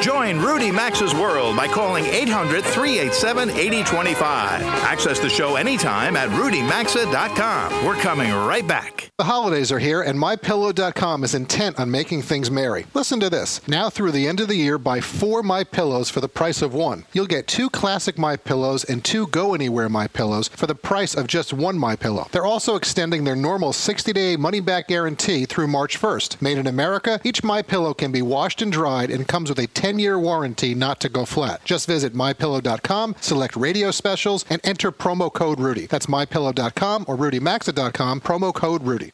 Join 0.00 0.38
Rudy 0.38 0.70
Maxa's 0.70 1.12
World 1.12 1.56
by 1.56 1.66
calling 1.66 2.04
800 2.04 2.62
387 2.64 3.50
8025. 3.50 4.62
Access 4.62 5.18
the 5.18 5.28
show 5.28 5.56
anytime 5.56 6.16
at 6.16 6.28
rudymaxa.com. 6.30 7.84
We're 7.84 7.96
coming 7.96 8.30
right 8.32 8.66
back. 8.66 9.10
The 9.18 9.24
holidays 9.24 9.72
are 9.72 9.80
here, 9.80 10.02
and 10.02 10.16
MyPillow.com 10.16 11.24
is 11.24 11.34
intent 11.34 11.80
on 11.80 11.90
making 11.90 12.22
things 12.22 12.52
merry. 12.52 12.86
Listen 12.94 13.18
to 13.18 13.28
this. 13.28 13.66
Now 13.66 13.90
through 13.90 14.12
the 14.12 14.28
end 14.28 14.38
of 14.38 14.46
the 14.46 14.54
year, 14.54 14.78
buy 14.78 15.00
four 15.00 15.42
My 15.42 15.64
Pillows 15.64 16.08
for 16.08 16.20
the 16.20 16.28
price 16.28 16.62
of 16.62 16.72
one. 16.72 17.04
You'll 17.12 17.26
get 17.26 17.48
two 17.48 17.68
classic 17.68 18.16
My 18.16 18.36
Pillows 18.36 18.84
and 18.84 19.04
two 19.04 19.26
Go 19.26 19.54
Anywhere 19.54 19.88
My 19.88 20.06
Pillows 20.06 20.46
for 20.46 20.68
the 20.68 20.76
price 20.76 21.16
of 21.16 21.26
just 21.26 21.52
one 21.52 21.76
My 21.76 21.96
Pillow. 21.96 22.28
They're 22.30 22.46
also 22.46 22.76
extending 22.76 23.24
their 23.24 23.34
normal 23.34 23.72
60-day 23.72 24.36
money-back 24.36 24.86
guarantee 24.86 25.44
through 25.46 25.66
March 25.66 26.00
1st. 26.00 26.40
Made 26.40 26.58
in 26.58 26.68
America, 26.68 27.20
each 27.24 27.42
My 27.42 27.60
Pillow 27.60 27.94
can 27.94 28.12
be 28.12 28.22
washed 28.22 28.62
and 28.62 28.70
dried 28.70 29.10
and 29.10 29.26
comes 29.26 29.48
with 29.48 29.58
a 29.58 29.66
10-year 29.88 30.18
warranty 30.18 30.74
not 30.74 31.00
to 31.00 31.08
go 31.08 31.24
flat. 31.24 31.64
Just 31.64 31.86
visit 31.86 32.12
mypillow.com, 32.14 33.16
select 33.20 33.56
radio 33.56 33.90
specials, 33.90 34.44
and 34.50 34.60
enter 34.64 34.92
promo 34.92 35.32
code 35.32 35.60
Rudy. 35.60 35.86
That's 35.86 36.06
mypillow.com 36.06 37.06
or 37.08 37.16
rudymaxa.com, 37.16 38.20
promo 38.20 38.54
code 38.54 38.82
Rudy. 38.82 39.12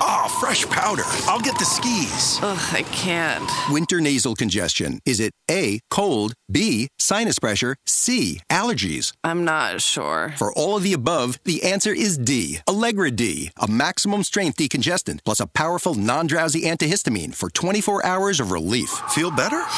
Ah, 0.00 0.26
fresh 0.40 0.66
powder. 0.66 1.04
I'll 1.26 1.40
get 1.40 1.58
the 1.58 1.64
skis. 1.64 2.38
Ugh, 2.42 2.58
I 2.72 2.82
can't. 2.82 3.48
Winter 3.70 4.00
nasal 4.00 4.34
congestion. 4.34 5.00
Is 5.06 5.20
it 5.20 5.32
A, 5.50 5.80
cold, 5.90 6.34
B, 6.50 6.88
sinus 6.98 7.38
pressure, 7.38 7.76
C, 7.86 8.40
allergies? 8.50 9.12
I'm 9.22 9.44
not 9.44 9.80
sure. 9.80 10.34
For 10.36 10.52
all 10.52 10.76
of 10.76 10.82
the 10.82 10.92
above, 10.92 11.38
the 11.44 11.62
answer 11.64 11.92
is 11.92 12.18
D, 12.18 12.58
Allegra 12.68 13.10
D, 13.10 13.50
a 13.60 13.68
maximum 13.68 14.22
strength 14.24 14.58
decongestant 14.58 15.24
plus 15.24 15.40
a 15.40 15.46
powerful 15.46 15.94
non 15.94 16.26
drowsy 16.26 16.62
antihistamine 16.62 17.34
for 17.34 17.48
24 17.50 18.04
hours 18.04 18.40
of 18.40 18.50
relief. 18.50 18.90
Feel 19.10 19.30
better? 19.30 19.62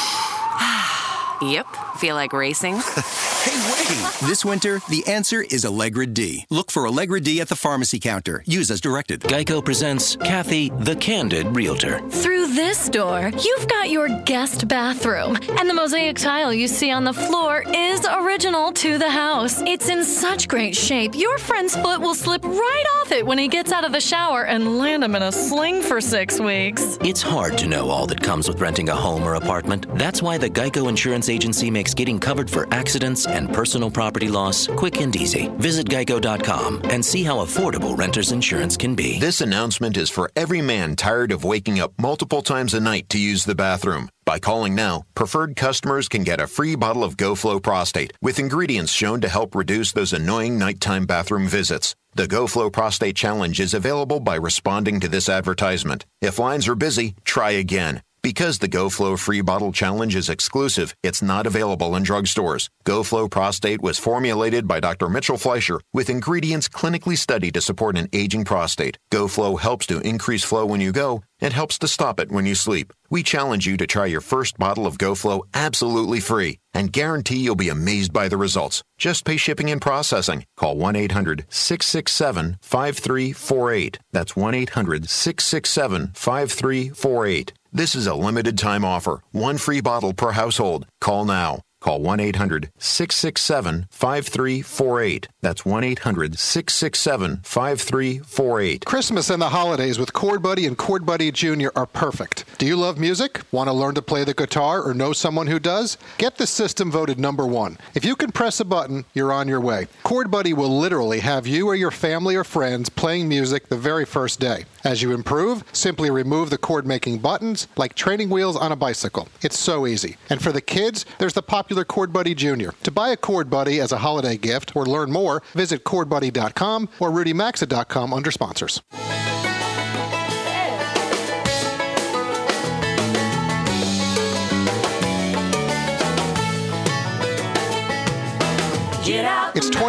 Yep. 1.39 1.67
Feel 1.97 2.15
like 2.15 2.33
racing? 2.33 2.81
Hey, 3.47 3.55
wait! 3.71 4.27
This 4.27 4.43
winter, 4.43 4.81
the 4.89 5.07
answer 5.07 5.41
is 5.41 5.63
Allegra 5.63 6.05
D. 6.05 6.45
Look 6.49 6.69
for 6.69 6.85
Allegra 6.85 7.21
D 7.21 7.39
at 7.39 7.47
the 7.47 7.55
pharmacy 7.55 7.97
counter. 7.97 8.43
Use 8.45 8.69
as 8.69 8.81
directed. 8.81 9.21
Geico 9.21 9.63
presents 9.63 10.17
Kathy, 10.17 10.69
the 10.79 10.97
Candid 10.97 11.55
Realtor. 11.55 12.01
Through 12.09 12.47
this 12.55 12.89
door, 12.89 13.31
you've 13.41 13.67
got 13.69 13.89
your 13.89 14.09
guest 14.23 14.67
bathroom, 14.67 15.37
and 15.57 15.69
the 15.69 15.73
mosaic 15.73 16.17
tile 16.17 16.51
you 16.51 16.67
see 16.67 16.91
on 16.91 17.05
the 17.05 17.13
floor 17.13 17.63
is 17.73 18.05
original 18.05 18.73
to 18.73 18.97
the 18.97 19.09
house. 19.09 19.61
It's 19.61 19.87
in 19.87 20.03
such 20.03 20.49
great 20.49 20.75
shape, 20.75 21.15
your 21.15 21.37
friend's 21.37 21.75
foot 21.75 22.01
will 22.01 22.15
slip 22.15 22.43
right 22.43 22.85
off 22.97 23.13
it 23.13 23.25
when 23.25 23.37
he 23.37 23.47
gets 23.47 23.71
out 23.71 23.85
of 23.85 23.93
the 23.93 24.01
shower 24.01 24.45
and 24.45 24.77
land 24.77 25.05
him 25.05 25.15
in 25.15 25.21
a 25.21 25.31
sling 25.31 25.81
for 25.81 26.01
six 26.01 26.37
weeks. 26.37 26.97
It's 27.01 27.21
hard 27.21 27.57
to 27.59 27.67
know 27.67 27.89
all 27.89 28.07
that 28.07 28.21
comes 28.21 28.49
with 28.49 28.59
renting 28.59 28.89
a 28.89 28.95
home 28.95 29.23
or 29.23 29.35
apartment. 29.35 29.85
That's 29.97 30.21
why 30.21 30.37
the 30.37 30.49
Geico 30.49 30.89
Insurance 30.89 31.29
Agency 31.29 31.71
makes 31.71 31.93
getting 31.93 32.19
covered 32.19 32.49
for 32.49 32.67
accidents 32.73 33.25
and 33.37 33.53
personal 33.53 33.89
property 33.89 34.27
loss 34.27 34.67
quick 34.67 34.99
and 34.99 35.15
easy. 35.15 35.47
Visit 35.57 35.87
geico.com 35.87 36.81
and 36.85 37.05
see 37.05 37.23
how 37.23 37.37
affordable 37.37 37.97
renter's 37.97 38.33
insurance 38.33 38.75
can 38.75 38.95
be. 38.95 39.19
This 39.19 39.39
announcement 39.39 39.95
is 39.95 40.09
for 40.09 40.29
every 40.35 40.61
man 40.61 40.97
tired 40.97 41.31
of 41.31 41.45
waking 41.45 41.79
up 41.79 41.93
multiple 41.99 42.41
times 42.41 42.73
a 42.73 42.81
night 42.81 43.07
to 43.09 43.19
use 43.19 43.45
the 43.45 43.55
bathroom. 43.55 44.09
By 44.25 44.39
calling 44.39 44.75
now, 44.75 45.03
preferred 45.15 45.55
customers 45.55 46.09
can 46.09 46.23
get 46.23 46.41
a 46.41 46.47
free 46.47 46.75
bottle 46.75 47.05
of 47.05 47.15
GoFlow 47.15 47.63
Prostate 47.63 48.11
with 48.21 48.39
ingredients 48.39 48.91
shown 48.91 49.21
to 49.21 49.29
help 49.29 49.55
reduce 49.55 49.93
those 49.93 50.11
annoying 50.11 50.57
nighttime 50.57 51.05
bathroom 51.05 51.47
visits. 51.47 51.95
The 52.15 52.27
GoFlow 52.27 52.73
Prostate 52.73 53.15
Challenge 53.15 53.59
is 53.59 53.73
available 53.73 54.19
by 54.19 54.35
responding 54.35 54.99
to 54.99 55.07
this 55.07 55.29
advertisement. 55.29 56.03
If 56.19 56.39
lines 56.39 56.67
are 56.67 56.75
busy, 56.75 57.15
try 57.23 57.51
again. 57.51 58.01
Because 58.27 58.59
the 58.59 58.67
GoFlow 58.67 59.17
free 59.17 59.39
bottle 59.39 59.71
challenge 59.71 60.13
is 60.13 60.27
exclusive, 60.27 60.93
it's 61.01 61.21
not 61.21 61.47
available 61.47 61.95
in 61.95 62.03
drugstores. 62.03 62.67
GoFlow 62.85 63.31
Prostate 63.31 63.81
was 63.81 63.97
formulated 63.97 64.67
by 64.67 64.81
Dr. 64.81 65.07
Mitchell 65.07 65.37
Fleischer 65.37 65.79
with 65.93 66.09
ingredients 66.09 66.67
clinically 66.67 67.17
studied 67.17 67.53
to 67.53 67.61
support 67.61 67.97
an 67.97 68.09
aging 68.11 68.43
prostate. 68.43 68.97
GoFlow 69.13 69.57
helps 69.57 69.85
to 69.85 70.01
increase 70.01 70.43
flow 70.43 70.65
when 70.65 70.81
you 70.81 70.91
go 70.91 71.23
and 71.39 71.53
helps 71.53 71.77
to 71.79 71.87
stop 71.87 72.19
it 72.19 72.29
when 72.29 72.45
you 72.45 72.53
sleep. 72.53 72.91
We 73.09 73.23
challenge 73.23 73.65
you 73.65 73.77
to 73.77 73.87
try 73.87 74.07
your 74.07 74.21
first 74.21 74.57
bottle 74.57 74.85
of 74.85 74.97
GoFlow 74.97 75.43
absolutely 75.53 76.19
free 76.19 76.59
and 76.73 76.91
guarantee 76.91 77.37
you'll 77.37 77.55
be 77.55 77.69
amazed 77.69 78.11
by 78.11 78.27
the 78.27 78.37
results. 78.37 78.83
Just 78.97 79.25
pay 79.25 79.37
shipping 79.37 79.71
and 79.71 79.81
processing. 79.81 80.45
Call 80.57 80.77
1 80.77 80.95
800 80.95 81.45
667 81.49 82.57
5348. 82.61 83.99
That's 84.11 84.35
1 84.35 84.53
800 84.53 85.09
667 85.09 86.11
5348. 86.13 87.53
This 87.77 87.93
is 87.93 88.07
a 88.07 88.15
limited 88.15 88.57
time 88.57 88.83
offer. 88.83 89.19
One 89.31 89.59
free 89.59 89.81
bottle 89.81 90.11
per 90.11 90.31
household. 90.31 90.87
Call 90.99 91.25
now. 91.25 91.61
Call 91.79 92.01
1 92.01 92.19
800 92.19 92.71
667 92.79 93.85
5348. 93.91 95.27
That's 95.41 95.63
1 95.63 95.83
800 95.83 96.39
667 96.39 97.41
5348. 97.43 98.83
Christmas 98.83 99.29
and 99.29 99.39
the 99.39 99.49
holidays 99.49 99.99
with 99.99 100.11
Chord 100.11 100.41
Buddy 100.41 100.65
and 100.65 100.75
Chord 100.75 101.05
Buddy 101.05 101.31
Jr. 101.31 101.67
are 101.75 101.85
perfect. 101.85 102.45
Do 102.57 102.65
you 102.65 102.75
love 102.75 102.97
music? 102.97 103.41
Want 103.51 103.67
to 103.67 103.73
learn 103.73 103.93
to 103.93 104.01
play 104.01 104.23
the 104.23 104.33
guitar 104.33 104.81
or 104.81 104.95
know 104.95 105.13
someone 105.13 105.45
who 105.45 105.59
does? 105.59 105.99
Get 106.17 106.37
the 106.37 106.47
system 106.47 106.89
voted 106.89 107.19
number 107.19 107.45
one. 107.45 107.77
If 107.93 108.03
you 108.03 108.15
can 108.15 108.31
press 108.31 108.59
a 108.59 108.65
button, 108.65 109.05
you're 109.13 109.31
on 109.31 109.47
your 109.47 109.61
way. 109.61 109.85
Chord 110.01 110.31
Buddy 110.31 110.53
will 110.53 110.79
literally 110.79 111.19
have 111.19 111.45
you 111.45 111.67
or 111.67 111.75
your 111.75 111.91
family 111.91 112.35
or 112.35 112.43
friends 112.43 112.89
playing 112.89 113.29
music 113.29 113.67
the 113.67 113.77
very 113.77 114.03
first 114.03 114.39
day. 114.39 114.65
As 114.87 115.01
you 115.01 115.11
improve, 115.11 115.65
simply 115.73 116.09
remove 116.09 116.49
the 116.49 116.57
chord 116.57 116.87
making 116.87 117.17
buttons 117.17 117.67
like 117.75 117.93
training 117.93 118.29
wheels 118.29 118.55
on 118.55 118.71
a 118.71 118.75
bicycle. 118.77 119.27
It's 119.41 119.59
so 119.59 119.85
easy. 119.85 120.15
And 120.29 120.41
for 120.41 120.53
the 120.53 120.61
kids, 120.61 121.05
there's 121.17 121.33
the 121.33 121.41
popular 121.41 121.83
Chord 121.83 122.13
Buddy 122.13 122.33
Jr. 122.33 122.69
To 122.83 122.91
buy 122.91 123.09
a 123.09 123.17
Chord 123.17 123.49
Buddy 123.49 123.81
as 123.81 123.91
a 123.91 123.97
holiday 123.97 124.37
gift 124.37 124.77
or 124.77 124.85
learn 124.85 125.11
more, 125.11 125.43
visit 125.53 125.83
chordbuddy.com 125.83 126.87
or 127.01 127.11
rudymaxa.com 127.11 128.13
under 128.13 128.31
sponsors. 128.31 128.81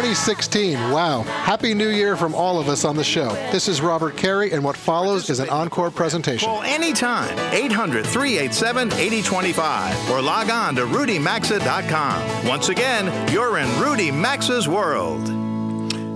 2016. 0.09 0.73
Wow. 0.91 1.21
Happy 1.21 1.75
New 1.75 1.89
Year 1.89 2.17
from 2.17 2.33
all 2.33 2.59
of 2.59 2.67
us 2.67 2.83
on 2.83 2.95
the 2.95 3.03
show. 3.03 3.29
This 3.51 3.67
is 3.67 3.79
Robert 3.79 4.17
Carey, 4.17 4.51
and 4.51 4.63
what 4.63 4.75
follows 4.75 5.29
is 5.29 5.39
an 5.39 5.49
encore 5.49 5.91
presentation. 5.91 6.49
Call 6.49 6.63
anytime, 6.63 7.37
800 7.53 8.07
387 8.07 8.91
8025, 8.91 10.09
or 10.09 10.19
log 10.19 10.49
on 10.49 10.73
to 10.77 10.81
rudymaxa.com. 10.87 12.47
Once 12.47 12.69
again, 12.69 13.31
you're 13.31 13.59
in 13.59 13.79
Rudy 13.79 14.09
Maxa's 14.09 14.67
world. 14.67 15.38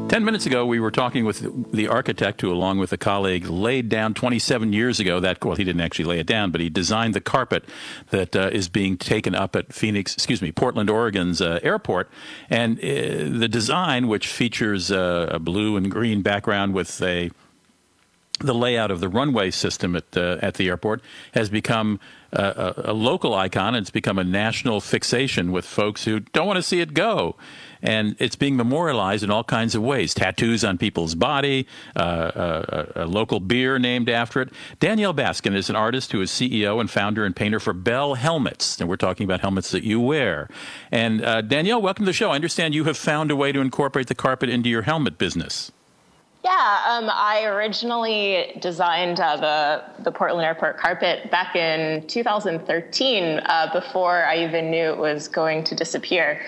Ten 0.10 0.26
minutes 0.26 0.46
ago, 0.46 0.64
we 0.66 0.80
were 0.80 0.92
talking 0.92 1.26
with 1.26 1.72
the 1.72 1.88
architect 1.88 2.42
who, 2.42 2.52
along 2.52 2.78
with 2.78 2.94
a 2.94 2.98
colleague, 2.98 3.48
laid 3.48 3.90
down 3.90 4.14
27 4.14 4.72
years 4.72 5.00
ago 5.00 5.20
that, 5.20 5.44
well, 5.44 5.56
he 5.56 5.64
didn't 5.64 5.82
actually 5.82 6.06
lay 6.06 6.20
it 6.20 6.28
down, 6.28 6.52
but 6.52 6.62
he 6.62 6.70
designed 6.70 7.16
the 7.16 7.22
carpet 7.22 7.66
that 8.12 8.36
uh, 8.36 8.50
is 8.52 8.70
being 8.70 8.96
taken 8.96 9.34
up 9.34 9.56
at 9.56 9.74
Phoenix, 9.74 10.14
excuse 10.14 10.40
me, 10.40 10.52
Portland, 10.52 10.90
Oregon's 10.90 11.42
uh, 11.42 11.60
airport. 11.64 12.12
And 12.48 12.78
uh, 12.78 12.84
the 13.40 13.48
design, 13.50 14.08
which 14.08 14.28
features 14.28 14.92
uh, 14.92 15.30
a 15.32 15.40
blue 15.40 15.78
and 15.78 15.90
green 15.90 16.22
background 16.22 16.76
with 16.76 17.02
a 17.02 17.32
the 18.40 18.54
layout 18.54 18.92
of 18.92 19.00
the 19.00 19.08
runway 19.08 19.52
system 19.52 19.96
at 19.96 20.18
uh, 20.18 20.38
at 20.42 20.56
the 20.56 20.68
airport 20.68 21.02
has 21.34 21.50
become 21.50 22.00
uh, 22.34 22.74
a, 22.78 22.92
a, 22.92 22.94
local 22.94 23.34
icon. 23.34 23.76
It's 23.76 23.92
become 23.92 24.18
a 24.18 24.24
national 24.24 24.82
fixation 24.82 25.52
with 25.52 25.66
folks 25.66 26.04
who 26.04 26.20
don't 26.20 26.48
want 26.48 26.58
to 26.58 26.64
see 26.64 26.82
it 26.82 26.94
go, 26.94 27.36
and 27.84 28.16
it's 28.18 28.36
being 28.36 28.56
memorialized 28.56 29.24
in 29.24 29.30
all 29.30 29.44
kinds 29.44 29.76
of 29.76 29.84
ways: 29.84 30.16
tattoos 30.16 30.64
on 30.64 30.80
people's 30.80 31.14
body, 31.14 31.68
uh, 31.96 32.32
a, 32.96 33.04
a, 33.04 33.06
local 33.06 33.40
beer 33.40 33.78
named 33.78 34.10
after 34.10 34.42
it. 34.42 34.50
Danielle 34.80 35.14
Baskin 35.14 35.54
is 35.54 35.70
an 35.70 35.76
artist 35.76 36.12
who 36.12 36.22
is 36.22 36.32
CEO 36.32 36.80
and 36.80 36.90
founder 36.90 37.26
and 37.26 37.36
painter 37.36 37.60
for 37.60 37.74
Belle 37.74 38.16
Helmets, 38.16 38.80
and 38.80 38.90
we're 38.90 38.96
talking 38.96 39.26
about 39.26 39.42
helmets 39.42 39.70
that 39.72 39.84
you 39.84 40.00
wear. 40.00 40.50
And 40.92 41.22
Danielle, 41.48 41.82
welcome 41.82 42.06
to 42.06 42.10
the 42.10 42.14
show. 42.14 42.32
I 42.32 42.36
understand 42.36 42.74
you 42.74 42.86
have 42.86 42.98
found 42.98 43.30
a 43.30 43.36
way 43.36 43.52
to 43.52 43.60
incorporate 43.60 44.08
the 44.08 44.16
carpet 44.16 44.50
into 44.50 44.70
your 44.70 44.84
helmet 44.84 45.18
business. 45.18 45.72
Yeah, 46.44 46.84
um, 46.90 47.10
I 47.10 47.46
originally 47.46 48.58
designed 48.60 49.22
uh, 49.22 49.38
the 49.38 50.04
the 50.04 50.12
Portland 50.12 50.46
Airport 50.46 50.78
carpet 50.78 51.32
back 51.32 51.56
in 51.56 52.06
2013, 52.08 53.40
uh, 53.40 53.70
before 53.72 54.26
I 54.26 54.44
even 54.44 54.70
knew 54.70 54.90
it 54.90 54.98
was 54.98 55.30
going 55.30 55.64
to 55.64 55.76
disappear. 55.76 56.46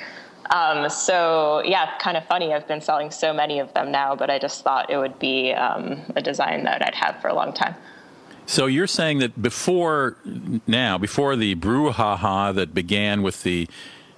Um, 0.49 0.89
so 0.89 1.61
yeah, 1.65 1.97
kind 1.97 2.17
of 2.17 2.25
funny. 2.25 2.53
I've 2.53 2.67
been 2.67 2.81
selling 2.81 3.11
so 3.11 3.33
many 3.33 3.59
of 3.59 3.73
them 3.73 3.91
now, 3.91 4.15
but 4.15 4.29
I 4.29 4.39
just 4.39 4.63
thought 4.63 4.89
it 4.89 4.97
would 4.97 5.17
be 5.19 5.51
um, 5.53 6.01
a 6.15 6.21
design 6.21 6.63
that 6.63 6.85
I'd 6.85 6.95
have 6.95 7.19
for 7.21 7.27
a 7.27 7.33
long 7.33 7.53
time. 7.53 7.75
So 8.45 8.67
you're 8.67 8.87
saying 8.87 9.19
that 9.19 9.41
before 9.41 10.17
now, 10.67 10.97
before 10.97 11.35
the 11.35 11.55
brouhaha 11.55 12.53
that 12.55 12.73
began 12.75 13.23
with 13.23 13.41
the 13.43 13.67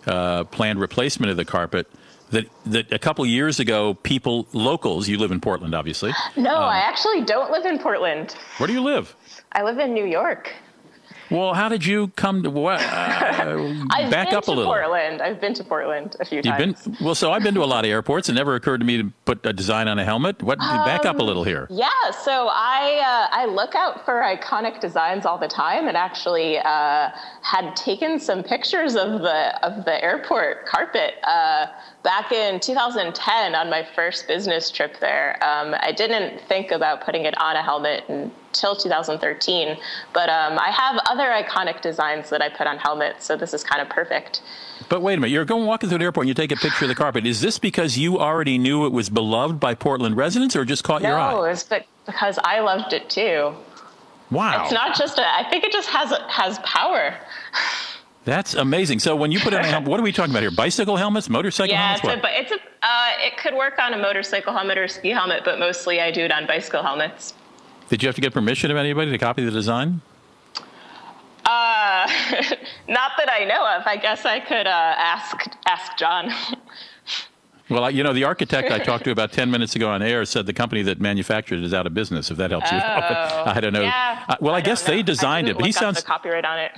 uh, 0.05 0.43
planned 0.45 0.80
replacement 0.80 1.32
of 1.32 1.38
the 1.38 1.45
carpet, 1.45 1.88
that 2.32 2.47
that 2.65 2.91
a 2.91 2.99
couple 2.99 3.25
years 3.25 3.59
ago, 3.59 3.93
people 3.93 4.47
locals, 4.51 5.07
you 5.07 5.17
live 5.17 5.32
in 5.32 5.39
Portland, 5.39 5.73
obviously. 5.73 6.11
No, 6.36 6.55
um, 6.55 6.63
I 6.63 6.80
actually 6.80 7.23
don't 7.23 7.51
live 7.51 7.65
in 7.65 7.80
Portland. 7.80 8.36
Where 8.57 8.67
do 8.67 8.73
you 8.73 8.82
live? 8.82 9.15
I 9.53 9.63
live 9.63 9.80
in 9.80 9.93
New 9.93 10.05
York. 10.05 10.53
Well, 11.30 11.53
how 11.53 11.67
did 11.69 11.86
you 11.86 12.07
come 12.15 12.43
to 12.43 12.49
what? 12.49 12.82
Uh, 12.82 13.73
I've 13.91 14.09
back 14.11 14.30
been 14.30 14.38
up 14.38 14.43
a 14.43 14.45
to 14.45 14.51
little. 14.51 14.65
Portland. 14.73 15.21
I've 15.21 15.41
been 15.41 15.53
to 15.55 15.63
Portland 15.63 16.15
a 16.19 16.25
few 16.25 16.38
You've 16.38 16.45
times. 16.45 16.84
been 16.86 16.97
well. 17.01 17.15
So 17.15 17.32
I've 17.32 17.43
been 17.43 17.53
to 17.55 17.63
a 17.63 17.65
lot 17.65 17.86
of 17.86 17.91
airports. 17.91 18.30
It 18.30 18.34
never 18.34 18.55
occurred 18.55 18.80
to 18.80 18.86
me 18.86 18.97
to 18.97 19.11
put 19.25 19.45
a 19.45 19.53
design 19.53 19.88
on 19.88 19.99
a 19.99 20.05
helmet. 20.05 20.41
What? 20.41 20.59
back 20.59 21.05
up 21.05 21.19
a 21.19 21.23
little 21.23 21.43
here. 21.43 21.67
Yeah, 21.69 21.89
so 22.23 22.47
I 22.49 23.01
uh, 23.32 23.36
I 23.36 23.45
look 23.45 23.75
out 23.75 24.05
for 24.05 24.21
iconic 24.21 24.80
designs 24.80 25.25
all 25.25 25.38
the 25.38 25.47
time, 25.47 25.88
and 25.88 25.97
actually 25.97 26.59
uh, 26.59 27.09
had 27.41 27.75
taken 27.75 28.19
some 28.19 28.43
pictures 28.43 28.95
of 28.95 29.21
the 29.21 29.65
of 29.65 29.86
the 29.86 30.01
airport 30.03 30.65
carpet 30.65 31.15
uh, 31.23 31.67
back 32.03 32.32
in 32.32 32.59
2010 32.59 33.55
on 33.55 33.69
my 33.69 33.86
first 33.95 34.28
business 34.28 34.71
trip 34.71 34.99
there. 34.99 35.36
Um, 35.43 35.75
I 35.80 35.91
didn't 35.91 36.39
think 36.47 36.71
about 36.71 37.03
putting 37.03 37.25
it 37.25 37.38
on 37.39 37.55
a 37.55 37.61
helmet 37.63 38.03
until 38.58 38.76
2013, 38.76 39.78
but 40.14 40.30
um, 40.30 40.58
I 40.58 40.72
have 40.72 40.99
other 41.10 41.26
iconic 41.26 41.82
designs 41.82 42.30
that 42.30 42.41
I 42.41 42.49
put 42.49 42.66
on 42.66 42.78
helmets, 42.78 43.26
so 43.26 43.36
this 43.36 43.53
is 43.53 43.64
kind 43.64 43.82
of 43.82 43.89
perfect. 43.89 44.41
But 44.89 45.01
wait 45.01 45.16
a 45.16 45.18
minute. 45.18 45.32
You're 45.32 45.45
going 45.45 45.66
walking 45.66 45.89
through 45.89 45.97
an 45.97 46.01
airport 46.01 46.24
and 46.24 46.30
you 46.30 46.34
take 46.34 46.51
a 46.51 46.55
picture 46.55 46.86
of 46.86 46.89
the 46.89 46.95
carpet. 46.95 47.26
Is 47.26 47.41
this 47.41 47.60
because 47.60 47.97
you 47.97 48.20
already 48.20 48.58
knew 48.58 48.86
it 48.86 48.91
was 48.91 49.10
beloved 49.10 49.60
by 49.60 49.76
Portland 49.76 50.18
residents, 50.18 50.55
or 50.55 50.66
just 50.66 50.84
caught 50.84 51.01
your 51.01 51.18
eye? 51.18 51.32
No, 51.32 51.43
it's 51.43 51.64
because 51.64 52.39
I 52.43 52.60
loved 52.62 52.93
it 52.93 53.10
too. 53.10 53.53
Wow. 54.32 54.64
It's 54.64 54.74
not 54.74 54.95
just 54.95 55.20
a. 55.20 55.28
I 55.28 55.47
think 55.49 55.64
it 55.64 55.72
just 55.72 55.89
has 55.89 56.12
has 56.30 56.60
power. 56.60 57.16
That's 58.26 58.55
amazing. 58.55 58.99
So 58.99 59.16
when 59.16 59.32
you 59.32 59.39
put 59.39 59.53
on 59.53 59.64
a 59.64 59.68
helmet, 59.68 59.89
what 59.89 60.01
are 60.01 60.03
we 60.03 60.12
talking 60.12 60.32
about 60.32 60.41
here? 60.41 60.51
Bicycle 60.51 60.97
helmets, 60.97 61.30
motorcycle 61.30 61.72
yeah, 61.72 61.95
helmets? 61.95 62.03
it's 62.03 62.18
a, 62.18 62.22
but 62.22 62.32
it's 62.34 62.51
a. 62.51 62.86
Uh, 62.86 63.12
it 63.20 63.38
could 63.38 63.53
work 63.53 63.80
on 63.80 63.93
a 63.93 63.97
motorcycle 63.97 64.51
helmet 64.51 64.78
or 64.78 64.88
ski 64.88 65.10
helmet, 65.10 65.43
but 65.45 65.60
mostly 65.60 66.01
I 66.01 66.12
do 66.12 66.22
it 66.22 66.32
on 66.32 66.45
bicycle 66.45 66.84
helmets. 66.84 67.34
Did 67.90 68.04
you 68.04 68.08
have 68.08 68.16
to 68.16 68.22
get 68.22 68.34
permission 68.34 68.70
of 68.72 68.78
anybody 68.78 69.12
to 69.12 69.18
copy 69.18 69.44
the 69.46 69.52
design? 69.52 70.02
Uh, 71.46 72.06
not 72.90 73.12
that 73.18 73.30
I 73.32 73.46
know 73.46 73.66
of. 73.78 73.88
I 73.88 73.98
guess 74.02 74.26
I 74.26 74.40
could 74.40 74.68
uh, 74.68 74.70
ask 74.98 75.38
ask 75.66 75.98
John. 75.98 76.32
Well, 77.70 77.84
I, 77.84 77.90
you 77.90 78.02
know, 78.02 78.14
the 78.14 78.24
architect 78.24 78.72
I 78.72 78.80
talked 78.80 79.04
to 79.04 79.12
about 79.12 79.32
10 79.34 79.52
minutes 79.52 79.76
ago 79.76 79.90
on 79.90 80.02
air 80.02 80.24
said 80.24 80.46
the 80.46 80.54
company 80.54 80.84
that 80.84 81.02
manufactured 81.02 81.58
it 81.60 81.66
is 81.66 81.74
out 81.74 81.86
of 81.86 81.94
business, 81.94 82.32
if 82.32 82.38
that 82.38 82.52
helps 82.52 82.72
you. 82.72 82.78
Oh, 82.78 83.44
I 83.46 83.60
don't 83.60 83.74
know. 83.74 83.82
yeah, 83.82 84.24
Uh, 84.30 84.38
well, 84.40 84.54
I, 84.56 84.60
I 84.60 84.62
guess 84.62 84.84
they 84.84 85.04
designed 85.04 85.50
it, 85.50 85.58
but 85.58 85.66
he 85.66 85.74
sounds. 85.74 86.02
copyright 86.02 86.46
on 86.46 86.60
it. 86.60 86.72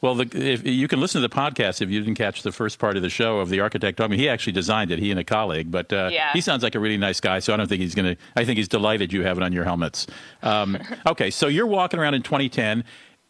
Well, 0.00 0.14
the, 0.14 0.28
if, 0.52 0.66
you 0.66 0.88
can 0.88 0.98
listen 1.00 1.20
to 1.20 1.28
the 1.28 1.34
podcast 1.34 1.82
if 1.82 1.90
you 1.90 2.00
didn't 2.00 2.16
catch 2.16 2.42
the 2.42 2.52
first 2.52 2.78
part 2.78 2.96
of 2.96 3.02
the 3.02 3.10
show 3.10 3.40
of 3.40 3.50
the 3.50 3.60
architect 3.60 3.98
talking. 3.98 4.18
He 4.18 4.28
actually 4.28 4.54
designed 4.54 4.90
it, 4.90 4.98
he 4.98 5.10
and 5.10 5.20
a 5.20 5.24
colleague, 5.24 5.70
but 5.70 5.92
uh, 5.92 6.08
Yeah. 6.10 6.32
he 6.32 6.40
sounds 6.40 6.62
like 6.62 6.74
a 6.74 6.80
really 6.80 6.96
nice 6.96 7.20
guy. 7.20 7.38
So 7.40 7.52
I 7.52 7.56
don't 7.58 7.68
think 7.68 7.82
he's 7.82 7.94
going 7.94 8.16
to. 8.16 8.22
I 8.34 8.44
think 8.44 8.56
he's 8.56 8.68
delighted 8.68 9.12
you 9.12 9.22
have 9.24 9.36
it 9.36 9.42
on 9.42 9.52
your 9.52 9.64
helmets. 9.64 10.06
Um, 10.42 10.78
okay, 11.06 11.30
so 11.30 11.48
you're 11.48 11.66
walking 11.66 12.00
around 12.00 12.14
in 12.14 12.22
2010, 12.22 12.82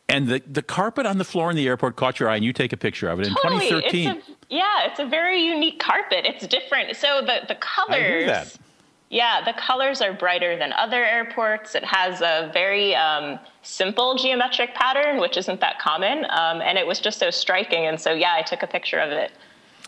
and 0.09 0.29
the 0.29 0.43
the 0.47 0.63
carpet 0.63 1.07
on 1.07 1.19
the 1.19 1.25
floor 1.25 1.51
in 1.51 1.57
the 1.57 1.67
airport 1.67 1.97
caught 1.97 2.21
your 2.21 2.29
eye, 2.29 2.37
and 2.37 2.45
you 2.45 2.53
take 2.53 2.73
a 2.73 2.77
picture 2.77 3.09
of 3.09 3.19
it 3.21 3.27
in 3.27 3.35
Totally. 3.43 3.69
2013. 3.69 4.09
It's 4.17 4.29
a, 4.29 4.33
yeah, 4.49 4.87
it's 4.87 5.01
a 5.01 5.07
very 5.07 5.43
unique 5.43 5.81
carpet. 5.81 6.25
It's 6.25 6.47
different. 6.47 6.97
So 6.97 7.21
the 7.21 7.41
the 7.49 7.57
colors. 7.57 8.59
I 9.11 9.15
hear 9.15 9.21
that. 9.23 9.45
Yeah, 9.45 9.53
the 9.53 9.59
colors 9.59 10.01
are 10.01 10.13
brighter 10.13 10.57
than 10.57 10.73
other 10.73 11.05
airports. 11.05 11.75
It 11.75 11.85
has 11.85 12.21
a 12.21 12.51
very 12.53 12.95
um, 12.95 13.39
simple 13.63 14.15
geometric 14.17 14.75
pattern, 14.75 15.21
which 15.21 15.37
isn't 15.37 15.61
that 15.61 15.79
common. 15.79 16.25
Um, 16.31 16.61
and 16.61 16.79
it 16.79 16.87
was 16.87 17.01
just 17.01 17.19
so 17.19 17.31
striking. 17.31 17.87
And 17.87 18.01
so, 18.01 18.13
yeah, 18.13 18.35
I 18.35 18.43
took 18.43 18.63
a 18.63 18.67
picture 18.67 18.99
of 18.99 19.11
it. 19.11 19.33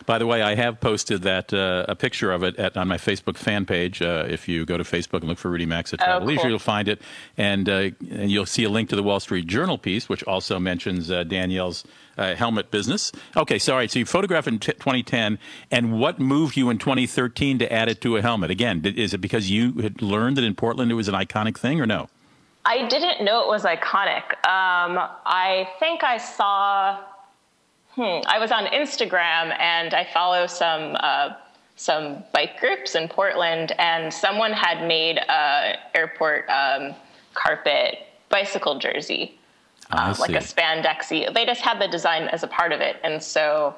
By 0.05 0.19
the 0.19 0.27
way, 0.27 0.43
I 0.43 0.57
have 0.57 0.81
posted 0.81 1.23
that 1.23 1.55
uh, 1.55 1.85
a 1.89 1.95
picture 1.95 2.33
of 2.33 2.43
it 2.43 2.57
at, 2.57 2.77
on 2.77 2.89
my 2.89 2.97
Facebook 2.97 3.37
fan 3.37 3.65
page. 3.65 4.03
Uh, 4.03 4.27
if 4.29 4.49
you 4.49 4.65
go 4.65 4.77
to 4.77 4.83
Facebook 4.83 5.21
and 5.21 5.29
look 5.29 5.39
for 5.39 5.49
Rudy 5.49 5.67
Max 5.67 5.93
at 5.93 6.01
Oh, 6.03 6.05
Travel 6.05 6.27
Leisure, 6.27 6.41
cool. 6.41 6.51
you'll 6.51 6.59
find 6.59 6.89
it, 6.89 7.01
and 7.39 7.69
uh, 7.69 7.91
and 8.11 8.29
you'll 8.29 8.47
see 8.47 8.65
a 8.65 8.69
link 8.69 8.89
to 8.89 8.97
the 8.97 9.03
Wall 9.05 9.21
Street 9.21 9.47
Journal 9.47 9.79
piece, 9.79 10.09
which 10.09 10.25
also 10.25 10.59
mentions 10.59 11.09
uh, 11.09 11.23
Danielle's 11.23 11.85
uh, 12.17 12.35
helmet 12.35 12.71
business. 12.71 13.13
Okay, 13.37 13.59
so 13.59 13.87
so 13.87 13.99
you 13.99 14.07
photographed 14.07 14.49
in 14.49 14.59
t- 14.59 14.73
2010, 14.73 15.39
and 15.71 15.99
what 15.99 16.19
moved 16.19 16.57
you 16.57 16.71
in 16.71 16.79
2013 16.79 17.59
to 17.59 17.73
add 17.73 17.89
it 17.89 18.01
to 18.03 18.17
a 18.17 18.23
helmet? 18.23 18.51
Again, 18.51 18.81
did, 18.81 18.99
is 18.99 19.15
it 19.15 19.19
because 19.19 19.51
you 19.51 19.73
had 19.81 20.03
learned 20.03 20.37
that 20.37 20.45
in 20.45 20.55
Portland 20.55 20.91
it 20.91 20.95
was 20.95 21.09
an 21.09 21.15
iconic 21.15 21.57
thing, 21.57 21.81
or 21.81 21.87
no? 21.87 22.09
I 22.65 22.87
didn't 22.87 23.25
know 23.25 23.43
it 23.43 23.49
was 23.49 23.65
iconic. 23.65 24.23
Um, 24.47 24.99
I 25.27 25.69
think 25.81 26.05
I 26.05 26.19
saw. 26.19 26.99
Hmm, 27.91 28.21
I 28.27 28.39
was 28.39 28.51
on 28.51 28.67
Instagram 28.67 29.59
and 29.61 29.93
I 29.93 30.05
follow 30.15 30.47
some 30.47 30.97
uh, 30.99 31.31
some 31.77 32.23
bike 32.33 32.61
groups 32.61 32.95
in 32.95 33.09
Portland, 33.09 33.73
and 33.79 34.13
someone 34.13 34.53
had 34.53 34.87
made 34.87 35.19
a 35.19 35.75
airport 35.95 36.49
um, 36.49 36.95
carpet 37.35 37.99
bicycle 38.29 38.79
jersey, 38.79 39.39
I 39.93 40.11
um, 40.11 40.17
like 40.19 40.31
a 40.31 40.39
spandexy. 40.39 41.33
They 41.33 41.45
just 41.45 41.61
had 41.61 41.81
the 41.81 41.89
design 41.89 42.25
as 42.25 42.43
a 42.43 42.47
part 42.47 42.73
of 42.73 42.81
it, 42.81 42.97
and 43.05 43.23
so 43.23 43.75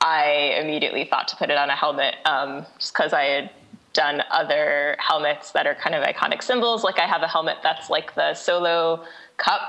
I 0.00 0.56
immediately 0.60 1.04
thought 1.04 1.28
to 1.28 1.36
put 1.36 1.50
it 1.50 1.58
on 1.58 1.70
a 1.70 1.76
helmet, 1.76 2.16
um, 2.24 2.66
just 2.78 2.92
because 2.92 3.12
I 3.12 3.24
had 3.24 3.50
done 3.92 4.22
other 4.30 4.96
helmets 4.98 5.52
that 5.52 5.66
are 5.66 5.74
kind 5.74 5.94
of 5.94 6.04
iconic 6.04 6.42
symbols. 6.42 6.84
Like 6.84 6.98
I 6.98 7.06
have 7.06 7.22
a 7.22 7.28
helmet 7.28 7.58
that's 7.62 7.88
like 7.90 8.14
the 8.14 8.34
solo 8.34 9.04
cup 9.36 9.60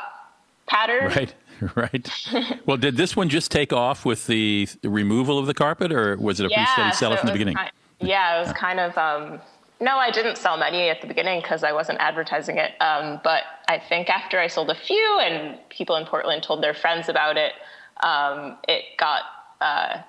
pattern. 0.67 1.11
Right, 1.59 1.73
right. 1.75 2.61
well, 2.67 2.77
did 2.77 2.97
this 2.97 3.15
one 3.15 3.29
just 3.29 3.49
take 3.49 3.73
off 3.73 4.05
with 4.05 4.27
the 4.27 4.67
removal 4.83 5.39
of 5.39 5.47
the 5.47 5.55
carpet, 5.55 5.91
or 5.91 6.15
was 6.17 6.39
it 6.39 6.45
a 6.45 6.49
pretty 6.49 6.65
steady 6.71 6.93
seller 6.93 7.15
so 7.15 7.21
from 7.21 7.27
the 7.27 7.33
beginning? 7.33 7.55
kind- 7.55 7.71
yeah, 7.99 8.37
it 8.37 8.45
was 8.45 8.53
kind 8.53 8.79
of. 8.79 8.95
Um, 8.95 9.39
no, 9.79 9.97
I 9.97 10.11
didn't 10.11 10.37
sell 10.37 10.57
many 10.57 10.89
at 10.89 11.01
the 11.01 11.07
beginning 11.07 11.41
because 11.41 11.63
I 11.63 11.71
wasn't 11.71 11.99
advertising 11.99 12.57
it. 12.57 12.71
Um, 12.81 13.19
but 13.23 13.43
I 13.67 13.79
think 13.79 14.09
after 14.09 14.39
I 14.39 14.47
sold 14.47 14.69
a 14.69 14.75
few 14.75 15.19
and 15.21 15.57
people 15.69 15.95
in 15.95 16.05
Portland 16.05 16.43
told 16.43 16.63
their 16.63 16.73
friends 16.73 17.09
about 17.09 17.37
it, 17.37 17.53
um, 18.01 18.57
it 18.67 18.83
got 18.97 19.21
uh, 19.61 20.01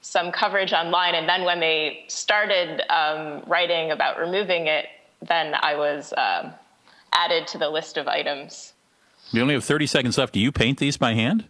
some 0.00 0.30
coverage 0.30 0.72
online. 0.72 1.14
And 1.14 1.28
then 1.28 1.44
when 1.44 1.60
they 1.60 2.04
started 2.08 2.82
um, 2.92 3.42
writing 3.46 3.90
about 3.90 4.18
removing 4.18 4.66
it, 4.66 4.86
then 5.20 5.54
I 5.54 5.74
was 5.74 6.12
um, 6.16 6.52
added 7.12 7.48
to 7.48 7.58
the 7.58 7.68
list 7.70 7.96
of 7.96 8.06
items. 8.06 8.72
We 9.32 9.40
only 9.42 9.54
have 9.54 9.64
30 9.64 9.86
seconds 9.86 10.16
left. 10.16 10.32
Do 10.32 10.40
you 10.40 10.52
paint 10.52 10.78
these 10.78 10.96
by 10.96 11.14
hand? 11.14 11.48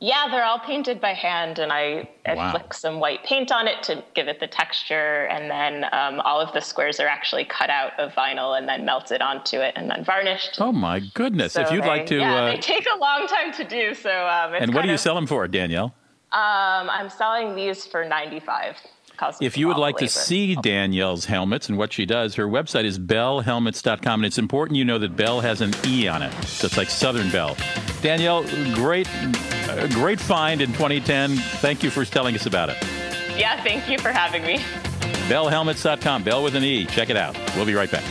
Yeah, 0.00 0.28
they're 0.30 0.44
all 0.44 0.60
painted 0.60 1.00
by 1.00 1.12
hand, 1.12 1.58
and 1.58 1.72
I, 1.72 2.08
I 2.24 2.34
Wow. 2.34 2.52
flick 2.52 2.72
some 2.72 3.00
white 3.00 3.24
paint 3.24 3.50
on 3.50 3.66
it 3.66 3.82
to 3.84 4.04
give 4.14 4.28
it 4.28 4.38
the 4.38 4.46
texture, 4.46 5.24
and 5.24 5.50
then 5.50 5.86
um, 5.92 6.20
all 6.20 6.40
of 6.40 6.52
the 6.52 6.60
squares 6.60 7.00
are 7.00 7.08
actually 7.08 7.44
cut 7.44 7.68
out 7.68 7.98
of 7.98 8.12
vinyl 8.12 8.56
and 8.56 8.68
then 8.68 8.84
melted 8.84 9.20
onto 9.22 9.58
it 9.58 9.72
and 9.74 9.90
then 9.90 10.04
varnished. 10.04 10.58
Oh 10.60 10.70
my 10.70 11.00
goodness! 11.14 11.56
if 11.56 11.72
you'd 11.72 11.82
they- 11.82 11.88
like 11.88 12.06
to, 12.06 12.18
yeah, 12.18 12.34
uh, 12.44 12.50
they 12.52 12.58
take 12.58 12.86
a 12.94 12.96
long 12.98 13.26
time 13.26 13.52
to 13.54 13.64
do. 13.64 13.92
So, 13.92 14.10
um, 14.28 14.54
it's 14.54 14.62
and 14.62 14.72
what 14.72 14.82
do 14.82 14.88
you 14.88 14.94
of- 14.94 15.00
sell 15.00 15.16
them 15.16 15.26
for, 15.26 15.48
Danielle? 15.48 15.92
Um, 16.30 16.90
I'm 16.90 17.08
selling 17.10 17.56
these 17.56 17.84
for 17.86 18.04
95. 18.04 18.74
costs 18.74 18.88
If 19.40 19.56
you 19.56 19.68
would 19.68 19.76
like 19.76 19.96
the 19.98 20.06
to 20.06 20.12
see 20.12 20.54
Danielle's 20.54 21.24
helmets 21.24 21.68
and 21.68 21.76
what 21.76 21.92
she 21.92 22.06
does, 22.06 22.34
her 22.36 22.46
website 22.46 22.84
is 22.84 22.98
bellehelmets.com, 22.98 24.20
and 24.20 24.26
it's 24.26 24.38
important 24.38 24.76
you 24.76 24.84
know 24.84 24.98
that 24.98 25.16
Bell 25.16 25.40
has 25.40 25.60
an 25.60 25.72
E 25.84 26.08
on 26.08 26.22
it, 26.22 26.32
so 26.44 26.66
it's 26.66 26.76
like 26.76 26.88
Southern 26.90 27.30
Bell. 27.30 27.56
Danielle, 28.00 28.44
great, 28.74 29.08
uh, 29.68 29.86
great 29.88 30.20
find 30.20 30.60
in 30.60 30.72
2010. 30.72 31.36
Thank 31.36 31.82
you 31.82 31.90
for 31.90 32.04
telling 32.04 32.34
us 32.34 32.46
about 32.46 32.70
it. 32.70 32.76
Yeah, 33.36 33.62
thank 33.62 33.88
you 33.88 33.98
for 33.98 34.10
having 34.10 34.42
me. 34.44 34.58
Bellehelmets.com, 35.28 36.22
Bell 36.22 36.42
with 36.42 36.54
an 36.54 36.64
E. 36.64 36.86
Check 36.86 37.10
it 37.10 37.16
out. 37.16 37.36
We'll 37.56 37.66
be 37.66 37.74
right 37.74 37.90
back. 37.90 38.04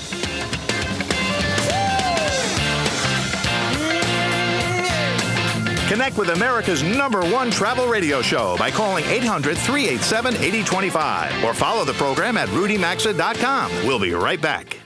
Connect 5.98 6.20
with 6.20 6.30
America's 6.30 6.84
number 6.84 7.22
one 7.22 7.50
travel 7.50 7.88
radio 7.88 8.22
show 8.22 8.56
by 8.60 8.70
calling 8.70 9.04
800 9.06 9.58
387 9.58 10.36
8025 10.36 11.44
or 11.44 11.56
follow 11.56 11.84
the 11.86 11.94
program 11.94 12.38
at 12.38 12.48
rudymaxa.com. 12.50 13.72
We'll 13.84 13.98
be 13.98 14.14
right 14.14 14.40
back. 14.40 14.78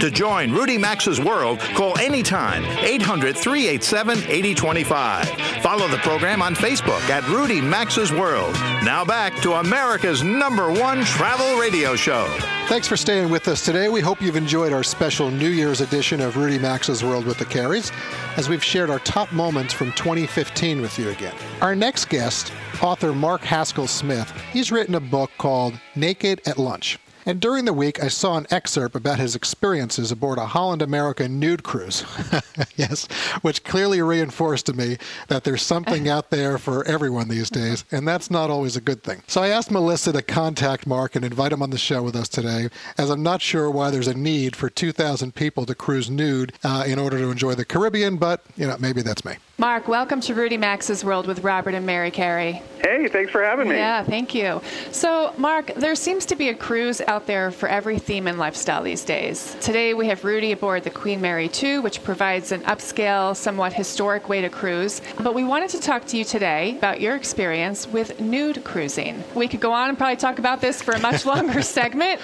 To 0.00 0.10
join 0.10 0.52
Rudy 0.52 0.76
Maxa's 0.76 1.22
World, 1.22 1.60
call 1.60 1.98
anytime 1.98 2.66
800 2.84 3.34
387 3.34 4.18
8025. 4.30 5.45
Follow 5.66 5.88
the 5.88 5.96
program 5.96 6.42
on 6.42 6.54
Facebook 6.54 7.00
at 7.10 7.28
Rudy 7.28 7.60
Maxa's 7.60 8.12
World. 8.12 8.54
Now 8.84 9.04
back 9.04 9.34
to 9.42 9.54
America's 9.54 10.22
number 10.22 10.70
one 10.70 11.04
travel 11.04 11.58
radio 11.58 11.96
show. 11.96 12.24
Thanks 12.68 12.86
for 12.86 12.96
staying 12.96 13.30
with 13.30 13.48
us 13.48 13.64
today. 13.64 13.88
We 13.88 14.00
hope 14.00 14.22
you've 14.22 14.36
enjoyed 14.36 14.72
our 14.72 14.84
special 14.84 15.28
New 15.28 15.48
Year's 15.48 15.80
edition 15.80 16.20
of 16.20 16.36
Rudy 16.36 16.60
Maxa's 16.60 17.02
World 17.02 17.26
with 17.26 17.38
the 17.38 17.46
Careys, 17.46 17.90
as 18.36 18.48
we've 18.48 18.62
shared 18.62 18.90
our 18.90 19.00
top 19.00 19.32
moments 19.32 19.74
from 19.74 19.90
2015 19.94 20.80
with 20.80 21.00
you 21.00 21.08
again. 21.08 21.34
Our 21.60 21.74
next 21.74 22.10
guest, 22.10 22.52
author 22.80 23.12
Mark 23.12 23.40
Haskell 23.40 23.88
Smith, 23.88 24.32
he's 24.52 24.70
written 24.70 24.94
a 24.94 25.00
book 25.00 25.32
called 25.36 25.80
Naked 25.96 26.42
at 26.46 26.58
Lunch. 26.58 26.96
And 27.28 27.40
during 27.40 27.64
the 27.64 27.72
week, 27.72 28.00
I 28.00 28.06
saw 28.06 28.36
an 28.36 28.46
excerpt 28.50 28.94
about 28.94 29.18
his 29.18 29.34
experiences 29.34 30.12
aboard 30.12 30.38
a 30.38 30.46
Holland 30.46 30.80
America 30.80 31.28
nude 31.28 31.64
cruise. 31.64 32.04
yes, 32.76 33.06
which 33.42 33.64
clearly 33.64 34.00
reinforced 34.00 34.66
to 34.66 34.72
me 34.72 34.96
that 35.26 35.42
there's 35.42 35.62
something 35.62 36.08
out 36.16 36.30
there 36.30 36.56
for 36.56 36.84
everyone 36.86 37.26
these 37.26 37.50
days, 37.50 37.84
and 37.90 38.06
that's 38.06 38.30
not 38.30 38.48
always 38.48 38.76
a 38.76 38.80
good 38.80 39.02
thing. 39.02 39.24
So 39.26 39.42
I 39.42 39.48
asked 39.48 39.72
Melissa 39.72 40.12
to 40.12 40.22
contact 40.22 40.86
Mark 40.86 41.16
and 41.16 41.24
invite 41.24 41.52
him 41.52 41.62
on 41.62 41.70
the 41.70 41.78
show 41.78 42.00
with 42.00 42.14
us 42.14 42.28
today, 42.28 42.68
as 42.96 43.10
I'm 43.10 43.24
not 43.24 43.42
sure 43.42 43.68
why 43.72 43.90
there's 43.90 44.06
a 44.06 44.14
need 44.14 44.54
for 44.54 44.70
2,000 44.70 45.34
people 45.34 45.66
to 45.66 45.74
cruise 45.74 46.08
nude 46.08 46.52
uh, 46.62 46.84
in 46.86 47.00
order 47.00 47.18
to 47.18 47.30
enjoy 47.30 47.56
the 47.56 47.64
Caribbean, 47.64 48.18
but, 48.18 48.44
you 48.56 48.68
know, 48.68 48.76
maybe 48.78 49.02
that's 49.02 49.24
me. 49.24 49.34
Mark, 49.58 49.88
welcome 49.88 50.20
to 50.20 50.34
Rudy 50.34 50.58
Maxa's 50.58 51.02
World 51.02 51.26
with 51.26 51.42
Robert 51.42 51.72
and 51.72 51.86
Mary 51.86 52.10
Carey. 52.10 52.62
Hey, 52.82 53.08
thanks 53.08 53.32
for 53.32 53.42
having 53.42 53.68
me. 53.68 53.76
Yeah, 53.76 54.02
thank 54.04 54.34
you. 54.34 54.60
So, 54.92 55.32
Mark, 55.38 55.74
there 55.76 55.94
seems 55.94 56.26
to 56.26 56.36
be 56.36 56.50
a 56.50 56.54
cruise 56.54 57.00
out 57.00 57.26
there 57.26 57.50
for 57.50 57.66
every 57.66 57.98
theme 57.98 58.26
and 58.28 58.38
lifestyle 58.38 58.82
these 58.82 59.02
days. 59.02 59.56
Today 59.62 59.94
we 59.94 60.08
have 60.08 60.24
Rudy 60.24 60.52
aboard 60.52 60.84
the 60.84 60.90
Queen 60.90 61.22
Mary 61.22 61.48
2, 61.48 61.80
which 61.80 62.04
provides 62.04 62.52
an 62.52 62.60
upscale, 62.64 63.34
somewhat 63.34 63.72
historic 63.72 64.28
way 64.28 64.42
to 64.42 64.50
cruise. 64.50 65.00
But 65.18 65.34
we 65.34 65.42
wanted 65.42 65.70
to 65.70 65.80
talk 65.80 66.04
to 66.08 66.18
you 66.18 66.24
today 66.24 66.76
about 66.76 67.00
your 67.00 67.16
experience 67.16 67.88
with 67.88 68.20
nude 68.20 68.62
cruising. 68.62 69.24
We 69.34 69.48
could 69.48 69.60
go 69.60 69.72
on 69.72 69.88
and 69.88 69.96
probably 69.96 70.16
talk 70.16 70.38
about 70.38 70.60
this 70.60 70.82
for 70.82 70.92
a 70.92 71.00
much 71.00 71.24
longer 71.26 71.62
segment, 71.62 72.20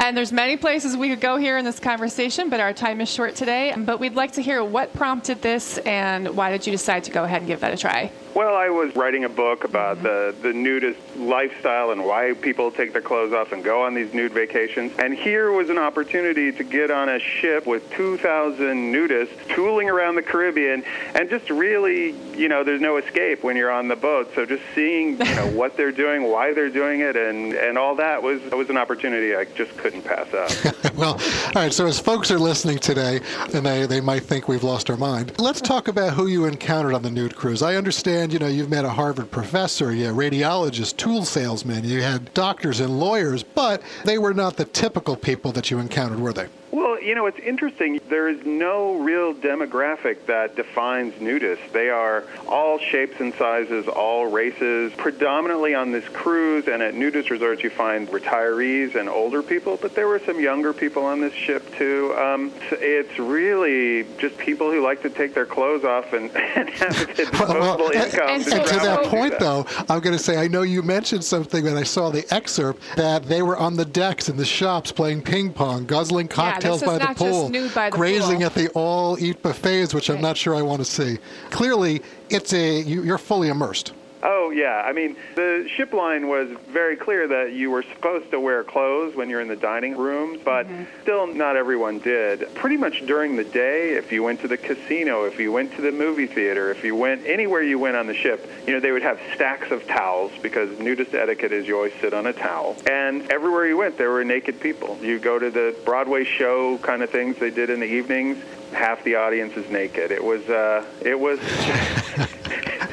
and 0.00 0.14
there's 0.14 0.32
many 0.32 0.58
places 0.58 0.98
we 0.98 1.08
could 1.08 1.22
go 1.22 1.38
here 1.38 1.56
in 1.56 1.64
this 1.64 1.80
conversation, 1.80 2.50
but 2.50 2.60
our 2.60 2.74
time 2.74 3.00
is 3.00 3.10
short 3.10 3.36
today. 3.36 3.74
But 3.74 4.00
we'd 4.00 4.14
like 4.14 4.32
to 4.32 4.42
hear 4.42 4.62
what 4.62 4.92
prompted 4.92 5.40
this 5.40 5.78
and 5.78 6.36
why 6.36 6.50
did 6.50 6.66
you 6.66 6.73
decide 6.76 7.04
to 7.04 7.10
go 7.10 7.24
ahead 7.24 7.42
and 7.42 7.48
give 7.48 7.60
that 7.60 7.72
a 7.72 7.76
try? 7.76 8.10
Well, 8.34 8.56
I 8.56 8.68
was 8.68 8.96
writing 8.96 9.24
a 9.24 9.28
book 9.28 9.62
about 9.62 10.02
the, 10.02 10.08
mm-hmm. 10.08 10.42
the 10.42 10.52
nudist 10.52 10.98
lifestyle 11.16 11.92
and 11.92 12.04
why 12.04 12.34
people 12.34 12.72
take 12.72 12.92
their 12.92 13.00
clothes 13.00 13.32
off 13.32 13.52
and 13.52 13.62
go 13.62 13.84
on 13.84 13.94
these 13.94 14.12
nude 14.12 14.32
vacations. 14.32 14.92
And 14.98 15.14
here 15.14 15.52
was 15.52 15.70
an 15.70 15.78
opportunity 15.78 16.50
to 16.50 16.64
get 16.64 16.90
on 16.90 17.08
a 17.08 17.20
ship 17.20 17.64
with 17.64 17.88
2,000 17.92 18.92
nudists 18.92 19.48
tooling 19.54 19.88
around 19.88 20.16
the 20.16 20.22
Caribbean 20.22 20.82
and 21.14 21.30
just 21.30 21.48
really, 21.48 22.10
you 22.36 22.48
know, 22.48 22.64
there's 22.64 22.80
no 22.80 22.96
escape 22.96 23.44
when 23.44 23.56
you're 23.56 23.70
on 23.70 23.86
the 23.86 23.94
boat. 23.94 24.32
So 24.34 24.44
just 24.44 24.64
seeing, 24.74 25.12
you 25.12 25.34
know, 25.36 25.46
what 25.54 25.76
they're 25.76 25.92
doing, 25.92 26.24
why 26.24 26.52
they're 26.52 26.68
doing 26.68 27.00
it, 27.00 27.14
and, 27.14 27.52
and 27.52 27.78
all 27.78 27.94
that 27.96 28.20
was, 28.20 28.42
was 28.50 28.68
an 28.68 28.76
opportunity 28.76 29.36
I 29.36 29.44
just 29.44 29.76
couldn't 29.76 30.02
pass 30.02 30.34
up. 30.34 30.94
well, 30.96 31.14
all 31.14 31.52
right, 31.54 31.72
so 31.72 31.86
as 31.86 32.00
folks 32.00 32.32
are 32.32 32.38
listening 32.38 32.78
today, 32.78 33.20
and 33.52 33.64
they, 33.64 33.86
they 33.86 34.00
might 34.00 34.24
think 34.24 34.48
we've 34.48 34.64
lost 34.64 34.90
our 34.90 34.96
mind, 34.96 35.38
let's 35.38 35.60
talk 35.60 35.86
about 35.86 36.14
who 36.14 36.26
you 36.26 36.46
encountered 36.46 36.94
on 36.94 37.02
the 37.02 37.10
nude 37.10 37.36
cruise. 37.36 37.62
I 37.62 37.76
understand, 37.76 38.23
you 38.32 38.38
know, 38.38 38.46
you've 38.46 38.70
met 38.70 38.84
a 38.84 38.90
Harvard 38.90 39.30
professor, 39.30 39.92
you 39.92 40.06
radiologist, 40.06 40.96
tool 40.96 41.24
salesman, 41.24 41.84
you 41.84 42.02
had 42.02 42.32
doctors 42.34 42.80
and 42.80 42.98
lawyers, 42.98 43.42
but 43.42 43.82
they 44.04 44.18
were 44.18 44.34
not 44.34 44.56
the 44.56 44.64
typical 44.66 45.16
people 45.16 45.52
that 45.52 45.70
you 45.70 45.78
encountered, 45.78 46.20
were 46.20 46.32
they? 46.32 46.48
Well, 46.74 47.00
you 47.00 47.14
know, 47.14 47.26
it's 47.26 47.38
interesting. 47.38 48.00
There 48.08 48.28
is 48.28 48.44
no 48.44 48.96
real 48.96 49.32
demographic 49.32 50.26
that 50.26 50.56
defines 50.56 51.14
nudists. 51.14 51.70
They 51.70 51.88
are 51.88 52.24
all 52.48 52.80
shapes 52.80 53.20
and 53.20 53.32
sizes, 53.34 53.86
all 53.86 54.26
races. 54.26 54.92
Predominantly 54.96 55.76
on 55.76 55.92
this 55.92 56.04
cruise 56.08 56.66
and 56.66 56.82
at 56.82 56.94
nudist 56.94 57.30
resorts, 57.30 57.62
you 57.62 57.70
find 57.70 58.08
retirees 58.08 58.96
and 58.96 59.08
older 59.08 59.40
people, 59.40 59.78
but 59.80 59.94
there 59.94 60.08
were 60.08 60.18
some 60.18 60.40
younger 60.40 60.72
people 60.72 61.04
on 61.04 61.20
this 61.20 61.32
ship 61.32 61.62
too. 61.76 62.12
Um, 62.18 62.50
it's 62.72 63.20
really 63.20 64.04
just 64.18 64.36
people 64.36 64.68
who 64.68 64.82
like 64.82 65.00
to 65.02 65.10
take 65.10 65.32
their 65.32 65.46
clothes 65.46 65.84
off 65.84 66.12
and, 66.12 66.28
and 66.56 66.68
have 66.70 67.14
disposable 67.14 67.60
well, 67.60 67.90
income. 67.92 68.28
And, 68.28 68.46
and 68.48 68.66
to 68.66 68.74
that 68.80 69.04
point, 69.04 69.38
that. 69.38 69.40
though, 69.40 69.64
I'm 69.88 70.00
going 70.00 70.16
to 70.16 70.22
say 70.22 70.38
I 70.38 70.48
know 70.48 70.62
you 70.62 70.82
mentioned 70.82 71.22
something 71.22 71.62
when 71.62 71.76
I 71.76 71.84
saw 71.84 72.10
the 72.10 72.26
excerpt 72.34 72.82
that 72.96 73.26
they 73.26 73.42
were 73.42 73.56
on 73.56 73.76
the 73.76 73.84
decks 73.84 74.28
in 74.28 74.36
the 74.36 74.44
shops 74.44 74.90
playing 74.90 75.22
ping 75.22 75.52
pong, 75.52 75.86
guzzling 75.86 76.26
cocktails. 76.26 76.63
Yeah, 76.63 76.63
by 76.64 76.98
the 76.98 77.14
pool, 77.14 77.50
by 77.74 77.90
the 77.90 77.96
grazing 77.96 78.38
pool. 78.38 78.46
at 78.46 78.54
the 78.54 78.68
all-eat 78.70 79.42
buffets, 79.42 79.94
which 79.94 80.10
I'm 80.10 80.20
not 80.20 80.36
sure 80.36 80.54
I 80.54 80.62
want 80.62 80.80
to 80.80 80.84
see. 80.84 81.18
Clearly, 81.50 82.02
it's 82.30 82.52
a 82.52 82.80
you, 82.80 83.02
you're 83.02 83.18
fully 83.18 83.48
immersed. 83.48 83.92
Oh, 84.26 84.48
yeah. 84.48 84.82
I 84.84 84.92
mean, 84.92 85.16
the 85.34 85.68
ship 85.76 85.92
line 85.92 86.28
was 86.28 86.48
very 86.68 86.96
clear 86.96 87.28
that 87.28 87.52
you 87.52 87.70
were 87.70 87.82
supposed 87.82 88.30
to 88.30 88.40
wear 88.40 88.64
clothes 88.64 89.14
when 89.14 89.28
you're 89.28 89.42
in 89.42 89.48
the 89.48 89.56
dining 89.56 89.98
rooms, 89.98 90.40
but 90.42 90.66
mm-hmm. 90.66 90.84
still 91.02 91.26
not 91.26 91.56
everyone 91.56 91.98
did. 91.98 92.52
Pretty 92.54 92.78
much 92.78 93.04
during 93.06 93.36
the 93.36 93.44
day, 93.44 93.90
if 93.90 94.10
you 94.10 94.22
went 94.22 94.40
to 94.40 94.48
the 94.48 94.56
casino, 94.56 95.24
if 95.24 95.38
you 95.38 95.52
went 95.52 95.74
to 95.76 95.82
the 95.82 95.92
movie 95.92 96.26
theater, 96.26 96.70
if 96.70 96.82
you 96.82 96.96
went 96.96 97.26
anywhere 97.26 97.62
you 97.62 97.78
went 97.78 97.96
on 97.96 98.06
the 98.06 98.14
ship, 98.14 98.50
you 98.66 98.72
know, 98.72 98.80
they 98.80 98.92
would 98.92 99.02
have 99.02 99.20
stacks 99.34 99.70
of 99.70 99.86
towels 99.86 100.32
because 100.40 100.78
nudist 100.78 101.12
etiquette 101.12 101.52
is 101.52 101.66
you 101.66 101.76
always 101.76 101.92
sit 102.00 102.14
on 102.14 102.26
a 102.26 102.32
towel. 102.32 102.76
And 102.90 103.30
everywhere 103.30 103.66
you 103.66 103.76
went, 103.76 103.98
there 103.98 104.10
were 104.10 104.24
naked 104.24 104.58
people. 104.58 104.98
You 105.02 105.18
go 105.18 105.38
to 105.38 105.50
the 105.50 105.76
Broadway 105.84 106.24
show 106.24 106.78
kind 106.78 107.02
of 107.02 107.10
things 107.10 107.36
they 107.36 107.50
did 107.50 107.68
in 107.68 107.80
the 107.80 107.86
evenings, 107.86 108.42
half 108.72 109.04
the 109.04 109.16
audience 109.16 109.54
is 109.58 109.70
naked. 109.70 110.10
It 110.10 110.24
was, 110.24 110.48
uh, 110.48 110.86
it 111.02 111.20
was. 111.20 111.38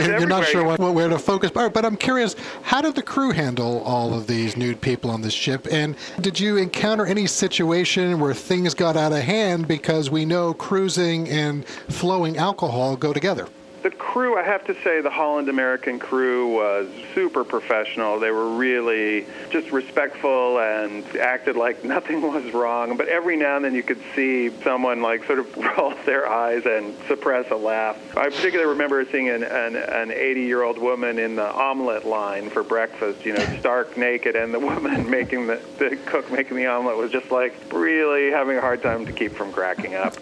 so 0.00 0.18
you're, 0.18 0.26
not 0.26 0.46
sure 0.46 0.64
what, 0.64 0.80
where 0.80 1.08
to 1.08 1.18
focus. 1.18 1.50
But 1.50 1.84
I'm 1.84 1.96
curious, 1.96 2.36
how 2.62 2.80
did 2.80 2.94
the 2.94 3.02
crew 3.02 3.32
handle 3.32 3.82
all 3.82 4.14
of 4.14 4.26
these 4.26 4.56
nude 4.56 4.80
people 4.80 5.10
on 5.10 5.22
the 5.22 5.30
ship? 5.30 5.66
And 5.70 5.96
did 6.20 6.38
you 6.38 6.56
encounter 6.56 7.06
any 7.06 7.26
situation 7.26 8.20
where 8.20 8.34
things 8.34 8.74
got 8.74 8.96
out 8.96 9.12
of 9.12 9.22
hand 9.22 9.68
because 9.68 10.10
we 10.10 10.24
know 10.24 10.54
cruising 10.54 11.28
and 11.28 11.66
flowing 11.66 12.36
alcohol 12.36 12.96
go 12.96 13.12
together? 13.12 13.48
The 13.82 13.90
crew, 13.90 14.38
I 14.38 14.44
have 14.44 14.64
to 14.66 14.80
say, 14.84 15.00
the 15.00 15.10
Holland 15.10 15.48
American 15.48 15.98
crew 15.98 16.54
was 16.54 16.88
super 17.14 17.42
professional. 17.42 18.20
They 18.20 18.30
were 18.30 18.48
really 18.54 19.26
just 19.50 19.72
respectful 19.72 20.60
and 20.60 21.04
acted 21.16 21.56
like 21.56 21.82
nothing 21.92 22.22
was 22.22 22.52
wrong. 22.54 22.96
But 22.96 23.08
every 23.08 23.36
now 23.36 23.56
and 23.56 23.64
then 23.64 23.74
you 23.74 23.82
could 23.82 24.00
see 24.14 24.50
someone 24.62 25.02
like 25.02 25.24
sort 25.24 25.40
of 25.40 25.56
roll 25.76 25.94
their 26.06 26.28
eyes 26.28 26.64
and 26.64 26.94
suppress 27.08 27.50
a 27.50 27.56
laugh. 27.56 27.98
I 28.16 28.28
particularly 28.28 28.70
remember 28.70 29.04
seeing 29.10 29.28
an, 29.30 29.42
an, 29.42 29.74
an 29.74 30.12
80 30.12 30.42
year 30.42 30.62
old 30.62 30.78
woman 30.78 31.18
in 31.18 31.34
the 31.34 31.52
omelet 31.52 32.06
line 32.06 32.50
for 32.50 32.62
breakfast, 32.62 33.26
you 33.26 33.32
know, 33.32 33.44
stark 33.58 33.96
naked, 33.96 34.36
and 34.36 34.54
the 34.54 34.60
woman 34.60 35.10
making 35.10 35.48
the, 35.48 35.60
the 35.78 35.96
cook 36.06 36.30
making 36.30 36.56
the 36.56 36.66
omelet 36.66 36.96
was 36.96 37.10
just 37.10 37.32
like 37.32 37.54
really 37.72 38.30
having 38.30 38.56
a 38.56 38.60
hard 38.60 38.80
time 38.80 39.04
to 39.06 39.12
keep 39.12 39.32
from 39.32 39.52
cracking 39.52 39.96
up. 39.96 40.14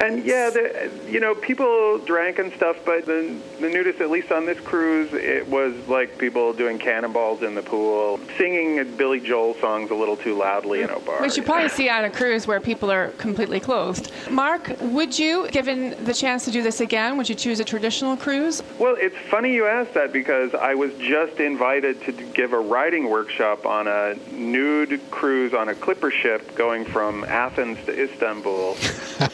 and 0.00 0.24
yeah, 0.24 0.50
the, 0.50 0.90
you 1.08 1.20
know, 1.20 1.36
people 1.36 1.98
drank 1.98 2.40
and 2.40 2.52
stuff, 2.54 2.76
but 2.84 2.95
the, 3.04 3.36
the 3.60 3.68
nudist, 3.68 4.00
at 4.00 4.10
least 4.10 4.32
on 4.32 4.46
this 4.46 4.58
cruise, 4.60 5.12
it 5.12 5.46
was 5.48 5.74
like 5.88 6.18
people 6.18 6.52
doing 6.52 6.78
cannonballs 6.78 7.42
in 7.42 7.54
the 7.54 7.62
pool, 7.62 8.20
singing 8.38 8.96
Billy 8.96 9.20
Joel 9.20 9.54
songs 9.54 9.90
a 9.90 9.94
little 9.94 10.16
too 10.16 10.36
loudly 10.36 10.82
in 10.82 10.90
a 10.90 11.00
bar. 11.00 11.20
Which 11.20 11.36
you 11.36 11.42
probably 11.42 11.68
see 11.68 11.88
on 11.88 12.04
a 12.04 12.10
cruise 12.10 12.46
where 12.46 12.60
people 12.60 12.90
are 12.90 13.08
completely 13.12 13.60
clothed. 13.60 14.10
Mark, 14.30 14.72
would 14.80 15.18
you, 15.18 15.48
given 15.48 16.02
the 16.04 16.14
chance 16.14 16.44
to 16.44 16.50
do 16.50 16.62
this 16.62 16.80
again, 16.80 17.16
would 17.16 17.28
you 17.28 17.34
choose 17.34 17.60
a 17.60 17.64
traditional 17.64 18.16
cruise? 18.16 18.62
Well, 18.78 18.96
it's 18.98 19.16
funny 19.30 19.52
you 19.52 19.66
asked 19.66 19.94
that 19.94 20.12
because 20.12 20.54
I 20.54 20.74
was 20.74 20.92
just 20.94 21.40
invited 21.40 22.02
to 22.04 22.12
give 22.12 22.52
a 22.52 22.60
writing 22.60 23.08
workshop 23.10 23.66
on 23.66 23.86
a 23.86 24.14
nude 24.32 25.00
cruise 25.10 25.54
on 25.54 25.68
a 25.68 25.74
clipper 25.74 26.10
ship 26.10 26.54
going 26.54 26.84
from 26.84 27.24
Athens 27.24 27.78
to 27.86 28.04
Istanbul. 28.04 28.76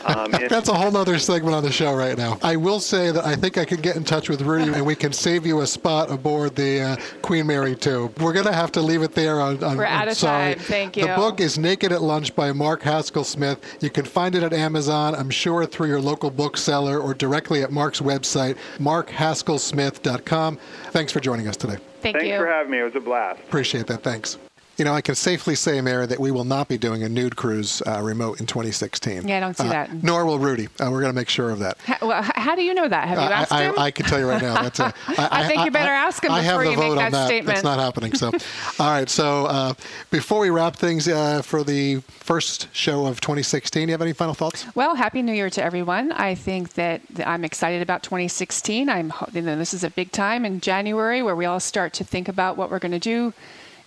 Um, 0.05 0.31
That's 0.31 0.69
a 0.69 0.75
whole 0.75 0.97
other 0.97 1.19
segment 1.19 1.55
on 1.55 1.63
the 1.63 1.73
show 1.73 1.95
right 1.95 2.17
now. 2.17 2.39
I 2.43 2.57
will 2.57 2.81
say 2.81 3.11
that 3.11 3.25
I 3.25 3.35
think 3.35 3.52
think 3.53 3.67
I 3.67 3.69
can 3.69 3.83
get 3.83 3.97
in 3.97 4.05
touch 4.05 4.29
with 4.29 4.41
Rudy 4.41 4.73
and 4.73 4.87
we 4.87 4.95
can 4.95 5.13
save 5.13 5.45
you 5.45 5.61
a 5.61 5.67
spot 5.67 6.11
aboard 6.11 6.57
the 6.57 6.81
uh, 6.81 6.97
Queen 7.21 7.47
Mary 7.47 7.77
2. 7.77 8.15
We're 8.21 8.33
going 8.33 8.47
to 8.47 8.53
have 8.53 8.73
to 8.73 8.81
leave 8.81 9.03
it 9.03 9.13
there. 9.15 9.41
On, 9.41 9.63
on, 9.63 9.77
We're 9.77 9.85
out 9.85 10.09
of 10.09 10.17
sorry. 10.17 10.55
time. 10.55 10.65
Thank 10.65 10.97
you. 10.97 11.07
The 11.07 11.15
book 11.15 11.41
is 11.41 11.59
Naked 11.59 11.93
at 11.93 12.01
Lunch 12.01 12.35
by 12.35 12.53
Mark 12.53 12.83
Haskell 12.83 13.25
Smith. 13.25 13.59
You 13.81 13.91
can 13.91 14.05
find 14.05 14.35
it 14.35 14.43
at 14.43 14.53
Amazon, 14.53 15.15
I'm 15.15 15.31
sure 15.31 15.67
through 15.67 15.89
your 15.89 16.01
local 16.01 16.31
bookseller 16.31 16.99
or 16.99 17.15
directly 17.15 17.63
at 17.63 17.71
Mark's 17.71 18.01
website, 18.01 18.57
markhaskellsmith.com. 18.79 20.59
Thanks 20.91 21.13
for 21.13 21.21
joining 21.21 21.49
us 21.49 21.57
today. 21.57 21.77
Thank 22.01 22.17
you. 22.17 22.21
Thanks 22.21 22.27
you. 22.33 22.39
for 22.39 22.47
having 22.47 22.73
me. 22.73 22.79
It 22.79 22.85
was 22.85 22.97
a 22.97 23.01
blast. 23.01 23.41
Appreciate 23.41 23.87
that. 23.89 24.03
Thanks. 24.03 24.39
You 24.79 24.87
know, 24.87 24.95
I 24.95 25.03
can 25.03 25.15
safely 25.15 25.55
say, 25.55 25.81
Mary, 25.83 26.07
that 26.07 26.19
we 26.19 26.31
will 26.31 26.45
not 26.45 26.67
be 26.67 26.79
doing 26.79 27.03
a 27.03 27.09
nude 27.09 27.37
cruise 27.37 27.83
uh, 27.87 28.01
remote 28.01 28.41
in 28.41 28.47
2016. 28.47 29.29
Yeah, 29.29 29.37
I 29.37 29.41
don't 29.41 29.57
see 29.57 29.67
Uh, 29.67 29.71
that. 29.71 30.03
Nor 30.03 30.25
will 30.25 30.39
Rudy. 30.39 30.67
Uh, 30.81 30.89
we're 30.91 31.01
going 31.03 31.13
to 31.13 31.17
make 31.19 31.29
sure 31.29 31.51
of 31.51 31.59
that. 31.59 31.77
How, 31.85 31.99
well, 32.09 32.23
how 32.23 32.55
do 32.55 32.63
you 32.63 32.73
know 32.73 32.89
that? 32.89 33.07
Have 33.07 33.19
you 33.19 33.25
Uh, 33.25 33.29
asked 33.29 33.53
I, 33.53 33.65
him? 33.65 33.75
I, 33.79 33.83
I 33.85 33.91
can 33.91 34.07
tell 34.07 34.19
you 34.19 34.29
right 34.29 34.41
now. 34.41 34.55
That's 34.63 34.81
a, 34.81 34.95
I 35.09 35.47
think 35.47 35.65
you 35.67 35.71
better 35.71 35.93
ask 35.93 36.25
him 36.25 36.33
I 36.33 36.41
have 36.41 36.59
before 36.59 36.65
the 36.65 36.71
you 36.71 36.77
vote 36.77 36.83
make 36.83 36.91
on 36.91 36.97
that 36.97 37.13
that. 37.13 37.27
statement. 37.27 37.47
That's 37.55 37.65
not 37.65 37.79
happening. 37.79 38.15
So, 38.15 38.29
all 38.81 38.91
right. 38.91 39.09
So, 39.11 39.45
uh, 39.47 39.75
before 40.11 40.41
we 40.41 40.49
wrap 40.49 40.75
things 40.77 41.07
uh, 41.07 41.43
for 41.43 41.63
the 41.63 41.97
first 42.09 42.69
show 42.75 43.05
of 43.07 43.21
2016, 43.21 43.83
do 43.83 43.87
you 43.91 43.93
have 43.93 44.01
any 44.03 44.15
final 44.15 44.33
thoughts? 44.35 44.65
Well, 44.75 44.95
happy 44.95 45.21
New 45.21 45.35
Year 45.35 45.51
to 45.51 45.63
everyone. 45.63 46.13
I 46.13 46.35
think 46.35 46.73
that 46.75 47.03
I'm 47.27 47.45
excited 47.45 47.83
about 47.83 48.03
2016. 48.03 48.89
I'm 48.89 49.13
you 49.35 49.43
know, 49.43 49.57
this 49.59 49.75
is 49.75 49.85
a 49.85 49.91
big 49.91 50.13
time 50.13 50.47
in 50.47 50.61
January 50.61 51.21
where 51.23 51.37
we 51.37 51.45
all 51.45 51.61
start 51.61 51.93
to 51.95 52.05
think 52.05 52.27
about 52.29 52.57
what 52.57 52.71
we're 52.71 52.79
going 52.79 52.93
to 52.93 52.99
do 52.99 53.35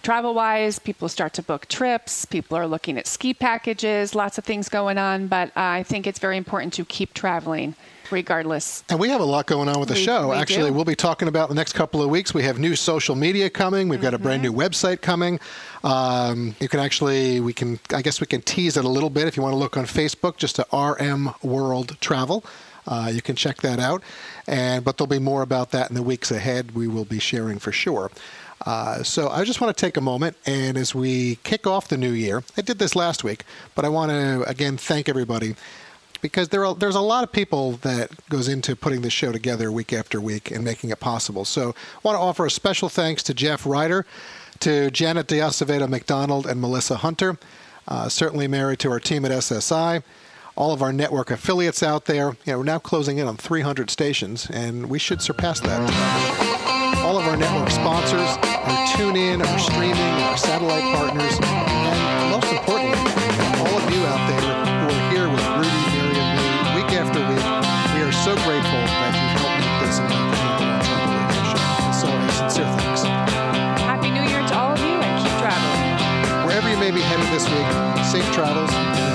travel 0.06 0.36
wise. 0.36 0.78
People 0.78 1.10
start 1.10 1.34
to 1.34 1.41
book 1.41 1.68
trips. 1.68 2.26
People 2.26 2.56
are 2.56 2.68
looking 2.68 2.95
at 2.97 3.08
ski 3.08 3.34
packages. 3.34 4.14
Lots 4.14 4.38
of 4.38 4.43
things 4.43 4.70
going 4.70 4.99
on, 4.99 5.26
but 5.26 5.51
I 5.58 5.82
think 5.82 6.06
it's 6.06 6.20
very 6.20 6.38
important 6.38 6.74
to 6.74 6.86
keep 6.86 7.16
traveling 7.16 7.74
regardless. 8.12 8.84
And 8.88 8.99
we 8.99 9.10
have 9.10 9.20
a 9.20 9.26
lot 9.26 9.47
going 9.47 9.68
on 9.68 9.80
with 9.80 9.89
the 9.89 9.95
We- 9.95 10.03
show. 10.03 10.30
we 10.30 10.36
Actually, 10.36 10.70
do. 10.70 10.74
we'll 10.76 10.86
be 10.86 10.95
talking 10.95 11.28
about 11.28 11.49
the 11.49 11.56
next 11.56 11.74
couple 11.74 12.03
of 12.03 12.10
weeks. 12.12 12.36
We 12.36 12.43
have 12.43 12.60
new 12.60 12.76
social 12.76 13.16
media 13.16 13.49
coming. 13.49 13.89
We've 13.89 13.99
got 13.99 14.14
a 14.14 14.20
brand 14.20 14.43
new 14.43 14.51
Mm-hmm. 14.51 14.62
website 14.62 15.01
coming. 15.01 15.39
Um, 15.84 16.56
you 16.60 16.70
can 16.70 16.80
actually, 16.80 17.39
we 17.39 17.51
can, 17.53 17.80
I 17.91 18.03
guess 18.03 18.22
we 18.22 18.28
can 18.28 18.43
tease 18.43 18.78
it 18.78 18.86
a 18.86 18.89
little 18.89 19.10
bit 19.10 19.28
if 19.28 19.36
you 19.36 19.41
want 19.41 19.53
to 19.53 19.58
look 19.58 19.76
on 19.76 19.86
Facebook, 19.86 20.38
just 20.38 20.58
to 20.58 20.68
RM 20.72 21.34
World 21.41 21.97
Travel. 21.99 22.45
Uh, 22.88 23.10
you 23.12 23.24
can 23.24 23.36
check 23.36 23.58
that 23.64 23.80
out. 23.80 24.03
And 24.47 24.86
but 24.86 24.97
there'll 24.97 25.08
be 25.08 25.18
more 25.18 25.41
about 25.41 25.72
that 25.72 25.89
in 25.89 25.95
the 25.95 26.03
weeks 26.03 26.30
ahead. 26.30 26.76
We 26.76 26.88
will 26.88 27.06
be 27.06 27.18
sharing 27.18 27.58
for 27.58 27.72
sure. 27.72 28.12
Uh, 28.66 29.03
so 29.03 29.30
I 29.30 29.43
just 29.43 29.62
want 29.62 29.76
to 29.76 29.80
take 29.80 29.97
a 29.97 30.01
moment 30.01 30.38
and 30.45 30.78
as 30.78 30.95
we 30.95 31.36
kick 31.43 31.68
off 31.68 31.88
the 31.88 31.97
new 31.97 32.12
year, 32.12 32.43
I 32.58 32.62
did 32.62 32.80
this 32.80 32.95
last 32.95 33.24
week, 33.24 33.43
but 33.76 33.86
I 33.86 33.89
want 33.89 34.12
to 34.12 34.43
again 34.49 34.78
thank 34.78 35.10
everybody 35.10 35.56
because 36.22 36.49
there 36.49 36.66
are, 36.66 36.74
there's 36.74 36.95
a 36.95 37.01
lot 37.01 37.24
of 37.24 37.32
people 37.32 37.74
that 37.84 38.10
goes 38.30 38.47
into 38.47 38.76
putting 38.76 39.01
this 39.01 39.14
show 39.14 39.32
together 39.32 39.72
week 39.72 39.93
after 39.93 40.20
week 40.20 40.49
and 40.49 40.64
making 40.64 40.89
it 40.89 40.99
possible. 40.99 41.45
So 41.45 41.70
I 41.70 41.99
want 42.01 42.16
to 42.16 42.20
offer 42.20 42.47
a 42.47 42.49
special 42.49 42.89
thanks 42.89 43.22
to 43.24 43.34
Jeff 43.36 43.64
Ryder, 43.64 44.08
to 44.62 44.89
Janet 44.89 45.28
DeAcevedo 45.28 45.88
McDonald, 45.88 46.47
and 46.47 46.60
Melissa 46.60 46.95
Hunter. 46.95 47.38
Uh, 47.88 48.10
certainly 48.10 48.47
married 48.47 48.80
to 48.80 48.89
our 48.89 48.99
team 48.99 49.24
at 49.26 49.32
SSI. 49.32 50.01
All 50.56 50.74
of 50.74 50.82
our 50.82 50.91
network 50.91 51.30
affiliates 51.30 51.84
out 51.84 52.06
there. 52.06 52.30
You 52.45 52.53
know, 52.53 52.58
we're 52.58 52.64
now 52.64 52.80
closing 52.80 53.20
in 53.20 53.28
on 53.28 53.38
300 53.38 53.91
stations, 53.91 54.49
and 54.49 54.89
we 54.89 54.97
should 54.97 55.22
surpass 55.22 55.60
that. 55.60 56.74
All 57.03 57.17
of 57.17 57.25
our 57.27 57.37
network 57.37 57.69
sponsors, 57.69 58.37
our 58.43 58.87
TuneIn, 58.95 59.45
our 59.45 59.59
streaming, 59.59 60.15
our 60.29 60.37
satellite 60.37 60.83
partners, 60.95 61.37
and 61.41 62.31
most 62.31 62.51
importantly, 62.51 63.01
all 63.59 63.73
of 63.77 63.85
you 63.91 64.01
out 64.05 64.23
there 64.29 64.41
who 64.41 64.87
are 64.93 65.05
here 65.11 65.27
with 65.29 65.45
Rudy, 65.57 65.83
Mary, 65.91 66.17
and 66.17 66.31
me 66.37 66.81
week 66.81 66.91
after 66.93 67.19
week. 67.27 67.45
We 67.95 68.01
are 68.05 68.11
so 68.11 68.33
grateful 68.47 68.81
that 68.85 69.13
you've 69.13 69.35
helped 69.41 69.59
make 69.61 69.75
this 69.85 69.97
an 69.99 70.09
unbelievable 70.11 70.79
travel 70.85 71.17
radio 71.17 71.43
show. 71.51 71.65
So, 71.93 72.07
a 72.09 72.31
sincere 72.31 72.69
thanks. 72.77 73.03
Happy 73.83 74.09
New 74.09 74.23
Year 74.23 74.45
to 74.47 74.55
all 74.55 74.73
of 74.73 74.79
you 74.79 74.97
and 74.97 75.15
keep 75.23 75.35
traveling. 75.41 76.45
Wherever 76.45 76.69
you 76.69 76.77
may 76.77 76.91
be 76.91 77.01
headed 77.01 77.27
this 77.33 77.45
week, 77.49 77.69
safe 78.05 78.27
travels. 78.33 79.14